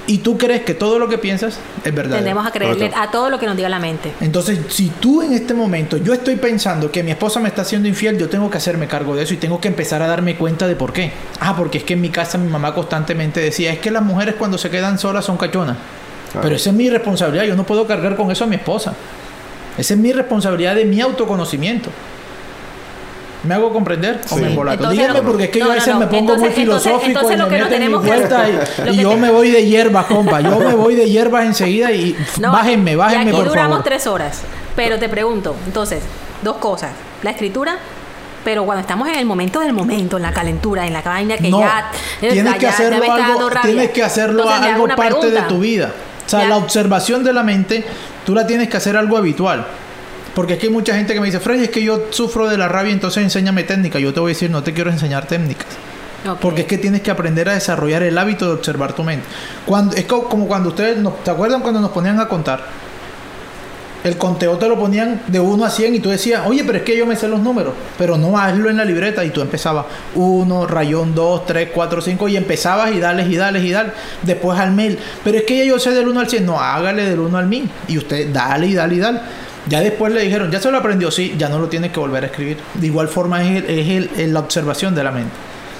Y 0.06 0.18
tú 0.18 0.36
crees 0.36 0.64
que 0.64 0.74
todo 0.74 0.98
lo 0.98 1.08
que 1.08 1.16
piensas 1.16 1.58
es 1.82 1.94
verdadero. 1.94 2.16
Tendemos 2.16 2.46
a 2.46 2.50
creerle 2.50 2.92
a 2.94 3.10
todo 3.10 3.30
lo 3.30 3.38
que 3.38 3.46
nos 3.46 3.56
diga 3.56 3.70
la 3.70 3.78
mente. 3.78 4.12
Entonces, 4.20 4.60
si 4.68 4.88
tú 4.88 5.22
en 5.22 5.32
este 5.32 5.54
momento, 5.54 5.96
yo 5.96 6.12
estoy 6.12 6.36
pensando 6.36 6.92
que 6.92 7.02
mi 7.02 7.10
esposa 7.10 7.40
me 7.40 7.48
está 7.48 7.62
haciendo 7.62 7.88
infiel, 7.88 8.18
yo 8.18 8.28
tengo 8.28 8.50
que 8.50 8.58
hacerme 8.58 8.86
cargo 8.86 9.16
de 9.16 9.22
eso 9.22 9.32
y 9.32 9.38
tengo 9.38 9.58
que 9.62 9.68
empezar 9.68 10.02
a 10.02 10.08
darme 10.08 10.36
cuenta 10.36 10.68
de 10.68 10.76
por 10.76 10.92
qué. 10.92 11.12
Ah, 11.40 11.56
porque 11.56 11.78
es 11.78 11.84
que 11.84 11.94
en 11.94 12.02
mi 12.02 12.10
casa 12.10 12.36
mi 12.36 12.50
mamá 12.50 12.74
constantemente 12.74 13.40
decía, 13.40 13.72
es 13.72 13.78
que 13.78 13.90
las 13.90 14.02
mujeres 14.02 14.34
cuando 14.38 14.58
se 14.58 14.68
quedan 14.68 14.98
solas 14.98 15.24
son 15.24 15.38
cachonas. 15.38 15.78
Claro. 16.32 16.42
Pero 16.42 16.56
esa 16.56 16.68
es 16.68 16.76
mi 16.76 16.90
responsabilidad, 16.90 17.44
yo 17.44 17.56
no 17.56 17.64
puedo 17.64 17.86
cargar 17.86 18.14
con 18.14 18.30
eso 18.30 18.44
a 18.44 18.46
mi 18.46 18.56
esposa. 18.56 18.92
Esa 19.78 19.94
es 19.94 20.00
mi 20.00 20.12
responsabilidad 20.12 20.74
de 20.74 20.84
mi 20.84 21.00
autoconocimiento. 21.00 21.88
¿Me 23.44 23.54
hago 23.54 23.72
comprender 23.72 24.20
o 24.30 24.36
me 24.36 24.48
embolato? 24.48 24.90
No, 24.92 25.22
porque 25.22 25.44
es 25.44 25.50
que 25.50 25.58
no, 25.60 25.66
yo 25.66 25.72
a 25.72 25.74
veces 25.74 25.94
no. 25.94 26.00
me 26.00 26.06
pongo 26.06 26.36
muy 26.36 26.48
Entonces- 26.48 26.58
entonces- 26.58 26.82
filosófico 26.92 27.06
entonces 27.06 27.36
y 27.36 27.38
lo 27.38 27.44
me 27.44 27.50
que 27.50 27.58
no 27.58 27.64
meto 27.64 27.74
en 27.74 27.80
mi 27.80 27.86
tenemos 27.86 28.02
que- 28.02 28.08
vuelta 28.08 28.46
y, 28.48 28.90
y 28.94 28.96
yo 29.02 29.10
te- 29.10 29.16
me 29.16 29.30
voy 29.30 29.50
de 29.50 29.66
hierbas, 29.66 30.06
compa. 30.06 30.40
Yo 30.40 30.58
me 30.58 30.74
voy 30.74 30.94
de 30.94 31.08
hierbas 31.10 31.44
enseguida 31.44 31.92
y 31.92 32.16
No, 32.40 32.52
bájenme, 32.52 32.96
bájenme 32.96 33.24
y 33.24 33.28
aquí 33.28 33.36
por 33.36 33.48
duramos 33.48 33.70
favor. 33.72 33.84
tres 33.84 34.06
horas. 34.06 34.40
Pero 34.76 34.98
te 34.98 35.08
pregunto, 35.08 35.54
entonces, 35.66 36.02
dos 36.42 36.56
cosas. 36.56 36.90
La 37.22 37.30
escritura, 37.30 37.76
pero 38.44 38.64
cuando 38.64 38.80
estamos 38.80 39.08
en 39.08 39.14
el 39.16 39.24
momento 39.24 39.60
del 39.60 39.72
momento, 39.72 40.16
en 40.16 40.22
la 40.24 40.32
calentura, 40.32 40.86
en 40.86 40.92
la 40.92 41.00
vaina 41.02 41.36
que 41.36 41.48
no, 41.50 41.60
ya... 41.60 41.90
tienes 42.20 42.44
ya- 42.44 42.54
que 42.54 42.60
ya 42.60 42.68
hacerlo 42.70 43.12
algo, 43.12 43.50
tienes 43.62 43.90
que 43.90 44.02
hacerlo 44.02 44.42
Entonces, 44.42 44.72
algo 44.72 44.88
parte 44.96 45.30
de 45.30 45.42
tu 45.42 45.58
vida. 45.60 45.92
O 46.26 46.28
sea, 46.28 46.48
la 46.48 46.56
observación 46.56 47.22
de 47.22 47.32
la 47.34 47.42
mente 47.42 47.84
tú 48.24 48.34
la 48.34 48.46
tienes 48.46 48.68
que 48.68 48.76
hacer 48.78 48.96
algo 48.96 49.16
habitual. 49.18 49.66
Porque 50.34 50.54
es 50.54 50.58
que 50.58 50.66
hay 50.66 50.72
mucha 50.72 50.94
gente 50.96 51.14
que 51.14 51.20
me 51.20 51.26
dice, 51.26 51.38
Freddy, 51.40 51.64
es 51.64 51.70
que 51.70 51.82
yo 51.82 52.06
sufro 52.10 52.48
de 52.48 52.58
la 52.58 52.66
rabia, 52.68 52.92
entonces 52.92 53.22
enséñame 53.22 53.62
técnica. 53.62 53.98
Yo 54.00 54.12
te 54.12 54.20
voy 54.20 54.30
a 54.30 54.34
decir, 54.34 54.50
no 54.50 54.62
te 54.62 54.72
quiero 54.72 54.90
enseñar 54.90 55.26
técnicas. 55.26 55.68
Porque 56.40 56.62
es 56.62 56.66
que 56.66 56.78
tienes 56.78 57.02
que 57.02 57.10
aprender 57.10 57.48
a 57.50 57.54
desarrollar 57.54 58.02
el 58.02 58.16
hábito 58.16 58.46
de 58.46 58.52
observar 58.54 58.94
tu 58.94 59.04
mente. 59.04 59.26
Cuando, 59.66 59.94
es 59.94 60.06
co- 60.06 60.28
como 60.28 60.46
cuando 60.48 60.70
ustedes, 60.70 60.96
nos, 60.96 61.22
¿te 61.22 61.30
acuerdan 61.30 61.60
cuando 61.60 61.80
nos 61.80 61.90
ponían 61.90 62.18
a 62.18 62.26
contar? 62.28 62.64
El 64.02 64.18
conteo 64.18 64.58
te 64.58 64.68
lo 64.68 64.78
ponían 64.78 65.22
de 65.28 65.40
1 65.40 65.64
a 65.64 65.70
100 65.70 65.94
y 65.94 66.00
tú 66.00 66.10
decías, 66.10 66.42
oye, 66.46 66.62
pero 66.64 66.78
es 66.78 66.84
que 66.84 66.94
yo 66.96 67.06
me 67.06 67.16
sé 67.16 67.26
los 67.26 67.40
números. 67.40 67.72
Pero 67.96 68.18
no 68.18 68.38
hazlo 68.38 68.68
en 68.68 68.76
la 68.76 68.84
libreta 68.84 69.24
y 69.24 69.30
tú 69.30 69.40
empezabas 69.40 69.86
1, 70.14 70.66
rayón 70.66 71.14
2, 71.14 71.46
3, 71.46 71.68
4, 71.74 72.02
5 72.02 72.28
y 72.28 72.36
empezabas 72.36 72.92
y 72.92 73.00
dales 73.00 73.28
y 73.30 73.36
dales 73.36 73.62
y 73.64 73.70
dales. 73.70 73.92
Después 74.22 74.58
al 74.58 74.72
mil. 74.72 74.98
Pero 75.22 75.38
es 75.38 75.44
que 75.44 75.66
yo 75.66 75.78
sé 75.78 75.92
del 75.92 76.08
1 76.08 76.20
al 76.20 76.28
100. 76.28 76.44
No, 76.44 76.60
hágale 76.60 77.08
del 77.08 77.20
1 77.20 77.38
al 77.38 77.46
1000. 77.46 77.70
Y 77.88 77.96
usted 77.96 78.28
dale 78.30 78.66
y 78.66 78.74
dale 78.74 78.94
y 78.94 78.98
dale. 78.98 79.20
Ya 79.66 79.80
después 79.80 80.12
le 80.12 80.20
dijeron, 80.22 80.50
ya 80.50 80.60
se 80.60 80.70
lo 80.70 80.76
aprendió, 80.78 81.10
sí, 81.10 81.34
ya 81.38 81.48
no 81.48 81.58
lo 81.58 81.68
tienes 81.68 81.90
que 81.92 81.98
volver 82.00 82.24
a 82.24 82.26
escribir. 82.26 82.58
De 82.74 82.86
igual 82.86 83.08
forma 83.08 83.42
es, 83.42 83.64
el- 83.64 83.70
es 83.78 83.88
el- 83.88 84.10
es 84.20 84.28
la 84.28 84.40
observación 84.40 84.94
de 84.94 85.02
la 85.04 85.10
mente. 85.10 85.32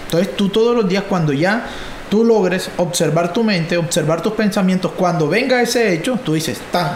Entonces 0.07 0.37
tú 0.37 0.49
todos 0.49 0.75
los 0.75 0.89
días 0.89 1.05
cuando 1.09 1.33
ya 1.33 1.67
tú 2.09 2.25
logres 2.25 2.71
observar 2.79 3.33
tu 3.33 3.43
mente, 3.45 3.77
observar 3.77 4.23
tus 4.23 4.33
pensamientos, 4.35 4.93
cuando 4.97 5.29
venga 5.29 5.61
ese 5.61 5.93
hecho, 5.93 6.19
tú 6.25 6.33
dices, 6.35 6.59
tan, 6.73 6.93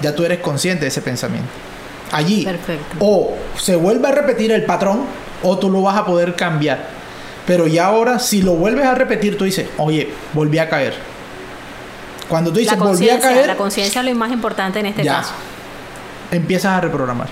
ya 0.00 0.14
tú 0.14 0.24
eres 0.24 0.38
consciente 0.40 0.82
de 0.82 0.88
ese 0.88 1.02
pensamiento. 1.02 1.48
Allí. 2.12 2.44
Perfecto. 2.44 2.96
O 3.00 3.34
se 3.58 3.74
vuelve 3.74 4.06
a 4.08 4.12
repetir 4.12 4.52
el 4.52 4.64
patrón 4.64 5.04
o 5.42 5.58
tú 5.58 5.70
lo 5.70 5.82
vas 5.82 5.96
a 5.96 6.04
poder 6.04 6.36
cambiar. 6.36 6.86
Pero 7.46 7.66
ya 7.66 7.86
ahora, 7.86 8.18
si 8.20 8.42
lo 8.42 8.52
vuelves 8.54 8.84
a 8.84 8.94
repetir, 8.94 9.36
tú 9.36 9.44
dices, 9.44 9.66
oye, 9.78 10.10
volví 10.34 10.58
a 10.58 10.68
caer. 10.68 10.94
Cuando 12.28 12.52
tú 12.52 12.58
dices, 12.60 12.78
volví 12.78 13.10
a 13.10 13.18
caer, 13.18 13.46
la 13.46 13.56
conciencia 13.56 14.00
es 14.02 14.06
lo 14.08 14.14
más 14.14 14.30
importante 14.32 14.78
en 14.80 14.86
este 14.86 15.02
ya. 15.02 15.16
caso. 15.16 15.32
Empiezas 16.32 16.72
a 16.72 16.80
reprogramar. 16.80 17.28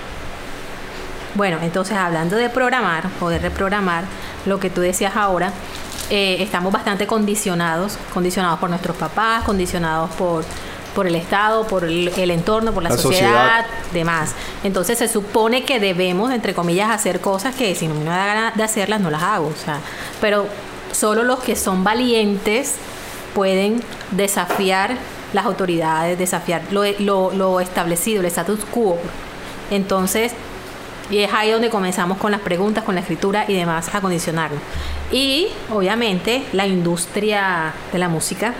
Bueno, 1.35 1.57
entonces 1.61 1.97
hablando 1.97 2.35
de 2.37 2.49
programar 2.49 3.05
o 3.19 3.29
de 3.29 3.39
reprogramar, 3.39 4.03
lo 4.45 4.59
que 4.59 4.69
tú 4.69 4.79
decías 4.81 5.15
ahora, 5.15 5.51
eh, 6.09 6.37
estamos 6.39 6.71
bastante 6.71 7.07
condicionados, 7.07 7.97
condicionados 8.13 8.59
por 8.59 8.69
nuestros 8.69 8.95
papás, 8.97 9.43
condicionados 9.43 10.11
por, 10.11 10.43
por 10.93 11.07
el 11.07 11.15
Estado, 11.15 11.65
por 11.65 11.83
el, 11.85 12.09
el 12.17 12.31
entorno, 12.31 12.73
por 12.73 12.83
la, 12.83 12.89
La 12.89 12.97
sociedad, 12.97 13.31
sociedad. 13.31 13.65
demás. 13.93 14.33
Entonces 14.63 14.97
se 14.97 15.07
supone 15.07 15.63
que 15.63 15.79
debemos, 15.79 16.31
entre 16.31 16.53
comillas, 16.53 16.91
hacer 16.91 17.21
cosas 17.21 17.55
que 17.55 17.73
si 17.75 17.87
no 17.87 17.95
me 17.95 18.05
da 18.05 18.25
gana 18.25 18.51
de 18.53 18.63
hacerlas, 18.63 18.99
no 19.01 19.09
las 19.09 19.23
hago. 19.23 19.47
O 19.47 19.65
sea, 19.65 19.79
pero 20.19 20.45
solo 20.91 21.23
los 21.23 21.39
que 21.39 21.55
son 21.55 21.83
valientes 21.83 22.75
pueden 23.33 23.81
desafiar 24.11 24.97
las 25.33 25.45
autoridades, 25.45 26.17
desafiar 26.17 26.61
lo, 26.71 27.31
lo, 27.31 27.59
establecido, 27.59 28.19
el 28.21 28.25
status 28.27 28.59
quo. 28.65 28.97
Entonces, 29.69 30.33
y 31.09 31.19
es 31.19 31.33
ahí 31.33 31.51
donde 31.51 31.69
comenzamos 31.69 32.17
con 32.17 32.31
las 32.31 32.41
preguntas, 32.41 32.83
con 32.83 32.95
la 32.95 33.01
escritura 33.01 33.45
y 33.47 33.53
demás, 33.53 33.93
a 33.93 34.01
condicionarnos. 34.01 34.61
Y 35.11 35.47
obviamente 35.69 36.43
la 36.53 36.67
industria 36.67 37.73
de 37.91 37.99
la 37.99 38.07
música, 38.07 38.53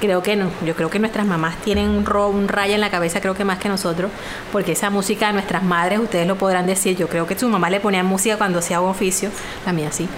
creo 0.00 0.22
que 0.22 0.36
no, 0.36 0.50
yo 0.64 0.74
creo 0.76 0.90
que 0.90 0.98
nuestras 0.98 1.26
mamás 1.26 1.56
tienen 1.58 1.88
un, 1.88 2.04
ro- 2.04 2.28
un 2.28 2.46
raya 2.46 2.74
en 2.74 2.80
la 2.80 2.90
cabeza, 2.90 3.20
creo 3.20 3.34
que 3.34 3.44
más 3.44 3.58
que 3.58 3.68
nosotros, 3.68 4.10
porque 4.52 4.72
esa 4.72 4.90
música, 4.90 5.32
nuestras 5.32 5.62
madres, 5.62 5.98
ustedes 5.98 6.26
lo 6.26 6.36
podrán 6.36 6.66
decir, 6.66 6.96
yo 6.96 7.08
creo 7.08 7.26
que 7.26 7.38
su 7.38 7.48
mamá 7.48 7.68
le 7.70 7.80
ponía 7.80 8.02
música 8.04 8.36
cuando 8.36 8.58
hacía 8.58 8.80
un 8.80 8.90
oficio, 8.90 9.30
la 9.66 9.72
mía 9.72 9.90
sí. 9.90 10.08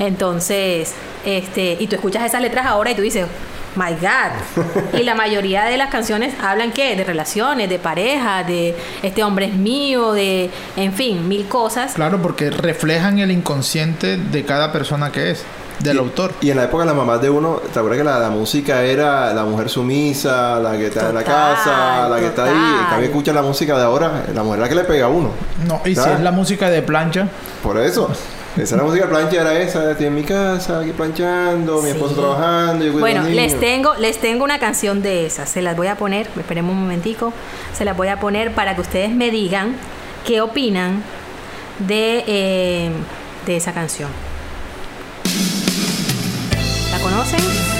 Entonces, 0.00 0.94
este, 1.24 1.76
y 1.78 1.86
tú 1.86 1.94
escuchas 1.94 2.24
esas 2.24 2.42
letras 2.42 2.66
ahora 2.66 2.90
y 2.90 2.94
tú 2.94 3.02
dices, 3.02 3.26
My 3.76 3.92
God. 3.94 4.94
Y 4.98 5.04
la 5.04 5.14
mayoría 5.14 5.64
de 5.64 5.76
las 5.76 5.90
canciones 5.90 6.34
hablan 6.42 6.72
qué? 6.72 6.96
De 6.96 7.04
relaciones, 7.04 7.68
de 7.68 7.78
pareja, 7.78 8.42
de 8.42 8.74
este 9.02 9.22
hombre 9.22 9.46
es 9.46 9.54
mío, 9.54 10.12
de, 10.12 10.50
en 10.76 10.92
fin, 10.92 11.28
mil 11.28 11.46
cosas. 11.46 11.92
Claro, 11.94 12.20
porque 12.20 12.50
reflejan 12.50 13.18
el 13.20 13.30
inconsciente 13.30 14.16
de 14.16 14.44
cada 14.44 14.72
persona 14.72 15.12
que 15.12 15.30
es, 15.30 15.44
del 15.78 15.96
y, 15.96 15.98
autor. 16.00 16.32
Y 16.40 16.50
en 16.50 16.56
la 16.56 16.64
época 16.64 16.82
de 16.82 16.88
las 16.88 16.96
mamás 16.96 17.22
de 17.22 17.30
uno, 17.30 17.60
¿te 17.72 17.78
acuerdas 17.78 17.98
que 17.98 18.04
la, 18.04 18.18
la 18.18 18.30
música 18.30 18.82
era 18.82 19.32
la 19.32 19.44
mujer 19.44 19.68
sumisa, 19.70 20.58
la 20.58 20.72
que 20.72 20.86
está 20.88 21.08
en 21.10 21.14
la 21.14 21.20
Total, 21.22 21.54
casa, 21.54 22.08
la 22.08 22.18
que 22.18 22.26
está 22.26 22.44
ahí? 22.44 22.50
Total. 22.52 22.88
cambio, 22.90 23.06
escucha 23.08 23.32
la 23.32 23.42
música 23.42 23.78
de 23.78 23.84
ahora, 23.84 24.24
la 24.34 24.42
mujer 24.42 24.58
es 24.58 24.62
la 24.64 24.68
que 24.68 24.74
le 24.74 24.84
pega 24.84 25.06
a 25.06 25.08
uno. 25.08 25.30
No, 25.66 25.80
y 25.84 25.94
si 25.94 26.00
Ah. 26.00 26.14
es 26.14 26.20
la 26.20 26.32
música 26.32 26.68
de 26.68 26.82
plancha, 26.82 27.28
Por 27.62 27.78
eso. 27.78 28.10
Esa 28.56 28.74
era 28.74 28.82
la 28.82 28.88
música 28.88 29.08
plancha, 29.08 29.40
era 29.40 29.58
esa, 29.60 29.92
estoy 29.92 30.06
en 30.06 30.14
mi 30.14 30.24
casa, 30.24 30.80
aquí 30.80 30.90
planchando, 30.90 31.80
mi 31.82 31.90
esposo 31.90 32.14
trabajando, 32.14 32.84
yo 32.84 32.92
Bueno, 32.92 33.22
les 33.22 33.58
tengo, 33.60 33.94
les 33.94 34.18
tengo 34.18 34.42
una 34.42 34.58
canción 34.58 35.02
de 35.02 35.26
esas. 35.26 35.48
Se 35.48 35.62
las 35.62 35.76
voy 35.76 35.86
a 35.86 35.96
poner, 35.96 36.28
esperemos 36.36 36.72
un 36.72 36.80
momentico. 36.80 37.32
Se 37.72 37.84
las 37.84 37.96
voy 37.96 38.08
a 38.08 38.18
poner 38.18 38.52
para 38.52 38.74
que 38.74 38.80
ustedes 38.80 39.10
me 39.10 39.30
digan 39.30 39.76
qué 40.26 40.40
opinan 40.40 41.02
de, 41.78 42.24
eh, 42.26 42.90
de 43.46 43.56
esa 43.56 43.72
canción. 43.72 44.10
¿La 46.90 46.98
conocen? 46.98 47.79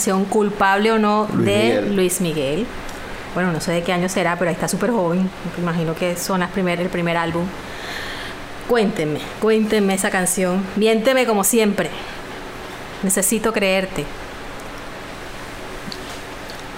Canción 0.00 0.24
Culpable 0.24 0.92
o 0.92 0.98
no 0.98 1.28
Luis 1.30 1.44
de 1.44 1.52
Miguel. 1.52 1.96
Luis 1.96 2.20
Miguel. 2.22 2.66
Bueno, 3.34 3.52
no 3.52 3.60
sé 3.60 3.72
de 3.72 3.82
qué 3.82 3.92
año 3.92 4.08
será, 4.08 4.36
pero 4.38 4.48
ahí 4.48 4.54
está 4.54 4.66
súper 4.66 4.90
joven. 4.90 5.30
Me 5.56 5.62
imagino 5.62 5.94
que 5.94 6.16
son 6.16 6.40
las 6.40 6.50
primer, 6.50 6.80
el 6.80 6.88
primer 6.88 7.18
álbum. 7.18 7.44
Cuéntenme, 8.66 9.20
cuéntenme 9.42 9.92
esa 9.92 10.10
canción. 10.10 10.64
Miénteme 10.76 11.26
como 11.26 11.44
siempre. 11.44 11.90
Necesito 13.02 13.52
creerte. 13.52 14.06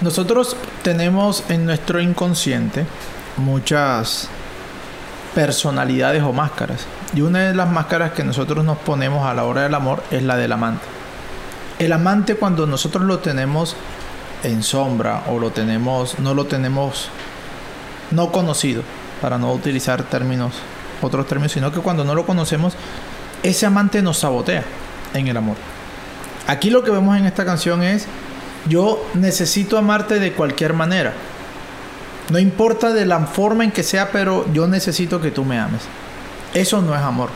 nosotros 0.00 0.56
tenemos 0.82 1.44
en 1.48 1.64
nuestro 1.64 2.00
inconsciente 2.00 2.86
muchas 3.36 4.28
personalidades 5.32 6.24
o 6.24 6.32
máscaras. 6.32 6.86
Y 7.14 7.20
una 7.20 7.46
de 7.46 7.54
las 7.54 7.70
máscaras 7.70 8.10
que 8.12 8.24
nosotros 8.24 8.64
nos 8.64 8.78
ponemos 8.78 9.24
a 9.24 9.32
la 9.32 9.44
hora 9.44 9.62
del 9.62 9.74
amor 9.76 10.02
es 10.10 10.24
la 10.24 10.36
del 10.36 10.50
amante. 10.50 10.91
El 11.82 11.92
amante 11.92 12.36
cuando 12.36 12.64
nosotros 12.64 13.02
lo 13.02 13.18
tenemos 13.18 13.74
en 14.44 14.62
sombra 14.62 15.24
o 15.26 15.40
lo 15.40 15.50
tenemos, 15.50 16.16
no 16.20 16.32
lo 16.32 16.44
tenemos 16.44 17.08
no 18.12 18.30
conocido, 18.30 18.84
para 19.20 19.36
no 19.36 19.52
utilizar 19.52 20.04
términos, 20.04 20.54
otros 21.00 21.26
términos, 21.26 21.50
sino 21.50 21.72
que 21.72 21.80
cuando 21.80 22.04
no 22.04 22.14
lo 22.14 22.24
conocemos, 22.24 22.74
ese 23.42 23.66
amante 23.66 24.00
nos 24.00 24.18
sabotea 24.18 24.62
en 25.12 25.26
el 25.26 25.36
amor. 25.36 25.56
Aquí 26.46 26.70
lo 26.70 26.84
que 26.84 26.92
vemos 26.92 27.16
en 27.16 27.26
esta 27.26 27.44
canción 27.44 27.82
es, 27.82 28.06
yo 28.68 29.04
necesito 29.14 29.76
amarte 29.76 30.20
de 30.20 30.34
cualquier 30.34 30.74
manera. 30.74 31.14
No 32.30 32.38
importa 32.38 32.92
de 32.92 33.06
la 33.06 33.26
forma 33.26 33.64
en 33.64 33.72
que 33.72 33.82
sea, 33.82 34.12
pero 34.12 34.46
yo 34.52 34.68
necesito 34.68 35.20
que 35.20 35.32
tú 35.32 35.44
me 35.44 35.58
ames. 35.58 35.82
Eso 36.54 36.80
no 36.80 36.94
es 36.94 37.02
amor. 37.02 37.30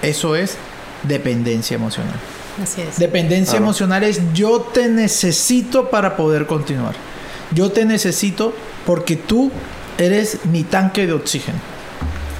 Eso 0.00 0.36
es 0.36 0.56
dependencia 1.02 1.74
emocional. 1.74 2.16
Así 2.62 2.80
es. 2.82 2.98
Dependencia 2.98 3.52
Claro. 3.52 3.64
emocional 3.66 4.02
es 4.04 4.20
yo 4.34 4.60
te 4.60 4.88
necesito 4.88 5.90
para 5.90 6.16
poder 6.16 6.46
continuar. 6.46 6.94
Yo 7.52 7.70
te 7.72 7.84
necesito 7.84 8.54
porque 8.84 9.16
tú 9.16 9.50
eres 9.96 10.44
mi 10.44 10.64
tanque 10.64 11.06
de 11.06 11.12
oxígeno. 11.12 11.58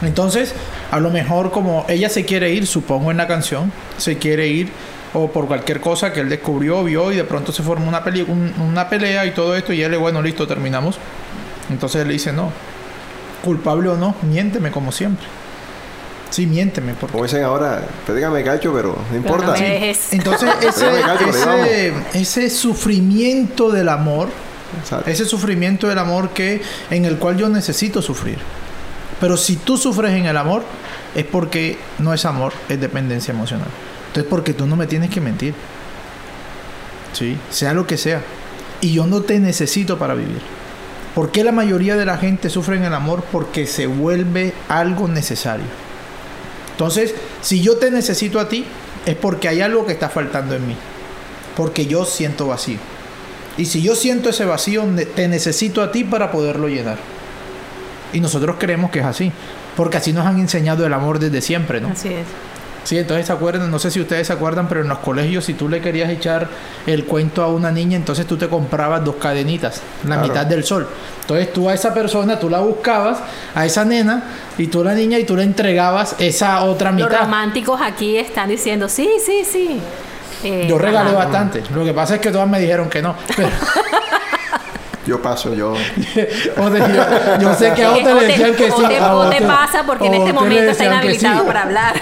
Entonces, 0.02 0.54
a 0.90 1.00
lo 1.00 1.10
mejor 1.10 1.50
como 1.50 1.84
ella 1.88 2.08
se 2.08 2.24
quiere 2.24 2.50
ir, 2.52 2.66
supongo 2.66 3.10
en 3.10 3.16
la 3.16 3.26
canción, 3.26 3.72
se 3.96 4.16
quiere 4.18 4.46
ir 4.48 4.68
o 5.14 5.28
por 5.32 5.46
cualquier 5.46 5.80
cosa 5.80 6.12
que 6.12 6.20
él 6.20 6.28
descubrió, 6.28 6.84
vio 6.84 7.10
y 7.10 7.16
de 7.16 7.24
pronto 7.24 7.50
se 7.52 7.62
forma 7.62 7.86
una, 7.88 8.04
peli- 8.04 8.22
un- 8.28 8.52
una 8.60 8.88
pelea 8.88 9.24
y 9.26 9.32
todo 9.32 9.56
esto 9.56 9.72
y 9.72 9.82
él 9.82 9.90
le, 9.90 9.96
bueno, 9.96 10.20
listo, 10.22 10.46
terminamos. 10.46 10.98
Entonces 11.70 12.02
él 12.02 12.08
le 12.08 12.12
dice, 12.14 12.32
no, 12.32 12.52
culpable 13.44 13.88
o 13.88 13.96
no, 13.96 14.14
miénteme 14.22 14.70
como 14.70 14.92
siempre. 14.92 15.26
Sí, 16.30 16.46
miénteme, 16.46 16.94
porque 16.94 17.12
Como 17.12 17.24
dicen 17.24 17.42
ahora, 17.42 17.82
pédicame 18.06 18.44
cacho, 18.44 18.72
pero 18.74 18.90
no 18.90 19.04
Pero 19.10 19.16
importa. 19.16 19.46
no 19.46 19.52
me 19.52 19.70
dejes. 19.70 20.12
entonces 20.12 20.50
ese, 22.14 22.50
sufrimiento 22.50 23.70
del 23.70 23.88
amor, 23.88 24.28
Exacto. 24.80 25.10
ese 25.10 25.24
sufrimiento 25.24 25.88
del 25.88 25.98
amor 25.98 26.30
que 26.30 26.60
en 26.90 27.04
el 27.06 27.16
cual 27.18 27.36
yo 27.38 27.48
necesito 27.48 28.02
sufrir. 28.02 28.38
Pero 29.20 29.36
si 29.36 29.56
tú 29.56 29.76
sufres 29.76 30.12
en 30.12 30.26
el 30.26 30.36
amor 30.36 30.62
es 31.14 31.24
porque 31.24 31.78
no 31.98 32.12
es 32.12 32.24
amor, 32.24 32.52
es 32.68 32.80
dependencia 32.80 33.32
emocional. 33.32 33.68
Entonces 34.08 34.28
porque 34.28 34.52
tú 34.52 34.66
no 34.66 34.76
me 34.76 34.86
tienes 34.86 35.10
que 35.10 35.20
mentir. 35.20 35.54
¿sí? 37.12 37.36
Sea 37.50 37.74
lo 37.74 37.86
que 37.86 37.96
sea. 37.96 38.22
Y 38.80 38.92
yo 38.92 39.06
no 39.06 39.22
te 39.22 39.40
necesito 39.40 39.98
para 39.98 40.14
vivir. 40.14 40.40
¿Por 41.14 41.32
qué 41.32 41.42
la 41.42 41.52
mayoría 41.52 41.96
de 41.96 42.04
la 42.04 42.16
gente 42.16 42.48
sufre 42.48 42.76
en 42.76 42.84
el 42.84 42.94
amor? 42.94 43.24
Porque 43.32 43.66
se 43.66 43.86
vuelve 43.86 44.52
algo 44.68 45.08
necesario. 45.08 45.64
Entonces, 46.78 47.12
si 47.42 47.60
yo 47.60 47.76
te 47.78 47.90
necesito 47.90 48.38
a 48.38 48.48
ti, 48.48 48.64
es 49.04 49.16
porque 49.16 49.48
hay 49.48 49.62
algo 49.62 49.84
que 49.84 49.92
está 49.92 50.08
faltando 50.08 50.54
en 50.54 50.64
mí. 50.64 50.76
Porque 51.56 51.86
yo 51.86 52.04
siento 52.04 52.46
vacío. 52.46 52.78
Y 53.56 53.64
si 53.64 53.82
yo 53.82 53.96
siento 53.96 54.30
ese 54.30 54.44
vacío, 54.44 54.84
te 55.16 55.26
necesito 55.26 55.82
a 55.82 55.90
ti 55.90 56.04
para 56.04 56.30
poderlo 56.30 56.68
llenar. 56.68 56.98
Y 58.12 58.20
nosotros 58.20 58.58
creemos 58.60 58.92
que 58.92 59.00
es 59.00 59.04
así. 59.04 59.32
Porque 59.74 59.96
así 59.96 60.12
nos 60.12 60.24
han 60.24 60.38
enseñado 60.38 60.86
el 60.86 60.94
amor 60.94 61.18
desde 61.18 61.40
siempre, 61.40 61.80
¿no? 61.80 61.88
Así 61.88 62.10
es. 62.10 62.26
Sí, 62.88 62.96
entonces 62.96 63.26
se 63.26 63.32
acuerdan, 63.34 63.70
no 63.70 63.78
sé 63.78 63.90
si 63.90 64.00
ustedes 64.00 64.26
se 64.28 64.32
acuerdan, 64.32 64.66
pero 64.66 64.80
en 64.80 64.88
los 64.88 65.00
colegios 65.00 65.44
si 65.44 65.52
tú 65.52 65.68
le 65.68 65.82
querías 65.82 66.08
echar 66.08 66.48
el 66.86 67.04
cuento 67.04 67.42
a 67.44 67.48
una 67.48 67.70
niña, 67.70 67.98
entonces 67.98 68.24
tú 68.26 68.38
te 68.38 68.48
comprabas 68.48 69.04
dos 69.04 69.16
cadenitas, 69.16 69.82
la 70.04 70.14
Claro. 70.14 70.22
mitad 70.28 70.46
del 70.46 70.64
sol. 70.64 70.88
Entonces 71.20 71.52
tú 71.52 71.68
a 71.68 71.74
esa 71.74 71.92
persona, 71.92 72.38
tú 72.38 72.48
la 72.48 72.60
buscabas, 72.60 73.18
a 73.54 73.66
esa 73.66 73.84
nena, 73.84 74.22
y 74.56 74.68
tú 74.68 74.82
la 74.82 74.94
niña, 74.94 75.18
y 75.18 75.24
tú 75.24 75.36
le 75.36 75.42
entregabas 75.42 76.16
esa 76.18 76.64
otra 76.64 76.90
Los 76.92 77.02
mitad. 77.10 77.20
románticos 77.24 77.78
aquí 77.82 78.16
están 78.16 78.48
diciendo, 78.48 78.88
sí, 78.88 79.06
sí, 79.22 79.42
sí. 79.44 79.80
Eh, 80.42 80.64
Yo 80.66 80.78
regalé 80.78 81.10
ajá. 81.10 81.18
bastante. 81.18 81.62
Lo 81.74 81.84
que 81.84 81.92
pasa 81.92 82.14
es 82.14 82.20
que 82.22 82.30
todas 82.30 82.48
me 82.48 82.58
dijeron 82.58 82.88
que 82.88 83.02
no. 83.02 83.14
Pero, 83.36 83.50
Yo 85.08 85.22
paso, 85.22 85.54
yo. 85.54 85.72
o 86.58 86.68
yo, 86.76 87.40
yo 87.40 87.54
sé 87.54 87.72
que 87.72 87.82
a 87.82 87.92
otros 87.92 88.04
te- 88.04 88.14
le 88.14 88.26
decían 88.26 88.54
que 88.54 88.66
sí. 88.66 88.82
o 89.10 89.28
te 89.30 89.40
pasa 89.40 89.84
porque 89.86 90.06
en 90.06 90.14
este 90.14 90.32
momento 90.34 90.70
está 90.70 90.72
que 90.72 90.74
sí. 90.74 90.84
inhabilitado 90.86 91.46
para 91.46 91.62
hablar. 91.62 91.94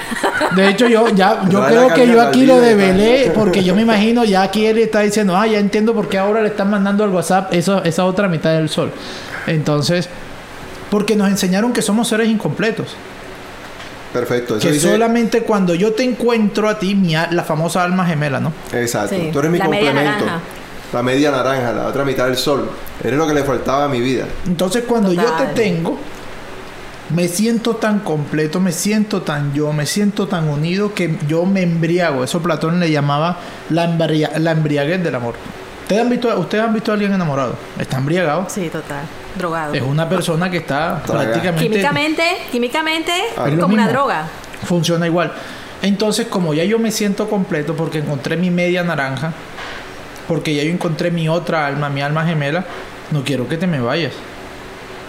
De 0.57 0.69
hecho, 0.69 0.89
yo 0.89 1.09
ya 1.11 1.43
yo 1.49 1.65
creo 1.65 1.95
que 1.95 2.09
yo 2.09 2.21
aquí 2.21 2.45
lo 2.47 2.61
develé 2.61 3.31
porque 3.35 3.63
yo 3.63 3.77
me 3.77 3.83
imagino 3.83 4.25
ya 4.25 4.43
aquí 4.43 4.67
él 4.67 4.79
está 4.79 5.01
diciendo, 5.01 5.37
ah, 5.37 5.47
ya 5.47 5.59
entiendo 5.61 5.95
por 5.95 6.09
qué 6.09 6.19
ahora 6.19 6.43
le 6.43 6.49
están 6.49 6.69
mandando 6.69 7.05
al 7.05 7.11
WhatsApp 7.11 7.55
eso, 7.55 7.85
esa 7.85 8.05
otra 8.05 8.27
mitad 8.29 8.51
del 8.55 8.69
sol. 8.69 8.91
Entonces, 9.47 10.09
porque 10.91 11.15
nos 11.15 11.29
enseñaron 11.29 11.73
que 11.73 11.83
somos 11.83 12.09
seres 12.09 12.29
incompletos. 12.29 12.97
Perfecto. 14.13 14.57
Eso 14.57 14.67
que 14.67 14.73
dice- 14.73 14.91
solamente 14.91 15.43
cuando 15.43 15.75
yo 15.75 15.93
te 15.93 16.03
encuentro 16.03 16.69
a 16.69 16.79
ti, 16.79 16.95
mi 16.95 17.13
la 17.13 17.45
famosa 17.45 17.85
alma 17.85 18.05
gemela, 18.07 18.41
¿no? 18.41 18.53
Exacto. 18.73 19.15
Sí, 19.15 19.31
Tú 19.33 19.39
eres 19.41 19.51
mi 19.51 19.59
la 19.59 19.69
media 19.69 19.93
complemento. 19.93 20.25
La 20.93 21.03
media 21.03 21.31
naranja, 21.31 21.73
la 21.73 21.87
otra 21.87 22.05
mitad 22.05 22.27
del 22.27 22.37
sol. 22.37 22.71
Eres 23.03 23.19
lo 23.19 23.27
que 23.27 23.35
le 23.35 23.43
faltaba 23.45 23.85
a 23.85 23.89
mi 23.89 24.01
vida. 24.01 24.25
Entonces, 24.47 24.85
cuando 24.87 25.13
yo 25.13 25.25
te 25.33 25.47
tengo, 25.47 25.99
me 27.11 27.29
siento 27.29 27.77
tan 27.77 28.01
completo, 28.01 28.61
me 28.61 28.73
siento 28.73 29.23
tan 29.23 29.53
yo, 29.53 29.73
me 29.73 29.87
siento 29.87 30.27
tan 30.29 30.49
unido 30.49 30.95
que 30.95 31.17
yo 31.29 31.45
me 31.45 31.63
embriago. 31.63 32.25
Eso 32.25 32.41
Platón 32.43 32.81
le 32.81 32.91
llamaba 32.91 33.39
la, 33.71 33.85
embria- 33.85 34.33
la 34.39 34.53
embriaguez 34.53 35.03
del 35.03 35.15
amor. 35.15 35.35
¿Ustedes 35.83 36.03
han, 36.03 36.11
visto, 36.11 36.37
¿Ustedes 36.39 36.65
han 36.65 36.75
visto 36.75 36.91
a 36.91 36.95
alguien 36.95 37.13
enamorado? 37.13 37.55
Está 37.79 37.99
embriagado. 37.99 38.47
Sí, 38.49 38.69
total. 38.71 39.03
Drogado. 39.39 39.75
Es 39.75 39.83
una 39.83 40.09
persona 40.09 40.51
que 40.51 40.57
está 40.59 41.03
Traga. 41.05 41.25
prácticamente... 41.25 41.69
Químicamente, 41.69 42.23
químicamente 42.51 43.13
Ah, 43.37 43.49
es 43.49 43.59
como 43.59 43.75
una 43.75 43.89
droga. 43.89 44.27
Funciona 44.65 45.07
igual. 45.07 45.33
Entonces, 45.83 46.27
como 46.27 46.55
ya 46.55 46.65
yo 46.65 46.79
me 46.81 46.91
siento 46.91 47.29
completo 47.31 47.77
porque 47.77 47.99
encontré 47.99 48.37
mi 48.37 48.51
media 48.51 48.83
naranja, 48.83 49.33
porque 50.29 50.55
ya 50.55 50.63
yo 50.63 50.71
encontré 50.71 51.11
mi 51.11 51.29
otra 51.29 51.67
alma, 51.67 51.89
mi 51.89 52.01
alma 52.03 52.25
gemela, 52.27 52.65
no 53.11 53.23
quiero 53.25 53.49
que 53.49 53.57
te 53.57 53.67
me 53.67 53.81
vayas. 53.81 54.13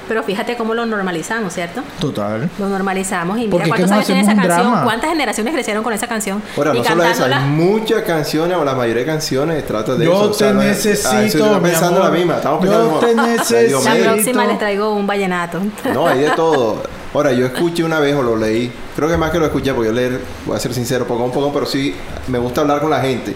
Pero 0.07 0.23
fíjate 0.23 0.55
cómo 0.55 0.73
lo 0.73 0.85
normalizamos, 0.85 1.51
¿cierto? 1.53 1.81
Total. 1.99 2.49
Lo 2.59 2.69
normalizamos 2.69 3.37
y 3.39 3.41
mira 3.41 3.51
Porque 3.51 3.63
es 3.69 3.75
que 3.75 3.81
cuántos 3.81 3.91
años 3.91 4.05
tiene 4.05 4.21
esa 4.21 4.35
canción, 4.35 4.57
drama. 4.71 4.83
cuántas 4.85 5.09
generaciones 5.09 5.53
crecieron 5.53 5.83
con 5.83 5.91
esa 5.91 6.07
canción 6.07 6.41
Ahora, 6.55 6.73
y 6.73 6.77
no 6.77 6.83
solo 6.85 7.03
esa, 7.03 7.11
cantándola. 7.11 7.43
hay 7.43 7.49
muchas 7.49 8.03
canciones 8.03 8.57
o 8.57 8.63
la 8.63 8.73
mayoría 8.73 9.01
de 9.01 9.05
canciones 9.05 9.67
trata 9.67 9.95
de 9.95 10.05
Yo 10.05 10.13
eso. 10.13 10.31
o 10.31 10.33
sea, 10.33 10.47
te 10.47 10.53
no 10.53 10.61
es- 10.61 10.67
necesito, 10.85 11.09
Ah, 11.11 11.23
eso 11.25 11.37
yo 11.39 11.55
mi 11.55 11.59
pensando 11.69 11.99
amor. 11.99 12.11
la 12.13 12.17
misma. 12.17 12.35
Estamos 12.37 12.63
Yo 12.63 12.69
pensando 12.71 12.99
te 12.99 13.05
como, 13.07 13.21
"Ay, 13.21 13.27
Dios 13.27 13.37
necesito". 13.49 13.83
La 13.83 13.95
mío". 13.95 14.03
próxima 14.13 14.45
les 14.45 14.59
traigo 14.59 14.93
un 14.93 15.07
vallenato. 15.07 15.59
No, 15.93 16.07
hay 16.07 16.19
de 16.19 16.29
todo. 16.31 16.83
Ahora, 17.13 17.33
yo 17.33 17.45
escuché 17.47 17.83
una 17.83 17.99
vez 17.99 18.15
o 18.15 18.21
lo 18.23 18.37
leí. 18.37 18.71
Creo 18.95 19.09
que 19.09 19.17
más 19.17 19.31
que 19.31 19.39
lo 19.39 19.45
escuché, 19.45 19.73
porque 19.73 19.89
yo 19.89 19.93
leer, 19.93 20.21
voy 20.45 20.55
a 20.55 20.59
ser 20.59 20.73
sincero, 20.73 21.05
poco 21.05 21.25
a 21.27 21.31
poco, 21.33 21.51
pero 21.51 21.65
sí 21.65 21.93
me 22.29 22.37
gusta 22.37 22.61
hablar 22.61 22.79
con 22.79 22.89
la 22.91 23.01
gente. 23.01 23.35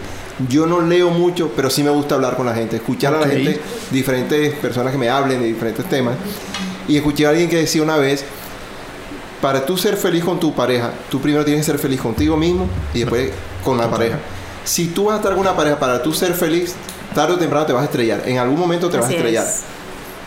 Yo 0.49 0.65
no 0.65 0.81
leo 0.81 1.09
mucho, 1.09 1.51
pero 1.55 1.69
sí 1.69 1.83
me 1.83 1.89
gusta 1.89 2.15
hablar 2.15 2.35
con 2.35 2.45
la 2.45 2.53
gente. 2.53 2.77
Escuchar 2.77 3.13
a 3.15 3.19
la 3.19 3.27
gente, 3.27 3.59
diferentes 3.91 4.53
personas 4.55 4.91
que 4.91 4.97
me 4.97 5.09
hablen 5.09 5.41
de 5.41 5.47
diferentes 5.47 5.85
temas. 5.87 6.15
Y 6.87 6.97
escuché 6.97 7.25
a 7.25 7.29
alguien 7.29 7.49
que 7.49 7.57
decía 7.57 7.83
una 7.83 7.97
vez, 7.97 8.25
para 9.41 9.65
tú 9.65 9.77
ser 9.77 9.97
feliz 9.97 10.23
con 10.23 10.39
tu 10.39 10.53
pareja, 10.53 10.91
tú 11.09 11.19
primero 11.19 11.43
tienes 11.43 11.65
que 11.65 11.71
ser 11.71 11.79
feliz 11.79 11.99
contigo 11.99 12.37
mismo 12.37 12.67
y 12.93 12.99
después 12.99 13.31
con 13.63 13.77
la 13.77 13.89
pareja. 13.89 14.19
Si 14.63 14.87
tú 14.87 15.05
vas 15.05 15.15
a 15.15 15.17
estar 15.17 15.31
con 15.31 15.41
una 15.41 15.55
pareja 15.55 15.79
para 15.79 16.01
tú 16.03 16.13
ser 16.13 16.33
feliz, 16.33 16.75
tarde 17.15 17.33
o 17.33 17.37
temprano 17.37 17.65
te 17.65 17.73
vas 17.73 17.81
a 17.81 17.85
estrellar. 17.85 18.21
En 18.25 18.37
algún 18.37 18.59
momento 18.59 18.89
te 18.89 18.97
vas 18.97 19.09
a 19.09 19.13
estrellar. 19.13 19.45
es. 19.45 19.63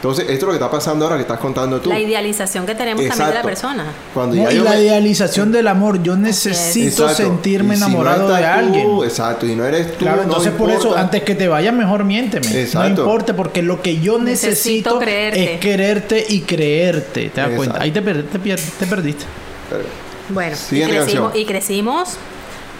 Entonces, 0.04 0.24
esto 0.28 0.34
es 0.34 0.42
lo 0.42 0.48
que 0.50 0.56
está 0.56 0.70
pasando 0.70 1.06
ahora 1.06 1.16
que 1.16 1.22
estás 1.22 1.38
contando 1.38 1.80
tú. 1.80 1.88
La 1.88 1.98
idealización 1.98 2.66
que 2.66 2.74
tenemos 2.74 3.02
también 3.06 3.16
de 3.28 3.34
la 3.34 3.40
Exacto. 3.40 3.48
persona. 3.48 3.84
Cuando 4.12 4.36
No, 4.36 4.42
ya 4.42 4.52
y 4.52 4.58
la 4.58 4.70
me- 4.72 4.82
idealización 4.82 5.50
del 5.50 5.66
amor, 5.66 6.02
yo 6.02 6.14
necesito 6.14 7.04
Exacto. 7.04 7.14
sentirme 7.14 7.74
no 7.78 7.86
enamorado 7.86 8.28
de 8.28 8.38
tú, 8.42 8.44
alguien. 8.46 8.88
exacto, 9.02 9.46
y 9.46 9.56
no 9.56 9.64
eres 9.64 9.92
tú. 9.92 10.00
Claro, 10.00 10.18
no 10.18 10.22
entonces 10.24 10.52
por 10.52 10.68
eso, 10.70 10.94
antes 10.94 11.22
que 11.22 11.34
te 11.34 11.48
vayas, 11.48 11.72
mejor 11.72 12.04
miénteme. 12.04 12.46
Exacto. 12.60 12.80
No 13.02 13.08
importa, 13.12 13.34
porque 13.34 13.62
lo 13.62 13.80
que 13.80 13.98
yo 13.98 14.18
Necesito 14.18 14.50
necesito, 14.50 14.98
creerte. 14.98 15.54
es 15.54 15.60
quererte 15.60 16.26
y 16.28 16.40
creerte. 16.42 17.30
¿Te 17.30 17.40
das 17.40 17.48
Exacto. 17.52 17.56
cuenta? 17.56 17.82
Ahí 17.82 17.90
te, 17.90 18.02
per- 18.02 18.24
te 18.26 18.86
perdiste. 18.86 19.24
Pero- 19.70 19.84
Bueno, 20.28 20.54
y 20.70 20.82
crecimos, 20.82 21.34
y 21.34 21.44
crecimos 21.46 22.08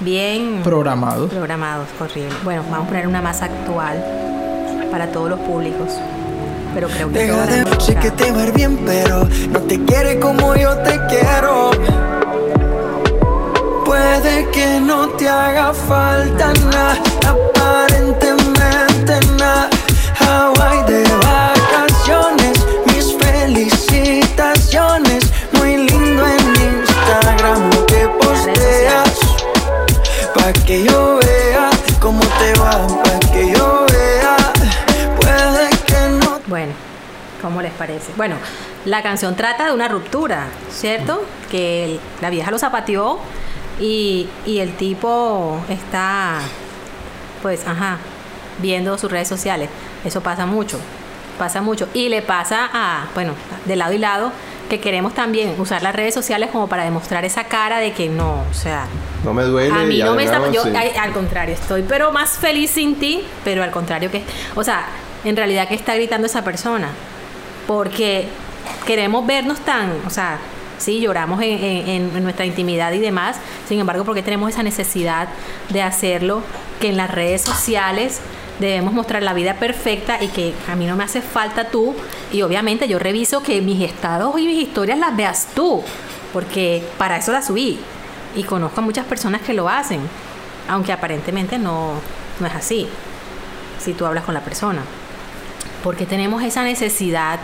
bien 0.01 0.61
Programado. 0.63 1.29
programados, 1.29 1.89
horrible. 1.99 2.29
Bueno, 2.45 2.65
vamos 2.71 2.85
a 2.87 2.89
poner 2.91 3.07
una 3.09 3.23
más 3.23 3.41
actual 3.41 4.05
para 4.91 5.07
todos 5.11 5.31
los 5.31 5.41
públicos. 5.41 5.89
Pero 6.75 6.89
creo 6.89 7.13
que 7.13 7.19
Deja 7.21 7.47
de 7.47 7.65
sé 7.81 7.95
que 7.95 8.11
te 8.11 8.33
va 8.33 8.47
bien, 8.47 8.77
pero 8.85 9.29
no 9.51 9.61
te 9.61 9.85
quiere 9.85 10.19
como 10.19 10.57
yo 10.57 10.77
te 10.79 11.01
quiero. 11.09 11.71
Puede 13.85 14.51
que 14.51 14.81
no 14.81 15.09
te 15.11 15.29
haga 15.29 15.73
falta 15.73 16.53
nada, 16.73 16.99
aparentemente 17.29 19.21
nada. 19.39 19.71
Hawaii 20.19 20.83
de 20.89 21.05
vacaciones, 21.23 22.67
mis 22.87 23.15
felicitaciones. 23.19 25.31
Muy 25.53 25.77
lindo 25.77 26.27
en 26.27 26.57
Instagram 26.81 27.71
lo 27.71 27.87
que 27.87 28.09
posteas. 28.21 29.21
Pa' 30.35 30.53
que 30.67 30.83
yo 30.83 31.04
¿cómo 37.45 37.61
les 37.63 37.73
parece? 37.73 38.11
Bueno, 38.17 38.37
la 38.87 39.03
canción 39.03 39.37
trata 39.37 39.67
de 39.67 39.73
una 39.73 39.87
ruptura, 39.87 40.47
¿cierto? 40.71 41.23
Que 41.51 41.85
el- 41.85 42.01
la 42.23 42.31
vieja 42.31 42.51
lo 42.51 42.59
zapateó 42.59 43.19
y, 43.79 44.29
y 44.47 44.61
el 44.61 44.75
tipo 44.77 45.61
está, 45.69 46.39
pues, 47.43 47.67
ajá, 47.67 47.99
viendo 48.63 48.97
sus 48.97 49.11
redes 49.13 49.29
sociales. 49.29 49.69
Eso 50.05 50.23
pasa 50.23 50.47
mucho, 50.47 50.79
pasa 51.39 51.61
mucho. 51.61 51.87
Y 51.93 52.09
le 52.09 52.23
pasa 52.23 52.71
a, 52.73 53.07
bueno, 53.15 53.35
de 53.67 53.77
lado 53.77 53.93
y 53.93 53.99
lado, 53.99 54.33
que 54.71 54.81
queremos 54.81 55.13
también 55.13 55.55
usar 55.59 55.83
las 55.83 55.95
redes 55.95 56.15
sociales 56.15 56.49
como 56.51 56.69
para 56.69 56.85
demostrar 56.85 57.27
esa 57.27 57.45
cara 57.45 57.79
de 57.81 57.93
que 57.93 58.09
no, 58.09 58.45
o 58.51 58.55
sea, 58.55 58.87
No 59.23 59.35
me 59.35 59.43
duele. 59.43 59.75
a 59.75 59.85
mí 59.85 59.99
no 59.99 60.15
me 60.15 60.25
está. 60.25 60.41
Yo, 60.51 60.63
sí. 60.63 60.71
al 60.75 61.13
contrario, 61.13 61.55
estoy 61.55 61.83
pero 61.87 62.11
más 62.13 62.39
feliz 62.39 62.71
sin 62.71 62.99
ti, 62.99 63.23
pero 63.45 63.63
al 63.63 63.71
contrario 63.71 64.11
que. 64.11 64.23
O 64.55 64.65
sea, 64.65 64.87
en 65.25 65.37
realidad, 65.37 65.69
¿qué 65.69 65.75
está 65.75 65.95
gritando 65.95 66.27
esa 66.27 66.43
persona? 66.45 66.89
Porque 67.67 68.29
queremos 68.87 69.27
vernos 69.27 69.61
tan. 69.61 69.93
O 70.07 70.11
sea, 70.11 70.39
sí, 70.79 71.01
lloramos 71.01 71.41
en, 71.43 72.23
nuestra 72.23 72.45
intimidad 72.47 72.93
y 72.93 72.99
demás. 72.99 73.37
Sin 73.69 73.81
embargo, 73.81 74.05
porque 74.05 74.23
tenemos 74.23 74.51
esa 74.51 74.63
necesidad 74.63 75.29
de 75.71 75.83
hacerlo 75.83 76.43
que 76.81 76.89
en 76.89 76.97
las 76.97 77.11
redes 77.11 77.43
sociales 77.43 78.21
debemos 78.59 78.95
mostrar 78.95 79.23
la 79.23 79.33
vida 79.33 79.55
perfecta 79.55 80.23
y 80.23 80.29
que 80.29 80.55
a 80.69 80.77
mí 80.77 80.87
no 80.87 80.97
me 80.97 81.05
hace 81.05 81.21
falta 81.21 81.69
tú. 81.69 81.95
Y 82.33 82.43
obviamente 82.43 82.89
yo 82.89 82.99
reviso 82.99 83.43
que 83.43 83.61
mis 83.61 83.83
estados 83.83 84.39
y 84.39 84.47
mis 84.47 84.63
historias 84.63 84.99
las 84.99 85.17
veas 85.17 85.49
tú, 85.55 85.83
porque 86.33 86.85
para 86.99 87.17
eso 87.17 87.33
las 87.33 87.47
subí. 87.47 87.79
Y 88.37 88.43
conozco 88.45 88.81
a 88.81 88.85
muchas 88.85 89.07
personas 89.07 89.43
que 89.43 89.55
lo 89.55 89.69
hacen, 89.69 90.01
aunque 90.69 90.93
aparentemente 90.93 91.59
no, 91.59 91.95
no 92.41 92.47
es 92.47 92.55
así, 92.55 92.89
si 93.79 93.93
tú 93.93 94.07
hablas 94.07 94.25
con 94.25 94.35
la 94.35 94.41
persona. 94.41 94.83
Porque 95.85 96.07
tenemos 96.07 96.43
esa 96.43 96.65
necesidad 96.65 97.39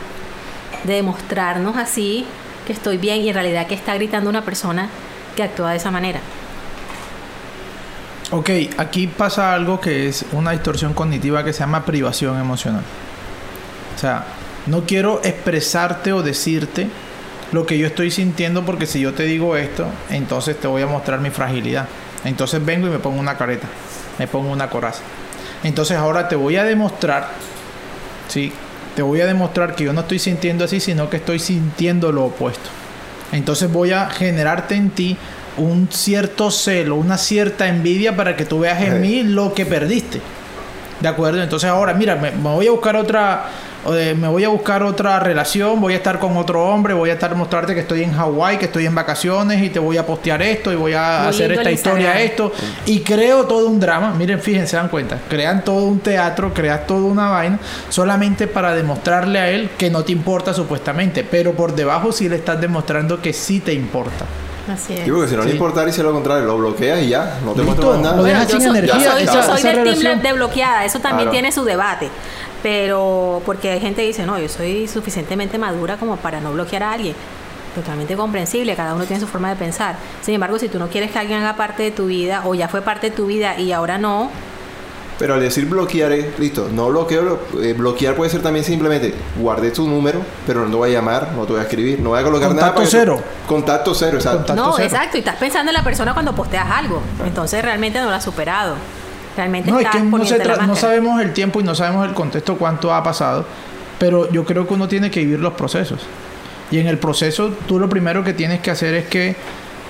de 0.82 0.94
demostrarnos 0.94 1.76
así 1.76 2.26
que 2.66 2.72
estoy 2.72 2.96
bien 2.96 3.20
y 3.20 3.28
en 3.28 3.34
realidad 3.34 3.68
que 3.68 3.74
está 3.74 3.94
gritando 3.94 4.28
una 4.28 4.42
persona 4.42 4.88
que 5.36 5.44
actúa 5.44 5.70
de 5.70 5.76
esa 5.76 5.92
manera. 5.92 6.20
Ok, 8.32 8.50
aquí 8.78 9.06
pasa 9.08 9.54
algo 9.54 9.80
que 9.80 10.08
es 10.08 10.24
una 10.32 10.52
distorsión 10.52 10.94
cognitiva 10.94 11.44
que 11.44 11.52
se 11.52 11.60
llama 11.60 11.84
privación 11.84 12.40
emocional. 12.40 12.82
O 13.94 13.98
sea, 13.98 14.24
no 14.66 14.84
quiero 14.84 15.20
expresarte 15.24 16.12
o 16.12 16.22
decirte 16.22 16.88
lo 17.52 17.66
que 17.66 17.76
yo 17.76 17.86
estoy 17.86 18.10
sintiendo 18.10 18.64
porque 18.64 18.86
si 18.86 19.00
yo 19.00 19.14
te 19.14 19.24
digo 19.24 19.56
esto, 19.56 19.86
entonces 20.10 20.58
te 20.58 20.68
voy 20.68 20.82
a 20.82 20.86
mostrar 20.86 21.20
mi 21.20 21.30
fragilidad. 21.30 21.88
Entonces 22.24 22.64
vengo 22.64 22.86
y 22.86 22.90
me 22.90 22.98
pongo 22.98 23.18
una 23.18 23.36
careta, 23.36 23.66
me 24.18 24.26
pongo 24.26 24.50
una 24.50 24.70
coraza. 24.70 25.02
Entonces 25.64 25.96
ahora 25.96 26.28
te 26.28 26.36
voy 26.36 26.56
a 26.56 26.64
demostrar, 26.64 27.30
¿sí? 28.30 28.52
Te 28.96 29.02
voy 29.02 29.20
a 29.20 29.26
demostrar 29.26 29.74
que 29.74 29.84
yo 29.84 29.92
no 29.92 30.00
estoy 30.00 30.18
sintiendo 30.18 30.64
así, 30.64 30.80
sino 30.80 31.10
que 31.10 31.18
estoy 31.18 31.38
sintiendo 31.38 32.12
lo 32.12 32.24
opuesto. 32.24 32.68
Entonces 33.32 33.70
voy 33.70 33.92
a 33.92 34.08
generarte 34.10 34.74
en 34.74 34.90
ti 34.90 35.16
un 35.56 35.88
cierto 35.90 36.50
celo, 36.50 36.96
una 36.96 37.18
cierta 37.18 37.68
envidia 37.68 38.16
para 38.16 38.36
que 38.36 38.44
tú 38.44 38.60
veas 38.60 38.82
en 38.82 39.00
mí 39.00 39.22
lo 39.22 39.54
que 39.54 39.66
perdiste. 39.66 40.20
¿De 41.00 41.08
acuerdo? 41.08 41.42
Entonces 41.42 41.68
ahora, 41.70 41.94
mira, 41.94 42.16
me, 42.16 42.30
me 42.30 42.50
voy 42.50 42.66
a 42.66 42.70
buscar 42.72 42.96
otra, 42.96 43.46
eh, 43.94 44.14
me 44.18 44.28
voy 44.28 44.44
a 44.44 44.48
buscar 44.48 44.82
otra 44.82 45.18
relación, 45.20 45.80
voy 45.80 45.94
a 45.94 45.96
estar 45.96 46.18
con 46.18 46.36
otro 46.36 46.64
hombre, 46.66 46.92
voy 46.94 47.10
a 47.10 47.14
estar 47.14 47.34
mostrarte 47.34 47.74
que 47.74 47.80
estoy 47.80 48.02
en 48.02 48.12
Hawái, 48.12 48.58
que 48.58 48.66
estoy 48.66 48.86
en 48.86 48.94
vacaciones 48.94 49.62
y 49.62 49.70
te 49.70 49.78
voy 49.78 49.96
a 49.96 50.04
postear 50.06 50.42
esto 50.42 50.72
y 50.72 50.76
voy 50.76 50.92
a 50.94 51.20
Muy 51.22 51.28
hacer 51.30 51.52
esta 51.52 51.70
historia, 51.70 52.20
esto 52.20 52.52
y 52.86 53.00
creo 53.00 53.44
todo 53.44 53.66
un 53.68 53.80
drama. 53.80 54.12
Miren, 54.16 54.40
fíjense, 54.40 54.68
se 54.72 54.76
dan 54.76 54.88
cuenta, 54.88 55.18
crean 55.28 55.64
todo 55.64 55.84
un 55.84 56.00
teatro, 56.00 56.52
creas 56.52 56.86
toda 56.86 57.02
una 57.02 57.28
vaina 57.30 57.58
solamente 57.88 58.46
para 58.46 58.74
demostrarle 58.74 59.38
a 59.38 59.48
él 59.48 59.70
que 59.78 59.90
no 59.90 60.04
te 60.04 60.12
importa 60.12 60.52
supuestamente, 60.52 61.24
pero 61.24 61.52
por 61.52 61.74
debajo 61.74 62.12
sí 62.12 62.28
le 62.28 62.36
estás 62.36 62.60
demostrando 62.60 63.20
que 63.22 63.32
sí 63.32 63.60
te 63.60 63.72
importa. 63.72 64.26
Así 64.70 64.92
es. 64.92 65.04
Sí, 65.04 65.10
porque 65.10 65.28
si 65.28 65.34
no 65.36 65.42
Sí. 65.42 65.48
le 65.48 65.54
importa 65.54 65.84
y 65.88 66.02
lo 66.02 66.12
contrario, 66.12 66.44
lo 66.44 66.58
bloqueas 66.58 67.02
y 67.02 67.08
ya, 67.08 67.38
no 67.44 67.52
te 67.52 67.62
Listo, 67.62 67.64
muestra 67.64 67.86
más 67.90 68.00
nada. 68.00 68.16
lo 68.18 68.22
dejas 68.22 68.46
yo 68.48 68.60
sin 68.60 68.68
soy, 68.68 68.78
energía, 68.78 69.04
yo 69.04 69.10
soy, 69.10 69.22
esa- 69.24 69.32
yo 69.34 69.42
soy 69.42 69.58
esa 69.58 69.68
del 69.82 69.98
team 69.98 70.22
de 70.22 70.32
bloqueada, 70.34 70.84
eso 70.84 71.00
también 71.00 71.22
Claro. 71.28 71.30
tiene 71.32 71.50
su 71.50 71.64
debate. 71.64 72.08
Pero 72.62 73.42
porque 73.46 73.70
hay 73.70 73.80
gente 73.80 74.02
que 74.02 74.08
dice, 74.08 74.26
no, 74.26 74.38
yo 74.38 74.48
soy 74.48 74.86
suficientemente 74.86 75.58
madura 75.58 75.96
como 75.96 76.16
para 76.16 76.40
no 76.40 76.52
bloquear 76.52 76.82
a 76.82 76.92
alguien. 76.92 77.14
Totalmente 77.74 78.16
comprensible, 78.16 78.74
cada 78.74 78.94
uno 78.94 79.04
tiene 79.04 79.20
su 79.20 79.28
forma 79.28 79.48
de 79.50 79.56
pensar. 79.56 79.96
Sin 80.22 80.34
embargo, 80.34 80.58
si 80.58 80.68
tú 80.68 80.78
no 80.78 80.88
quieres 80.88 81.10
que 81.12 81.18
alguien 81.18 81.38
haga 81.40 81.56
parte 81.56 81.84
de 81.84 81.90
tu 81.92 82.06
vida 82.06 82.42
o 82.44 82.54
ya 82.54 82.68
fue 82.68 82.82
parte 82.82 83.10
de 83.10 83.16
tu 83.16 83.26
vida 83.26 83.58
y 83.58 83.72
ahora 83.72 83.96
no, 83.96 84.30
Pero 85.20 85.34
al 85.34 85.40
decir 85.40 85.66
bloquear 85.66 86.12
es, 86.12 86.38
listo, 86.38 86.68
no 86.72 86.88
bloqueo, 86.88 87.38
eh, 87.62 87.74
bloquear 87.74 88.14
puede 88.14 88.30
ser 88.30 88.40
también 88.40 88.64
simplemente 88.64 89.14
guardé 89.38 89.70
tu 89.70 89.86
número, 89.86 90.22
pero 90.46 90.64
no 90.64 90.70
te 90.70 90.76
voy 90.76 90.90
a 90.90 90.92
llamar, 90.94 91.32
no 91.36 91.44
te 91.44 91.52
voy 91.52 91.60
a 91.60 91.64
escribir, 91.64 92.00
no 92.00 92.08
voy 92.10 92.20
a 92.20 92.22
colocar 92.22 92.48
nada. 92.54 92.72
Contacto 92.72 92.74
para 92.76 92.84
que- 92.86 92.90
cero. 92.90 93.22
Contacto 93.46 93.94
cero, 93.94 94.16
exacto. 94.16 94.38
Contacto 94.38 94.62
no, 94.64 94.72
cero. 94.76 94.88
exacto, 94.88 95.16
y 95.18 95.20
estás 95.20 95.36
pensando 95.36 95.70
en 95.70 95.74
la 95.76 95.84
persona 95.84 96.14
cuando 96.14 96.34
posteas 96.34 96.66
algo. 96.70 97.02
Entonces 97.24 97.62
realmente 97.62 98.00
no 98.00 98.08
lo 98.08 98.14
has 98.14 98.24
superado. 98.24 98.76
Realmente 99.36 99.70
No, 99.70 99.78
es 99.78 99.88
que 99.88 99.98
no, 100.18 100.24
se 100.24 100.38
la 100.38 100.66
no 100.66 100.74
sabemos 100.76 101.20
el 101.22 101.32
tiempo 101.32 101.60
y 101.60 101.64
no 101.64 101.74
sabemos 101.74 102.06
el 102.08 102.14
contexto 102.14 102.56
cuánto 102.56 102.92
ha 102.92 103.02
pasado, 103.02 103.46
pero 103.98 104.30
yo 104.32 104.44
creo 104.44 104.66
que 104.66 104.74
uno 104.74 104.88
tiene 104.88 105.10
que 105.10 105.20
vivir 105.20 105.40
los 105.40 105.54
procesos. 105.54 106.00
Y 106.70 106.78
en 106.78 106.86
el 106.86 106.98
proceso 106.98 107.50
tú 107.66 107.78
lo 107.78 107.88
primero 107.88 108.22
que 108.24 108.32
tienes 108.32 108.60
que 108.60 108.70
hacer 108.70 108.94
es 108.94 109.06
que, 109.06 109.36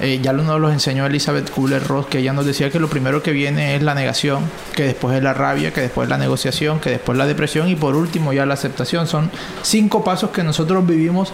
eh, 0.01 0.19
ya 0.23 0.33
lo- 0.33 0.43
nos 0.43 0.59
lo 0.61 0.71
enseñó 0.71 1.05
Elizabeth 1.07 1.51
Kubler-Ross, 1.51 2.07
que 2.07 2.19
ella 2.19 2.33
nos 2.33 2.47
decía 2.47 2.71
que 2.71 2.79
lo 2.81 2.89
primero 2.89 3.23
que 3.23 3.33
viene 3.33 3.77
es 3.77 3.83
la 3.83 3.95
negación, 3.95 4.45
que 4.75 4.85
después 4.85 5.17
es 5.17 5.23
la 5.23 5.35
rabia, 5.35 5.73
que 5.73 5.83
después 5.83 6.07
es 6.07 6.11
la 6.11 6.17
negociación, 6.19 6.81
que 6.81 6.91
después 6.91 7.19
la 7.19 7.27
depresión 7.27 7.69
y 7.69 7.77
por 7.77 7.95
último 7.97 8.33
ya 8.33 8.47
la 8.47 8.55
aceptación. 8.55 9.07
Son 9.07 9.31
cinco 9.63 10.03
pasos 10.05 10.31
que 10.31 10.43
nosotros 10.43 10.87
vivimos 10.87 11.33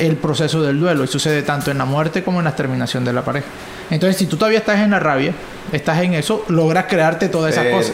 el 0.00 0.16
proceso 0.16 0.62
del 0.62 0.80
duelo 0.80 1.04
y 1.04 1.06
sucede 1.06 1.42
tanto 1.42 1.70
en 1.70 1.78
la 1.78 1.84
muerte 1.84 2.24
como 2.24 2.38
en 2.40 2.44
la 2.44 2.56
terminación 2.56 3.04
de 3.04 3.12
la 3.12 3.22
pareja. 3.22 3.46
Entonces, 3.90 4.16
si 4.16 4.26
tú 4.26 4.36
todavía 4.36 4.58
estás 4.58 4.80
en 4.80 4.90
la 4.90 4.98
rabia, 5.00 5.32
estás 5.72 6.00
en 6.02 6.14
eso, 6.14 6.44
logras 6.48 6.86
crearte 6.88 7.28
todas 7.28 7.52
esas 7.52 7.66
cosas. 7.66 7.92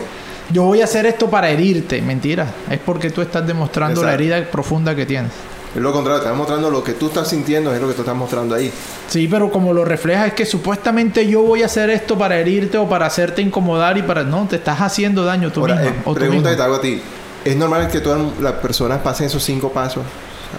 Yo 0.51 0.63
voy 0.63 0.81
a 0.81 0.85
hacer 0.85 1.07
esto 1.07 1.29
para 1.29 1.51
herirte, 1.51 2.01
mentira. 2.01 2.47
Es 2.71 2.79
porque 2.79 3.11
tú 3.11 3.21
estás 3.21 3.47
demostrando 3.47 4.03
la 4.03 4.15
herida 4.15 4.43
profunda 4.51 4.95
que 4.95 5.05
tienes. 5.05 5.33
Es 5.75 5.83
lo 5.83 5.93
contrario, 5.93 6.23
estás 6.23 6.37
mostrando 6.37 6.71
lo 6.71 6.83
que 6.83 6.93
tú 6.93 7.09
estás 7.09 7.29
sintiendo, 7.29 7.75
es 7.75 7.81
lo 7.81 7.89
que 7.89 7.95
tú 7.95 8.01
estás 8.01 8.15
mostrando 8.17 8.55
ahí. 8.55 8.73
Sí, 9.09 9.29
pero 9.31 9.51
como 9.51 9.75
lo 9.75 9.85
refleja 9.85 10.27
es 10.27 10.33
que 10.33 10.47
supuestamente 10.47 11.27
yo 11.27 11.43
voy 11.43 11.63
a 11.63 11.67
hacer 11.67 11.91
esto 11.91 12.17
para 12.17 12.39
herirte 12.39 12.79
o 12.79 12.89
para 12.89 13.05
hacerte 13.07 13.43
incomodar 13.43 13.99
y 13.99 14.03
para 14.03 14.23
no, 14.23 14.47
te 14.49 14.57
estás 14.57 14.81
haciendo 14.81 15.25
daño 15.25 15.53
tú 15.53 15.61
Ahora, 15.61 15.75
mismo. 15.75 15.91
eh, 15.91 16.03
o 16.07 16.13
tú 16.15 16.21
pregunta 16.21 16.49
mismo. 16.49 16.51
que 16.51 16.57
te 16.57 16.63
hago 16.63 16.75
a 16.77 16.81
ti. 16.81 17.03
¿Es 17.45 17.57
normal 17.57 17.89
que 17.89 18.01
todas 18.01 18.21
las 18.41 18.55
personas 18.55 19.01
pasen 19.01 19.27
esos 19.27 19.43
cinco 19.43 19.71
pasos? 19.71 20.03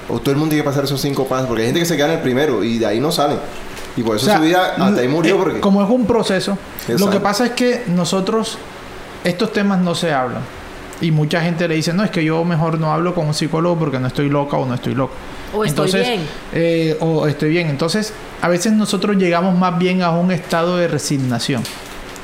¿O 0.10 0.20
todo 0.20 0.32
el 0.32 0.38
mundo 0.38 0.52
tiene 0.52 0.64
que 0.64 0.70
pasar 0.70 0.84
esos 0.84 1.02
cinco 1.02 1.26
pasos? 1.28 1.48
Porque 1.48 1.62
hay 1.64 1.68
gente 1.68 1.80
que 1.82 1.86
se 1.86 1.96
queda 1.96 2.08
en 2.08 2.14
el 2.14 2.20
primero 2.22 2.64
y 2.64 2.78
de 2.78 2.86
ahí 2.86 3.00
no 3.00 3.12
sale. 3.12 3.36
Y 3.96 4.04
por 4.04 4.14
O 4.14 4.16
eso 4.18 4.26
sea, 4.28 4.38
su 4.38 4.44
vida 4.44 4.76
hasta 4.78 5.02
ahí 5.02 5.08
murió 5.08 5.36
eh, 5.36 5.40
porque... 5.40 5.60
Como 5.60 5.84
es 5.84 5.90
un 5.90 6.06
proceso, 6.06 6.58
lo 6.88 7.10
que 7.10 7.20
pasa 7.20 7.46
es 7.46 7.52
que 7.52 7.84
nosotros, 7.88 8.58
estos 9.24 9.52
temas 9.52 9.80
no 9.80 9.96
se 9.96 10.14
hablan. 10.14 10.42
Y 11.00 11.12
mucha 11.12 11.42
gente 11.42 11.68
le 11.68 11.76
dice, 11.76 11.94
no, 11.94 12.04
es 12.04 12.10
que 12.10 12.24
yo 12.24 12.44
mejor 12.44 12.80
no 12.80 12.92
hablo 12.92 13.14
con 13.14 13.28
un 13.28 13.34
psicólogo 13.34 13.78
porque 13.78 14.00
no 14.00 14.08
estoy 14.08 14.30
loca 14.30 14.58
o 14.58 14.66
no 14.66 14.74
estoy 14.74 14.96
loco. 14.96 15.14
O 15.54 15.64
estoy 15.64 15.92
bien. 15.92 16.22
eh, 16.54 16.98
o 17.00 17.28
estoy 17.28 17.50
bien. 17.50 17.70
Entonces, 17.70 18.14
a 18.42 18.48
veces 18.48 18.74
nosotros 18.74 19.16
llegamos 19.16 19.56
más 19.56 19.78
bien 19.78 20.02
a 20.02 20.10
un 20.12 20.32
estado 20.32 20.78
de 20.78 20.88
resignación. 20.88 21.64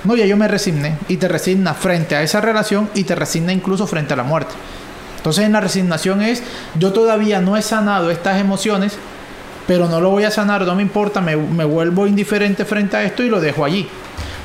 No, 0.03 0.15
ya 0.15 0.25
yo 0.25 0.35
me 0.37 0.47
resigné. 0.47 0.97
Y 1.07 1.17
te 1.17 1.27
resignas 1.27 1.77
frente 1.77 2.15
a 2.15 2.23
esa 2.23 2.41
relación 2.41 2.89
y 2.95 3.03
te 3.03 3.15
resigna 3.15 3.53
incluso 3.53 3.85
frente 3.87 4.13
a 4.13 4.17
la 4.17 4.23
muerte. 4.23 4.53
Entonces, 5.23 5.45
en 5.45 5.53
la 5.53 5.61
resignación 5.61 6.21
es, 6.21 6.43
yo 6.77 6.91
todavía 6.91 7.39
no 7.39 7.55
he 7.55 7.61
sanado 7.61 8.11
estas 8.11 8.41
emociones, 8.41 8.97
pero 9.65 9.87
no 9.87 10.01
lo 10.01 10.09
voy 10.09 10.25
a 10.25 10.31
sanar, 10.31 10.63
no 10.63 10.75
me 10.75 10.81
importa, 10.81 11.21
me, 11.21 11.37
me 11.37 11.63
vuelvo 11.63 12.07
indiferente 12.07 12.65
frente 12.65 12.97
a 12.97 13.03
esto 13.03 13.23
y 13.23 13.29
lo 13.29 13.39
dejo 13.39 13.63
allí. 13.63 13.87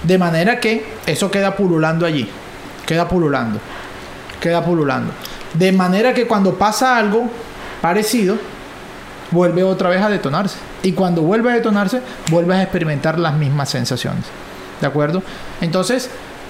De 0.04 0.18
manera 0.18 0.60
que 0.60 0.86
eso 1.04 1.32
queda 1.32 1.56
pululando 1.56 2.06
allí. 2.06 2.30
Queda 2.86 3.08
pululando. 3.08 3.58
Queda 4.40 4.64
pululando. 4.64 5.12
De 5.54 5.72
manera 5.72 6.14
que 6.14 6.28
cuando 6.28 6.54
pasa 6.54 6.96
algo 6.96 7.28
parecido, 7.82 8.38
vuelve 9.32 9.64
otra 9.64 9.88
vez 9.88 10.00
a 10.00 10.08
detonarse. 10.08 10.58
Y 10.84 10.92
cuando 10.92 11.22
vuelve 11.22 11.50
a 11.50 11.54
detonarse, 11.54 12.02
vuelves 12.30 12.56
a 12.56 12.62
experimentar 12.62 13.18
las 13.18 13.34
mismas 13.34 13.68
sensaciones. 13.68 14.26
¿De 14.80 14.86
acuerdo? 14.86 15.24
Entonces, 15.60 16.08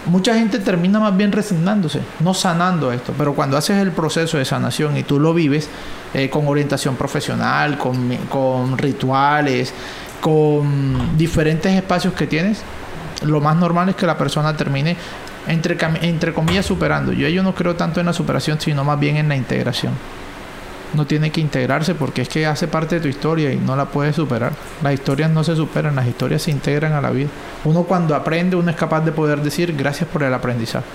mucha 0.09 0.34
gente 0.34 0.59
termina 0.59 0.98
más 0.98 1.16
bien 1.16 1.32
resignándose, 1.32 2.00
no 2.20 2.34
sanando 2.34 2.92
esto. 2.92 3.14
Pero 3.16 3.34
cuando 3.34 3.56
haces 3.56 3.78
el 3.78 3.92
proceso 3.92 4.38
de 4.38 4.44
sanación 4.44 4.96
y 4.96 5.02
tú 5.02 5.20
lo 5.20 5.34
vives 5.34 5.68
eh, 6.14 6.28
con 6.30 6.46
orientación 6.48 6.96
profesional, 6.96 7.78
con, 7.78 8.78
rituales, 8.78 9.72
con 10.20 11.16
diferentes 11.16 11.72
espacios 11.72 12.14
que 12.14 12.26
tienes, 12.26 12.62
lo 13.22 13.40
más 13.40 13.56
normal 13.56 13.90
es 13.90 13.96
que 13.96 14.06
la 14.06 14.16
persona 14.16 14.56
termine 14.56 14.96
entre 15.46 16.34
comillas 16.34 16.66
superando. 16.66 17.12
Yo, 17.12 17.28
yo 17.28 17.42
no 17.42 17.54
creo 17.54 17.76
tanto 17.76 18.00
en 18.00 18.06
la 18.06 18.12
superación, 18.12 18.61
sino 18.61 18.84
más 18.84 18.98
bien 19.00 19.16
en 19.16 19.28
la 19.28 19.36
integración. 19.36 19.94
No 20.95 21.07
tiene 21.07 21.30
que 21.30 21.41
integrarse 21.41 21.95
porque 21.95 22.22
es 22.22 22.28
que 22.28 22.47
hace 22.47 22.66
parte 22.66 22.97
de 22.97 23.01
tu 23.03 23.09
historia 23.09 23.53
y 23.53 23.57
no 23.57 23.76
la 23.76 23.86
puedes 23.86 24.16
superar. 24.16 24.53
Las 24.82 24.95
historias 24.95 25.30
no 25.30 25.45
se 25.45 25.55
superan, 25.55 25.97
las 25.97 26.07
historias 26.07 26.43
se 26.43 26.51
integran 26.51 26.93
a 26.93 27.01
la 27.01 27.11
vida. 27.11 27.28
Uno 27.64 27.84
cuando 27.84 28.14
aprende, 28.14 28.57
uno 28.57 28.70
es 28.70 28.76
capaz 28.76 29.01
de 29.01 29.12
poder 29.12 29.43
decir 29.43 29.74
gracias 29.76 30.09
por 30.09 30.22
el 30.22 30.32
aprendizaje. 30.32 30.86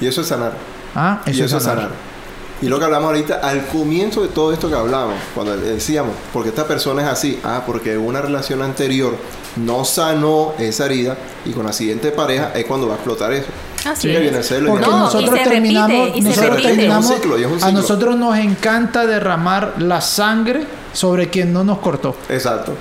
Y 0.00 0.06
eso 0.06 0.22
es 0.22 0.28
sanar. 0.28 0.52
Ah, 0.94 1.20
y 1.26 1.30
eso, 1.30 1.44
eso 1.44 1.58
es 1.58 1.62
sanar. 1.62 1.84
sanar. 1.84 2.14
Y 2.62 2.68
lo 2.68 2.78
que 2.78 2.84
hablamos 2.84 3.08
ahorita, 3.08 3.40
al 3.40 3.66
comienzo 3.66 4.22
de 4.22 4.28
todo 4.28 4.52
esto 4.52 4.68
que 4.68 4.74
hablamos, 4.74 5.16
cuando 5.34 5.56
decíamos, 5.56 6.14
porque 6.32 6.48
esta 6.48 6.66
persona 6.66 7.02
es 7.02 7.08
así, 7.08 7.40
ah, 7.44 7.62
porque 7.66 7.98
una 7.98 8.22
relación 8.22 8.62
anterior 8.62 9.16
no 9.56 9.84
sanó 9.84 10.54
esa 10.58 10.86
herida 10.86 11.16
y 11.44 11.50
con 11.50 11.66
la 11.66 11.72
siguiente 11.72 12.10
pareja 12.10 12.52
es 12.54 12.64
cuando 12.64 12.86
va 12.86 12.94
a 12.94 12.96
explotar 12.96 13.32
eso. 13.32 13.48
Así 13.86 14.08
Sí, 14.08 14.14
es. 14.14 14.20
viene 14.20 14.38
a 14.38 14.42
serlo 14.42 14.68
y 14.68 14.70
Porque 14.72 14.86
No, 14.86 14.98
nosotros 15.00 15.22
y 15.22 15.26
se 15.26 15.32
repite, 15.34 15.50
terminamos, 15.50 16.10
y 16.16 16.20
nosotros 16.22 16.62
terminamos, 16.62 17.04
Es 17.04 17.10
un 17.10 17.16
ciclo, 17.16 17.38
y 17.38 17.42
es 17.44 17.50
un 17.50 17.64
a 17.64 17.72
nosotros 17.72 18.16
nos 18.16 18.38
encanta 18.38 19.06
derramar 19.06 19.74
la 19.78 20.00
sangre 20.00 20.64
sobre 20.92 21.28
quien 21.28 21.52
no 21.52 21.64
nos 21.64 21.78
cortó. 21.78 22.16
Exacto. 22.28 22.72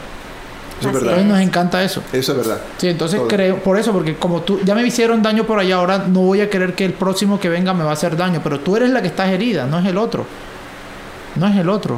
Eso 0.79 0.89
es 0.89 0.93
verdad. 0.95 1.09
Entonces 1.11 1.25
nos 1.31 1.39
encanta 1.41 1.83
eso. 1.83 2.03
Eso 2.11 2.31
es 2.33 2.37
verdad. 2.37 2.57
Sí, 2.77 2.87
entonces 2.89 3.17
Todo. 3.19 3.27
creo, 3.29 3.57
por 3.63 3.77
eso, 3.77 3.91
porque 3.93 4.15
como 4.15 4.41
tú 4.41 4.59
ya 4.65 4.75
me 4.75 4.85
hicieron 4.85 5.21
daño 5.21 5.45
por 5.45 5.59
allá, 5.59 5.75
ahora 5.75 5.99
no 6.07 6.21
voy 6.21 6.41
a 6.41 6.49
querer 6.49 6.73
que 6.73 6.83
el 6.85 6.93
próximo 6.93 7.39
que 7.39 7.47
venga 7.49 7.73
me 7.73 7.83
va 7.83 7.91
a 7.91 7.93
hacer 7.93 8.17
daño, 8.17 8.41
pero 8.43 8.59
tú 8.59 8.75
eres 8.75 8.89
la 8.89 9.01
que 9.01 9.07
estás 9.07 9.29
herida, 9.29 9.65
no 9.65 9.79
es 9.79 9.85
el 9.85 9.97
otro. 9.97 10.25
No 11.35 11.47
es 11.47 11.55
el 11.55 11.69
otro. 11.69 11.95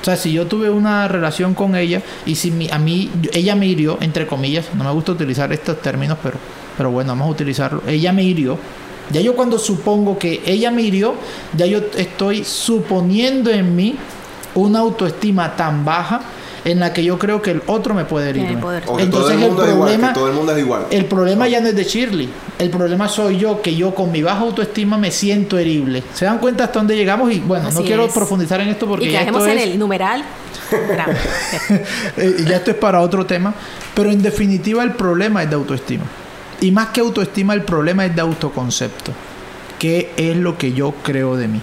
O 0.00 0.04
sea, 0.04 0.16
si 0.16 0.32
yo 0.32 0.46
tuve 0.46 0.70
una 0.70 1.08
relación 1.08 1.54
con 1.54 1.74
ella 1.74 2.02
y 2.26 2.34
si 2.36 2.50
mi- 2.50 2.70
a 2.70 2.78
mí, 2.78 3.10
ella 3.32 3.56
me 3.56 3.66
hirió, 3.66 3.98
entre 4.00 4.26
comillas, 4.26 4.66
no 4.74 4.84
me 4.84 4.90
gusta 4.92 5.12
utilizar 5.12 5.52
estos 5.52 5.80
términos, 5.82 6.18
pero, 6.22 6.36
pero 6.78 6.92
bueno, 6.92 7.10
vamos 7.10 7.26
a 7.26 7.30
utilizarlo. 7.32 7.82
Ella 7.86 8.12
me 8.12 8.22
hirió. 8.22 8.56
Ya 9.10 9.20
yo 9.20 9.34
cuando 9.34 9.58
supongo 9.58 10.16
que 10.16 10.42
ella 10.46 10.70
me 10.70 10.82
hirió, 10.82 11.14
ya 11.56 11.66
yo 11.66 11.80
estoy 11.96 12.44
suponiendo 12.44 13.50
en 13.50 13.74
mí 13.74 13.96
una 14.54 14.78
autoestima 14.78 15.56
tan 15.56 15.84
baja 15.84 16.20
en 16.64 16.78
la 16.78 16.92
que 16.92 17.02
yo 17.02 17.18
creo 17.18 17.42
que 17.42 17.50
el 17.52 17.62
otro 17.66 17.94
me 17.94 18.04
puede 18.04 18.30
herir. 18.30 18.46
Entonces 18.46 18.84
todo 19.10 19.30
el 19.30 19.42
el 19.42 19.48
mundo 19.48 19.64
es 19.64 19.70
igual, 19.72 19.88
problema, 19.88 20.12
todo 20.12 20.28
el 20.28 20.34
mundo 20.34 20.52
es 20.52 20.58
igual. 20.58 20.86
el 20.90 21.04
problema 21.06 21.48
ya 21.48 21.60
no 21.60 21.68
es 21.68 21.74
de 21.74 21.84
Shirley. 21.84 22.28
El 22.58 22.70
problema 22.70 23.08
soy 23.08 23.38
yo, 23.38 23.60
que 23.60 23.74
yo 23.74 23.94
con 23.94 24.12
mi 24.12 24.22
baja 24.22 24.40
autoestima 24.40 24.98
me 24.98 25.10
siento 25.10 25.58
herible. 25.58 26.04
¿Se 26.14 26.24
dan 26.24 26.38
cuenta 26.38 26.64
hasta 26.64 26.78
dónde 26.78 26.94
llegamos? 26.94 27.32
Y 27.32 27.40
bueno, 27.40 27.70
no 27.72 27.82
quiero 27.82 28.04
es. 28.04 28.12
profundizar 28.12 28.60
en 28.60 28.68
esto 28.68 28.86
porque 28.86 29.06
y 29.06 29.12
ya 29.12 29.22
esto, 29.22 29.44
en 29.46 29.58
es, 29.58 29.64
el 29.64 29.78
numeral. 29.78 30.22
eh, 32.16 32.44
ya 32.46 32.56
esto 32.56 32.70
es 32.70 32.76
para 32.76 33.00
otro 33.00 33.26
tema. 33.26 33.52
Pero 33.94 34.10
en 34.10 34.22
definitiva 34.22 34.84
el 34.84 34.92
problema 34.92 35.42
es 35.42 35.50
de 35.50 35.56
autoestima. 35.56 36.04
Y 36.60 36.70
más 36.72 36.88
que 36.88 37.00
autoestima, 37.00 37.54
el 37.54 37.62
problema 37.62 38.04
es 38.06 38.14
de 38.14 38.20
autoconcepto. 38.20 39.12
¿Qué 39.78 40.12
es 40.16 40.36
lo 40.36 40.58
que 40.58 40.72
yo 40.72 40.92
creo 41.02 41.36
de 41.36 41.48
mí? 41.48 41.60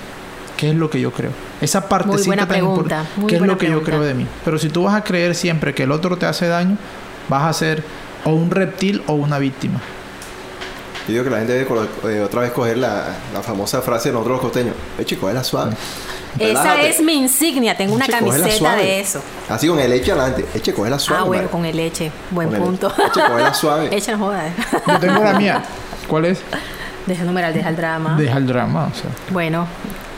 ¿Qué 0.56 0.70
es 0.70 0.76
lo 0.76 0.89
que 0.89 1.02
yo 1.02 1.12
creo? 1.12 1.32
Esa 1.60 1.89
partecita 1.89 2.28
buena 2.28 2.48
tan 2.48 2.60
pregunta, 2.60 3.06
muy 3.18 3.28
¿Qué 3.28 3.36
es 3.36 3.41
lo 3.41 3.58
que 3.58 3.70
yo 3.70 3.84
creo 3.84 4.02
de 4.02 4.14
mí? 4.14 4.26
Pero 4.46 4.58
si 4.58 4.70
tú 4.70 4.84
vas 4.84 4.96
a 4.96 5.04
creer 5.04 5.36
siempre 5.36 5.74
que 5.74 5.84
el 5.84 5.91
otro 5.91 6.18
te 6.18 6.26
hace 6.26 6.48
daño, 6.48 6.78
vas 7.28 7.43
a 7.43 7.54
ser 7.54 7.84
o 8.24 8.32
un 8.32 8.52
reptil 8.52 9.04
o 9.08 9.14
una 9.14 9.38
víctima. 9.38 9.80
Yo 11.08 11.12
digo 11.12 11.24
que 11.24 11.30
la 11.30 11.38
gente 11.38 11.54
debe 11.54 11.68
eh, 12.10 12.22
otra 12.22 12.41
vez 12.41 12.52
coger 12.52 12.78
la, 12.78 13.16
la 13.34 13.43
famosa 13.43 13.82
frase 13.82 14.10
de 14.10 14.14
nosotros 14.14 14.38
los 14.38 14.41
costeños. 14.41 14.76
Eche, 14.98 15.18
cógela 15.18 15.43
suave. 15.43 15.76
Esa 16.39 16.81
es 16.81 17.01
mi 17.01 17.13
insignia, 17.13 17.75
tengo 17.77 17.93
una 17.95 18.05
Eche, 18.05 18.13
camiseta 18.13 18.51
suave. 18.51 18.83
de 18.83 18.99
eso. 18.99 19.21
Así 19.49 19.67
con 19.67 19.79
el 19.79 19.89
leche 19.89 20.11
adelante. 20.11 20.45
Eche, 20.53 20.73
cógela 20.73 20.99
suave. 20.99 21.21
ah, 21.21 21.25
bueno, 21.25 21.43
madre. 21.43 21.51
con 21.51 21.65
el 21.65 21.75
leche, 21.77 22.11
buen 22.31 22.49
Con 22.49 22.59
punto. 22.59 22.89
leche. 22.89 23.03
Eche, 23.09 23.21
cógela 23.27 23.53
suave. 23.53 23.89
Echa 23.95 24.11
no 24.13 24.17
jodas. 24.25 24.51
Yo 24.88 24.99
tengo 24.99 25.23
la 25.23 25.33
mía. 25.33 25.63
¿Cuál 26.07 26.25
es? 26.25 26.39
Deja 27.05 27.21
el 27.21 27.27
numeral, 27.27 27.53
deja 27.53 27.69
el 27.69 27.75
drama. 27.75 28.15
Deja 28.17 28.38
el 28.38 28.47
drama, 28.47 28.89
o 28.91 28.95
sea. 28.95 29.09
Bueno, 29.29 29.67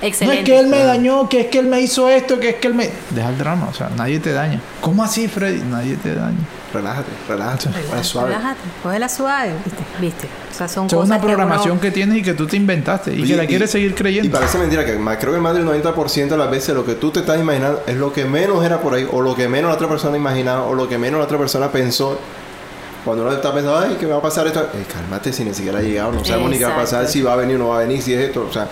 No 0.01 0.07
excelente. 0.07 0.39
es 0.41 0.45
que 0.45 0.59
él 0.59 0.67
me 0.67 0.79
dañó, 0.83 1.27
que 1.27 1.41
es 1.41 1.47
que 1.47 1.59
él 1.59 1.65
me 1.67 1.81
hizo 1.81 2.07
esto, 2.09 2.39
que 2.39 2.49
es 2.49 2.55
que 2.55 2.67
él 2.67 2.75
me... 2.75 2.89
Deja 3.09 3.29
el 3.29 3.37
drama, 3.37 3.67
o 3.69 3.73
sea, 3.73 3.89
nadie 3.95 4.19
te 4.19 4.31
daña. 4.31 4.61
¿Cómo 4.79 5.03
así, 5.03 5.27
Freddy? 5.27 5.59
Nadie 5.69 5.97
te 5.97 6.15
daña. 6.15 6.37
Relájate, 6.73 7.07
relájate. 7.29 7.69
Cógela 7.69 8.03
suave. 8.03 8.27
Relájate, 8.29 8.59
cógela 8.83 9.09
suave, 9.09 9.53
¿viste? 9.63 9.83
¿Viste? 10.01 10.27
O 10.51 10.53
sea, 10.53 10.67
son 10.67 10.85
O 10.85 10.89
sea, 10.89 10.97
cosas 10.99 11.09
una 11.09 11.19
que 11.19 11.25
uno- 11.25 11.35
programación 11.35 11.79
que 11.79 11.91
tienes 11.91 12.17
y 12.17 12.21
que 12.23 12.33
tú 12.33 12.45
te 12.45 12.57
inventaste 12.57 13.13
y 13.15 13.23
que 13.23 13.35
la 13.37 13.45
quieres 13.45 13.71
seguir 13.71 13.91
Y 13.91 13.93
creyendo. 13.93 14.37
parece 14.37 14.57
mentira 14.57 14.85
que 14.85 14.97
más, 14.97 15.17
creo 15.17 15.33
que 15.33 15.39
más 15.39 15.53
del 15.53 15.65
90% 15.65 16.35
de 16.35 16.37
las 16.37 16.51
veces 16.51 16.75
lo 16.75 16.85
que 16.85 16.95
tú 16.95 17.09
te 17.11 17.21
estás 17.21 17.39
imaginando 17.39 17.81
es 17.87 17.95
lo 17.95 18.11
que 18.11 18.25
menos 18.25 18.63
era 18.65 18.81
por 18.81 18.93
ahí, 18.93 19.07
o 19.11 19.21
lo 19.21 19.33
que 19.35 19.47
menos 19.47 19.69
la 19.69 19.75
otra 19.75 19.87
persona 19.87 20.17
imaginaba, 20.17 20.63
o 20.63 20.73
lo 20.75 20.89
que 20.89 20.97
menos 20.97 21.19
la 21.19 21.25
otra 21.25 21.37
persona 21.37 21.71
pensó. 21.71 22.19
Cuando 23.05 23.23
uno 23.23 23.31
está 23.31 23.53
pensando, 23.53 23.77
ay, 23.79 23.95
¿qué 23.97 24.05
me 24.05 24.11
va 24.11 24.17
a 24.17 24.21
pasar 24.21 24.45
esto? 24.47 24.59
Eh, 24.61 24.85
cálmate 24.91 25.31
si 25.31 25.45
ni 25.45 25.53
siquiera 25.53 25.79
ha 25.79 25.81
llegado, 25.81 26.11
no 26.11 26.25
sabemos 26.25 26.51
ni 26.51 26.57
qué 26.57 26.65
va 26.65 26.73
a 26.73 26.77
pasar, 26.77 27.07
si 27.07 27.21
va 27.21 27.31
a 27.33 27.35
venir 27.37 27.55
o 27.55 27.59
no 27.59 27.67
va 27.69 27.77
a 27.77 27.79
venir, 27.79 28.01
si 28.01 28.13
es 28.13 28.19
esto, 28.21 28.45
o 28.49 28.51
sea, 28.51 28.67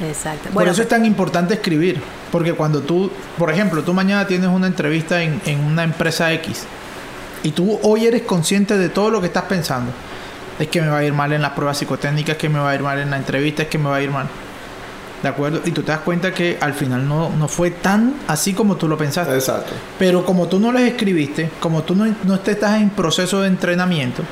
Exacto. 0.00 0.44
Por 0.44 0.52
Bueno, 0.52 0.72
eso 0.72 0.82
es 0.82 0.88
tan 0.88 1.04
importante 1.06 1.54
escribir. 1.54 2.00
Porque 2.30 2.52
cuando 2.52 2.80
tú, 2.80 3.10
por 3.38 3.50
ejemplo, 3.50 3.82
tú 3.82 3.94
mañana 3.94 4.26
tienes 4.26 4.48
una 4.48 4.66
entrevista 4.66 5.22
en, 5.22 5.40
en 5.46 5.60
una 5.60 5.84
empresa 5.84 6.30
X 6.34 6.64
y 7.46 7.52
tú 7.52 7.78
hoy 7.84 8.06
eres 8.06 8.22
consciente 8.22 8.76
de 8.76 8.88
todo 8.88 9.08
lo 9.08 9.20
que 9.20 9.28
estás 9.28 9.44
pensando. 9.44 9.92
Es 10.58 10.66
que 10.66 10.80
me 10.80 10.88
va 10.88 10.98
a 10.98 11.04
ir 11.04 11.12
mal 11.12 11.32
en 11.32 11.42
las 11.42 11.52
pruebas 11.52 11.78
psicotécnicas, 11.78 12.36
que 12.36 12.48
me 12.48 12.58
va 12.58 12.70
a 12.70 12.74
ir 12.74 12.80
mal 12.80 12.98
en 12.98 13.08
la 13.08 13.18
entrevista, 13.18 13.62
es 13.62 13.68
que 13.68 13.78
me 13.78 13.88
va 13.88 13.96
a 13.96 14.02
ir 14.02 14.10
mal. 14.10 14.26
¿De 15.22 15.28
acuerdo? 15.28 15.60
Y 15.64 15.70
tú 15.70 15.82
te 15.82 15.92
das 15.92 16.00
cuenta 16.00 16.34
que 16.34 16.58
al 16.60 16.74
final 16.74 17.06
no, 17.06 17.30
no 17.30 17.46
fue 17.46 17.70
tan 17.70 18.14
así 18.26 18.52
como 18.52 18.74
tú 18.74 18.88
lo 18.88 18.98
pensaste. 18.98 19.32
exacto. 19.32 19.74
Pero 19.96 20.24
como 20.24 20.48
tú 20.48 20.58
no 20.58 20.72
les 20.72 20.90
escribiste, 20.90 21.50
como 21.60 21.84
tú 21.84 21.94
no, 21.94 22.12
no 22.24 22.40
te 22.40 22.50
estás 22.50 22.80
en 22.80 22.90
proceso 22.90 23.40
de 23.40 23.46
entrenamiento, 23.46 24.24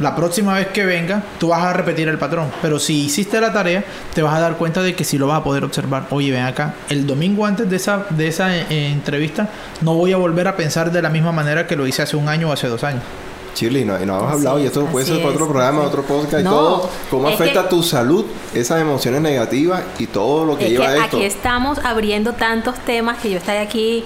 la 0.00 0.16
próxima 0.16 0.54
vez 0.54 0.68
que 0.68 0.84
venga, 0.84 1.22
tú 1.38 1.48
vas 1.48 1.62
a 1.62 1.72
repetir 1.72 2.08
el 2.08 2.18
patrón. 2.18 2.50
Pero 2.62 2.78
si 2.78 3.04
hiciste 3.06 3.40
la 3.40 3.52
tarea, 3.52 3.84
te 4.14 4.22
vas 4.22 4.34
a 4.34 4.40
dar 4.40 4.56
cuenta 4.56 4.82
de 4.82 4.94
que 4.94 5.04
sí 5.04 5.18
lo 5.18 5.26
vas 5.26 5.40
a 5.40 5.44
poder 5.44 5.64
observar. 5.64 6.06
Oye, 6.10 6.30
ven 6.30 6.42
acá, 6.44 6.74
el 6.88 7.06
domingo 7.06 7.46
antes 7.46 7.68
de 7.70 7.76
esa, 7.76 8.06
de 8.10 8.28
esa 8.28 8.56
eh, 8.56 8.88
entrevista, 8.88 9.48
no 9.82 9.94
voy 9.94 10.12
a 10.12 10.16
volver 10.16 10.48
a 10.48 10.56
pensar 10.56 10.90
de 10.90 11.00
la 11.02 11.10
misma 11.10 11.32
manera 11.32 11.66
que 11.66 11.76
lo 11.76 11.86
hice 11.86 12.02
hace 12.02 12.16
un 12.16 12.28
año 12.28 12.48
o 12.48 12.52
hace 12.52 12.66
dos 12.68 12.82
años. 12.84 13.02
Shirley, 13.54 13.84
no, 13.84 14.02
y 14.02 14.04
no 14.04 14.18
hemos 14.18 14.32
hablado, 14.32 14.58
y 14.58 14.62
es, 14.62 14.66
esto 14.68 14.84
puede 14.86 15.06
ser 15.06 15.18
para 15.18 15.28
otro 15.28 15.46
programa, 15.46 15.82
otro 15.82 16.02
podcast 16.02 16.40
y 16.40 16.44
todo. 16.44 16.90
¿Cómo 17.08 17.28
afecta 17.28 17.62
que- 17.62 17.68
tu 17.68 17.84
salud 17.84 18.24
esas 18.52 18.80
emociones 18.80 19.20
negativas 19.20 19.82
y 20.00 20.08
todo 20.08 20.44
lo 20.44 20.58
que 20.58 20.64
es 20.64 20.70
que 20.70 20.76
lleva 20.78 20.88
a 20.88 21.04
esto? 21.04 21.16
aquí 21.18 21.24
estamos 21.24 21.78
abriendo 21.84 22.32
tantos 22.32 22.76
temas 22.80 23.18
que 23.18 23.30
yo 23.30 23.38
estoy 23.38 23.58
aquí 23.58 24.04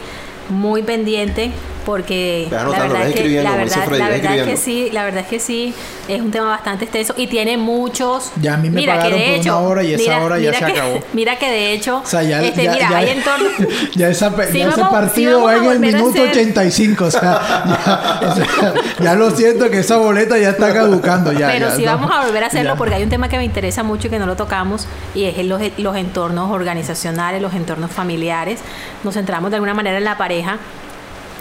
muy 0.51 0.83
pendiente 0.83 1.51
porque 1.89 2.49
la 2.51 2.65
verdad 2.65 3.01
ve 3.03 3.09
es 3.09 3.15
que 3.15 3.43
la 3.43 3.57
verdad, 3.57 3.85
Freddy, 3.87 3.99
la 3.99 4.09
ve 4.11 4.21
verdad 4.21 4.37
es 4.41 4.45
que 4.47 4.57
sí, 4.59 4.91
la 4.93 5.05
verdad 5.05 5.21
es 5.23 5.27
que 5.29 5.41
sí 5.41 5.73
es 6.07 6.21
un 6.21 6.31
tema 6.31 6.49
bastante 6.49 6.85
extenso 6.85 7.15
y 7.17 7.29
tiene 7.29 7.57
muchos 7.57 8.31
Ya 8.43 8.55
a 8.55 8.57
mí 8.59 8.69
me 8.69 8.77
mira 8.83 8.93
que 8.99 8.99
pagaron 8.99 9.19
de 9.19 9.25
por 9.25 9.33
una 9.33 9.41
hecho, 9.41 9.59
hora 9.61 9.83
y 9.85 9.95
esa 9.95 10.03
mira- 10.03 10.23
hora 10.25 10.39
ya 10.39 10.53
se 10.53 10.59
que- 10.59 10.73
acabó. 10.73 11.01
Mira 11.15 11.39
que 11.39 11.51
de 11.51 11.73
hecho 11.73 12.03
O 12.05 12.07
sea, 12.07 12.23
ya, 12.23 12.43
este, 12.43 12.65
ya, 12.65 12.73
mira, 12.73 12.91
ya- 12.91 12.97
hay 12.99 13.09
entornos 13.09 13.53
ya 13.95 14.09
esa 14.11 14.37
ya 14.53 14.69
ese 14.69 14.81
partido 14.91 15.45
va 15.45 15.57
en 15.57 15.65
el 15.65 15.81
minuto 15.81 16.11
hacer- 16.11 16.29
85. 16.31 17.05
O 17.07 17.11
sea, 17.11 17.21
ya, 17.23 18.29
o 18.29 18.35
sea, 18.35 18.75
ya 19.01 19.15
lo 19.15 19.31
siento 19.31 19.71
que 19.71 19.79
esa 19.79 19.97
boleta 19.97 20.37
ya 20.37 20.51
está 20.51 20.75
caducando. 20.75 21.33
Ya, 21.33 21.49
Pero 21.49 21.69
ya, 21.71 21.75
sí 21.77 21.85
no, 21.87 21.93
vamos 21.93 22.11
a 22.13 22.27
volver 22.27 22.45
a 22.45 22.49
hacerlo 22.49 22.73
ya. 22.73 22.77
porque 22.77 22.97
hay 22.97 23.03
un 23.03 23.09
tema 23.09 23.31
que 23.31 23.39
me 23.39 23.45
interesa 23.47 23.83
mucho 23.83 24.09
y 24.09 24.11
que 24.11 24.19
no 24.19 24.27
lo 24.27 24.37
tocamos 24.37 24.87
y 25.15 25.25
es 25.25 25.39
en 25.39 25.49
los, 25.49 25.63
los 25.79 25.97
entornos 25.97 26.51
organizacionales, 26.51 27.41
los 27.41 27.55
entornos 27.55 27.91
familiares. 27.91 28.61
Nos 29.05 29.15
centramos 29.15 29.51
de 29.51 29.57
alguna 29.57 29.73
manera 29.73 29.97
en 29.97 30.05
la 30.05 30.19
pareja, 30.19 30.59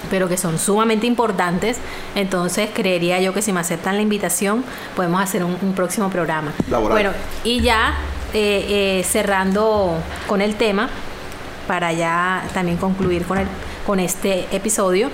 pero 0.09 0.27
que 0.27 0.37
son 0.37 0.59
sumamente 0.59 1.07
importantes. 1.07 1.77
Entonces 2.15 2.69
creería 2.73 3.19
yo 3.19 3.33
que 3.33 3.41
si 3.41 3.51
me 3.51 3.59
aceptan 3.59 3.95
la 3.95 4.01
invitación 4.01 4.63
podemos 4.95 5.21
hacer 5.21 5.43
un, 5.43 5.57
un 5.61 5.73
próximo 5.73 6.09
programa. 6.09 6.53
Laboral. 6.69 6.93
Bueno, 6.93 7.11
y 7.43 7.61
ya 7.61 7.95
eh, 8.33 8.99
eh, 8.99 9.03
cerrando 9.03 9.95
con 10.27 10.41
el 10.41 10.55
tema, 10.55 10.89
para 11.65 11.93
ya 11.93 12.43
también 12.53 12.77
concluir 12.77 13.23
con, 13.25 13.37
el, 13.37 13.47
con 13.85 13.99
este 13.99 14.47
episodio, 14.51 15.09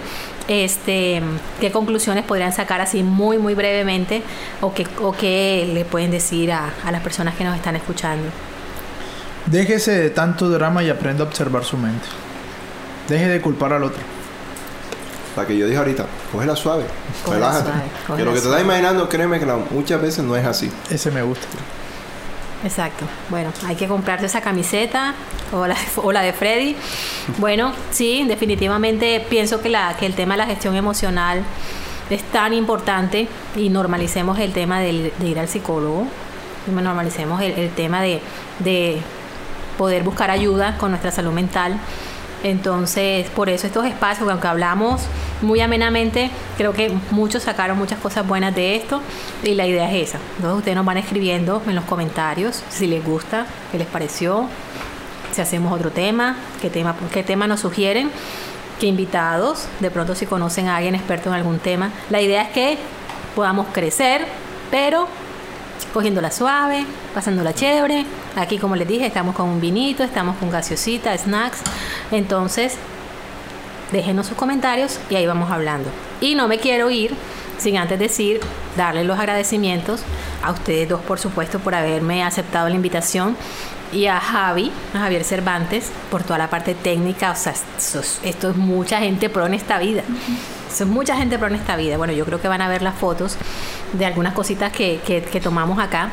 este, 0.47 1.21
¿qué 1.59 1.71
conclusiones 1.71 2.25
podrían 2.25 2.53
sacar 2.53 2.81
así 2.81 3.03
muy, 3.03 3.37
muy 3.37 3.53
brevemente 3.53 4.23
o 4.61 4.73
qué, 4.73 4.87
o 5.01 5.13
qué 5.13 5.69
le 5.73 5.85
pueden 5.85 6.11
decir 6.11 6.51
a, 6.51 6.73
a 6.83 6.91
las 6.91 7.01
personas 7.01 7.35
que 7.35 7.43
nos 7.43 7.55
están 7.55 7.75
escuchando? 7.75 8.27
Déjese 9.45 9.91
de 9.91 10.09
tanto 10.09 10.49
drama 10.49 10.83
y 10.83 10.89
aprenda 10.89 11.23
a 11.23 11.27
observar 11.27 11.63
su 11.63 11.77
mente. 11.77 12.07
Deje 13.07 13.27
de 13.27 13.41
culpar 13.41 13.73
al 13.73 13.83
otro. 13.83 14.01
La 15.35 15.47
que 15.47 15.57
yo 15.57 15.65
dije 15.65 15.77
ahorita, 15.79 16.05
cógela 16.31 16.55
suave, 16.55 16.83
Cógela 17.25 17.47
relájate. 17.47 17.69
suave, 17.71 17.83
que 17.89 18.07
cógela 18.07 18.25
lo 18.25 18.33
que 18.35 18.39
te 18.41 18.47
estás 18.47 18.61
imaginando, 18.61 19.09
créeme 19.09 19.39
que 19.39 19.45
la- 19.47 19.57
muchas 19.71 20.01
veces 20.01 20.23
no 20.23 20.35
es 20.35 20.45
así. 20.45 20.71
Ese 20.91 21.09
me 21.11 21.23
gusta. 21.23 21.47
Exacto. 22.63 23.05
Bueno, 23.29 23.51
hay 23.67 23.75
que 23.75 23.87
comprarse 23.87 24.25
esa 24.27 24.41
camiseta 24.41 25.15
o 25.51 25.67
la, 25.67 25.75
o 25.97 26.11
la 26.11 26.21
de 26.21 26.33
Freddy. 26.33 26.75
Bueno, 27.39 27.73
sí, 27.91 28.23
definitivamente 28.27 29.25
pienso 29.29 29.59
que, 29.61 29.69
la, 29.69 29.95
que 29.97 30.05
el 30.05 30.13
tema 30.13 30.35
de 30.35 30.37
la 30.39 30.45
gestión 30.45 30.75
emocional 30.75 31.43
es 32.09 32.23
tan 32.23 32.53
importante 32.53 33.27
y 33.55 33.69
normalicemos 33.69 34.39
el 34.39 34.53
tema 34.53 34.79
del- 34.79 35.11
de 35.17 35.27
ir 35.27 35.39
al 35.39 35.47
psicólogo, 35.49 36.05
normalicemos 36.71 37.41
el, 37.41 37.51
el 37.53 37.69
tema 37.71 38.01
de, 38.01 38.21
de 38.59 39.01
poder 39.77 40.03
buscar 40.03 40.29
ayuda 40.31 40.77
con 40.77 40.91
nuestra 40.91 41.11
salud 41.11 41.31
mental. 41.33 41.77
Entonces, 42.43 43.29
por 43.29 43.49
eso 43.49 43.67
estos 43.67 43.85
espacios, 43.85 44.29
aunque 44.29 44.47
hablamos 44.47 45.01
muy 45.41 45.61
amenamente, 45.61 46.29
creo 46.57 46.73
que 46.73 46.93
muchos 47.11 47.43
sacaron 47.43 47.77
muchas 47.77 47.99
cosas 47.99 48.27
buenas 48.27 48.53
de 48.53 48.75
esto 48.75 49.01
y 49.43 49.55
la 49.55 49.65
idea 49.65 49.89
es 49.89 50.09
esa. 50.09 50.19
Entonces, 50.35 50.57
ustedes 50.59 50.75
nos 50.75 50.85
van 50.85 50.97
escribiendo 50.97 51.61
en 51.65 51.75
los 51.75 51.85
comentarios 51.85 52.61
si 52.69 52.87
les 52.87 53.03
gusta, 53.03 53.45
qué 53.71 53.77
les 53.77 53.87
pareció, 53.87 54.47
si 55.31 55.41
hacemos 55.41 55.73
otro 55.73 55.89
tema, 55.89 56.35
qué 56.61 56.69
tema, 56.69 56.95
qué 57.11 57.23
tema 57.23 57.47
nos 57.47 57.61
sugieren, 57.61 58.11
qué 58.79 58.87
invitados, 58.87 59.67
de 59.79 59.89
pronto 59.89 60.13
si 60.13 60.25
conocen 60.25 60.67
a 60.67 60.75
alguien 60.75 60.95
experto 60.95 61.29
en 61.29 61.35
algún 61.35 61.59
tema. 61.59 61.91
La 62.09 62.21
idea 62.21 62.43
es 62.43 62.49
que 62.49 62.77
podamos 63.35 63.67
crecer, 63.71 64.25
pero 64.69 65.07
cogiéndola 65.93 66.31
suave, 66.31 66.85
pasándola 67.13 67.53
chévere. 67.53 68.05
Aquí, 68.35 68.57
como 68.57 68.75
les 68.75 68.87
dije, 68.87 69.05
estamos 69.05 69.35
con 69.35 69.49
un 69.49 69.61
vinito, 69.61 70.03
estamos 70.03 70.37
con 70.37 70.49
gaseosita, 70.49 71.17
snacks. 71.17 71.61
Entonces, 72.11 72.77
déjenos 73.91 74.27
sus 74.27 74.37
comentarios 74.37 74.99
y 75.09 75.15
ahí 75.15 75.25
vamos 75.25 75.51
hablando. 75.51 75.89
Y 76.21 76.35
no 76.35 76.47
me 76.47 76.59
quiero 76.59 76.89
ir 76.89 77.15
sin 77.57 77.77
antes 77.77 77.97
decir, 77.97 78.41
darles 78.75 79.05
los 79.05 79.17
agradecimientos 79.17 80.01
a 80.43 80.51
ustedes 80.51 80.89
dos, 80.89 81.01
por 81.01 81.19
supuesto, 81.19 81.59
por 81.59 81.75
haberme 81.75 82.23
aceptado 82.23 82.67
la 82.69 82.75
invitación. 82.75 83.37
Y 83.91 84.07
a 84.07 84.19
Javi, 84.19 84.71
a 84.93 84.99
Javier 84.99 85.23
Cervantes, 85.23 85.91
por 86.09 86.23
toda 86.23 86.39
la 86.39 86.49
parte 86.49 86.73
técnica. 86.73 87.31
O 87.31 87.35
sea, 87.35 87.53
esto 88.23 88.49
es, 88.49 88.55
mucha 88.57 88.99
gente 88.99 89.29
pro 89.29 89.45
en 89.45 89.53
esta 89.53 89.77
vida. 89.77 90.03
Es 90.81 90.87
mucha 90.87 91.15
gente 91.17 91.37
pro 91.37 91.47
en 91.47 91.55
esta 91.55 91.75
vida. 91.75 91.97
Bueno, 91.97 92.13
yo 92.13 92.25
creo 92.25 92.39
que 92.41 92.47
van 92.47 92.61
a 92.61 92.67
ver 92.69 92.81
las 92.81 92.95
fotos 92.95 93.37
de 93.93 94.05
algunas 94.05 94.33
cositas 94.33 94.71
que, 94.71 94.99
que- 95.05 95.21
que 95.21 95.39
tomamos 95.39 95.79
acá. 95.79 96.09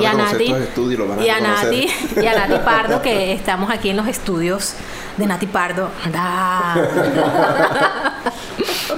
Y 0.00 0.04
a 0.04 0.12
Nati, 0.14 0.52
estudios, 0.52 1.00
a 1.18 1.22
y 1.24 1.28
a 1.30 1.34
reconocer. 1.36 1.64
Nati, 1.64 1.90
y 2.22 2.26
a 2.26 2.34
Nati 2.46 2.64
Pardo, 2.64 3.02
que 3.02 3.32
estamos 3.40 3.70
aquí 3.70 3.90
en 3.90 3.96
los 3.96 4.06
estudios 4.06 4.74
de 5.16 5.26
Nati 5.26 5.46
Pardo. 5.46 5.88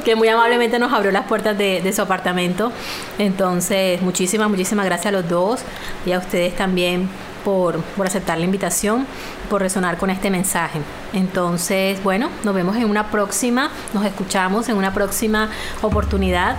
Que 0.04 0.16
muy 0.16 0.28
amablemente 0.28 0.78
nos 0.80 0.92
abrió 0.92 1.12
las 1.12 1.26
puertas 1.26 1.56
de, 1.56 1.80
de 1.80 1.92
su 1.92 2.02
apartamento. 2.02 2.72
Entonces, 3.18 4.02
muchísimas, 4.02 4.48
muchísimas 4.48 4.84
gracias 4.84 5.06
a 5.06 5.12
los 5.12 5.28
dos 5.28 5.60
y 6.04 6.12
a 6.12 6.18
ustedes 6.18 6.56
también 6.56 7.08
por, 7.44 7.80
por 7.96 8.06
aceptar 8.06 8.38
la 8.38 8.44
invitación, 8.44 9.06
por 9.50 9.60
resonar 9.62 9.96
con 9.98 10.10
este 10.10 10.30
mensaje. 10.30 10.80
Entonces, 11.12 12.02
bueno, 12.02 12.28
nos 12.44 12.54
vemos 12.54 12.76
en 12.76 12.84
una 12.88 13.10
próxima, 13.10 13.70
nos 13.94 14.04
escuchamos 14.04 14.68
en 14.68 14.76
una 14.76 14.92
próxima 14.94 15.48
oportunidad 15.82 16.56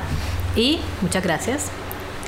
y 0.56 0.80
muchas 1.02 1.24
gracias. 1.24 1.68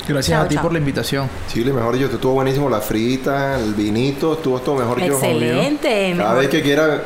Gracias 0.07 0.35
Chao, 0.37 0.45
a 0.45 0.47
ti 0.47 0.55
chao. 0.55 0.61
por 0.63 0.71
la 0.73 0.77
invitación. 0.79 1.27
Chile, 1.51 1.73
mejor 1.73 1.95
dicho, 1.97 2.05
estuvo 2.13 2.33
buenísimo 2.33 2.69
la 2.69 2.79
frita, 2.79 3.59
el 3.59 3.73
vinito, 3.73 4.33
estuvo 4.33 4.59
todo 4.59 4.75
mejor 4.75 4.97
que 4.99 5.07
yo. 5.07 5.13
Excelente. 5.13 6.13
Cada 6.15 6.29
mejor- 6.29 6.39
vez 6.41 6.49
que 6.49 6.61
quiera, 6.61 7.01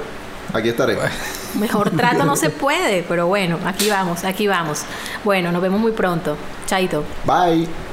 aquí 0.54 0.70
estaré. 0.70 0.97
Mejor 1.60 1.89
trato 1.95 2.26
no 2.26 2.36
se 2.36 2.50
puede, 2.50 3.04
pero 3.08 3.28
bueno, 3.28 3.58
aquí 3.66 3.89
vamos, 3.89 4.26
aquí 4.26 4.47
vamos. 4.47 4.82
Bueno, 5.24 5.52
nos 5.54 5.62
vemos 5.62 5.80
muy 5.80 5.93
pronto. 5.93 6.36
Chaito. 6.68 7.06
Bye. 7.26 7.88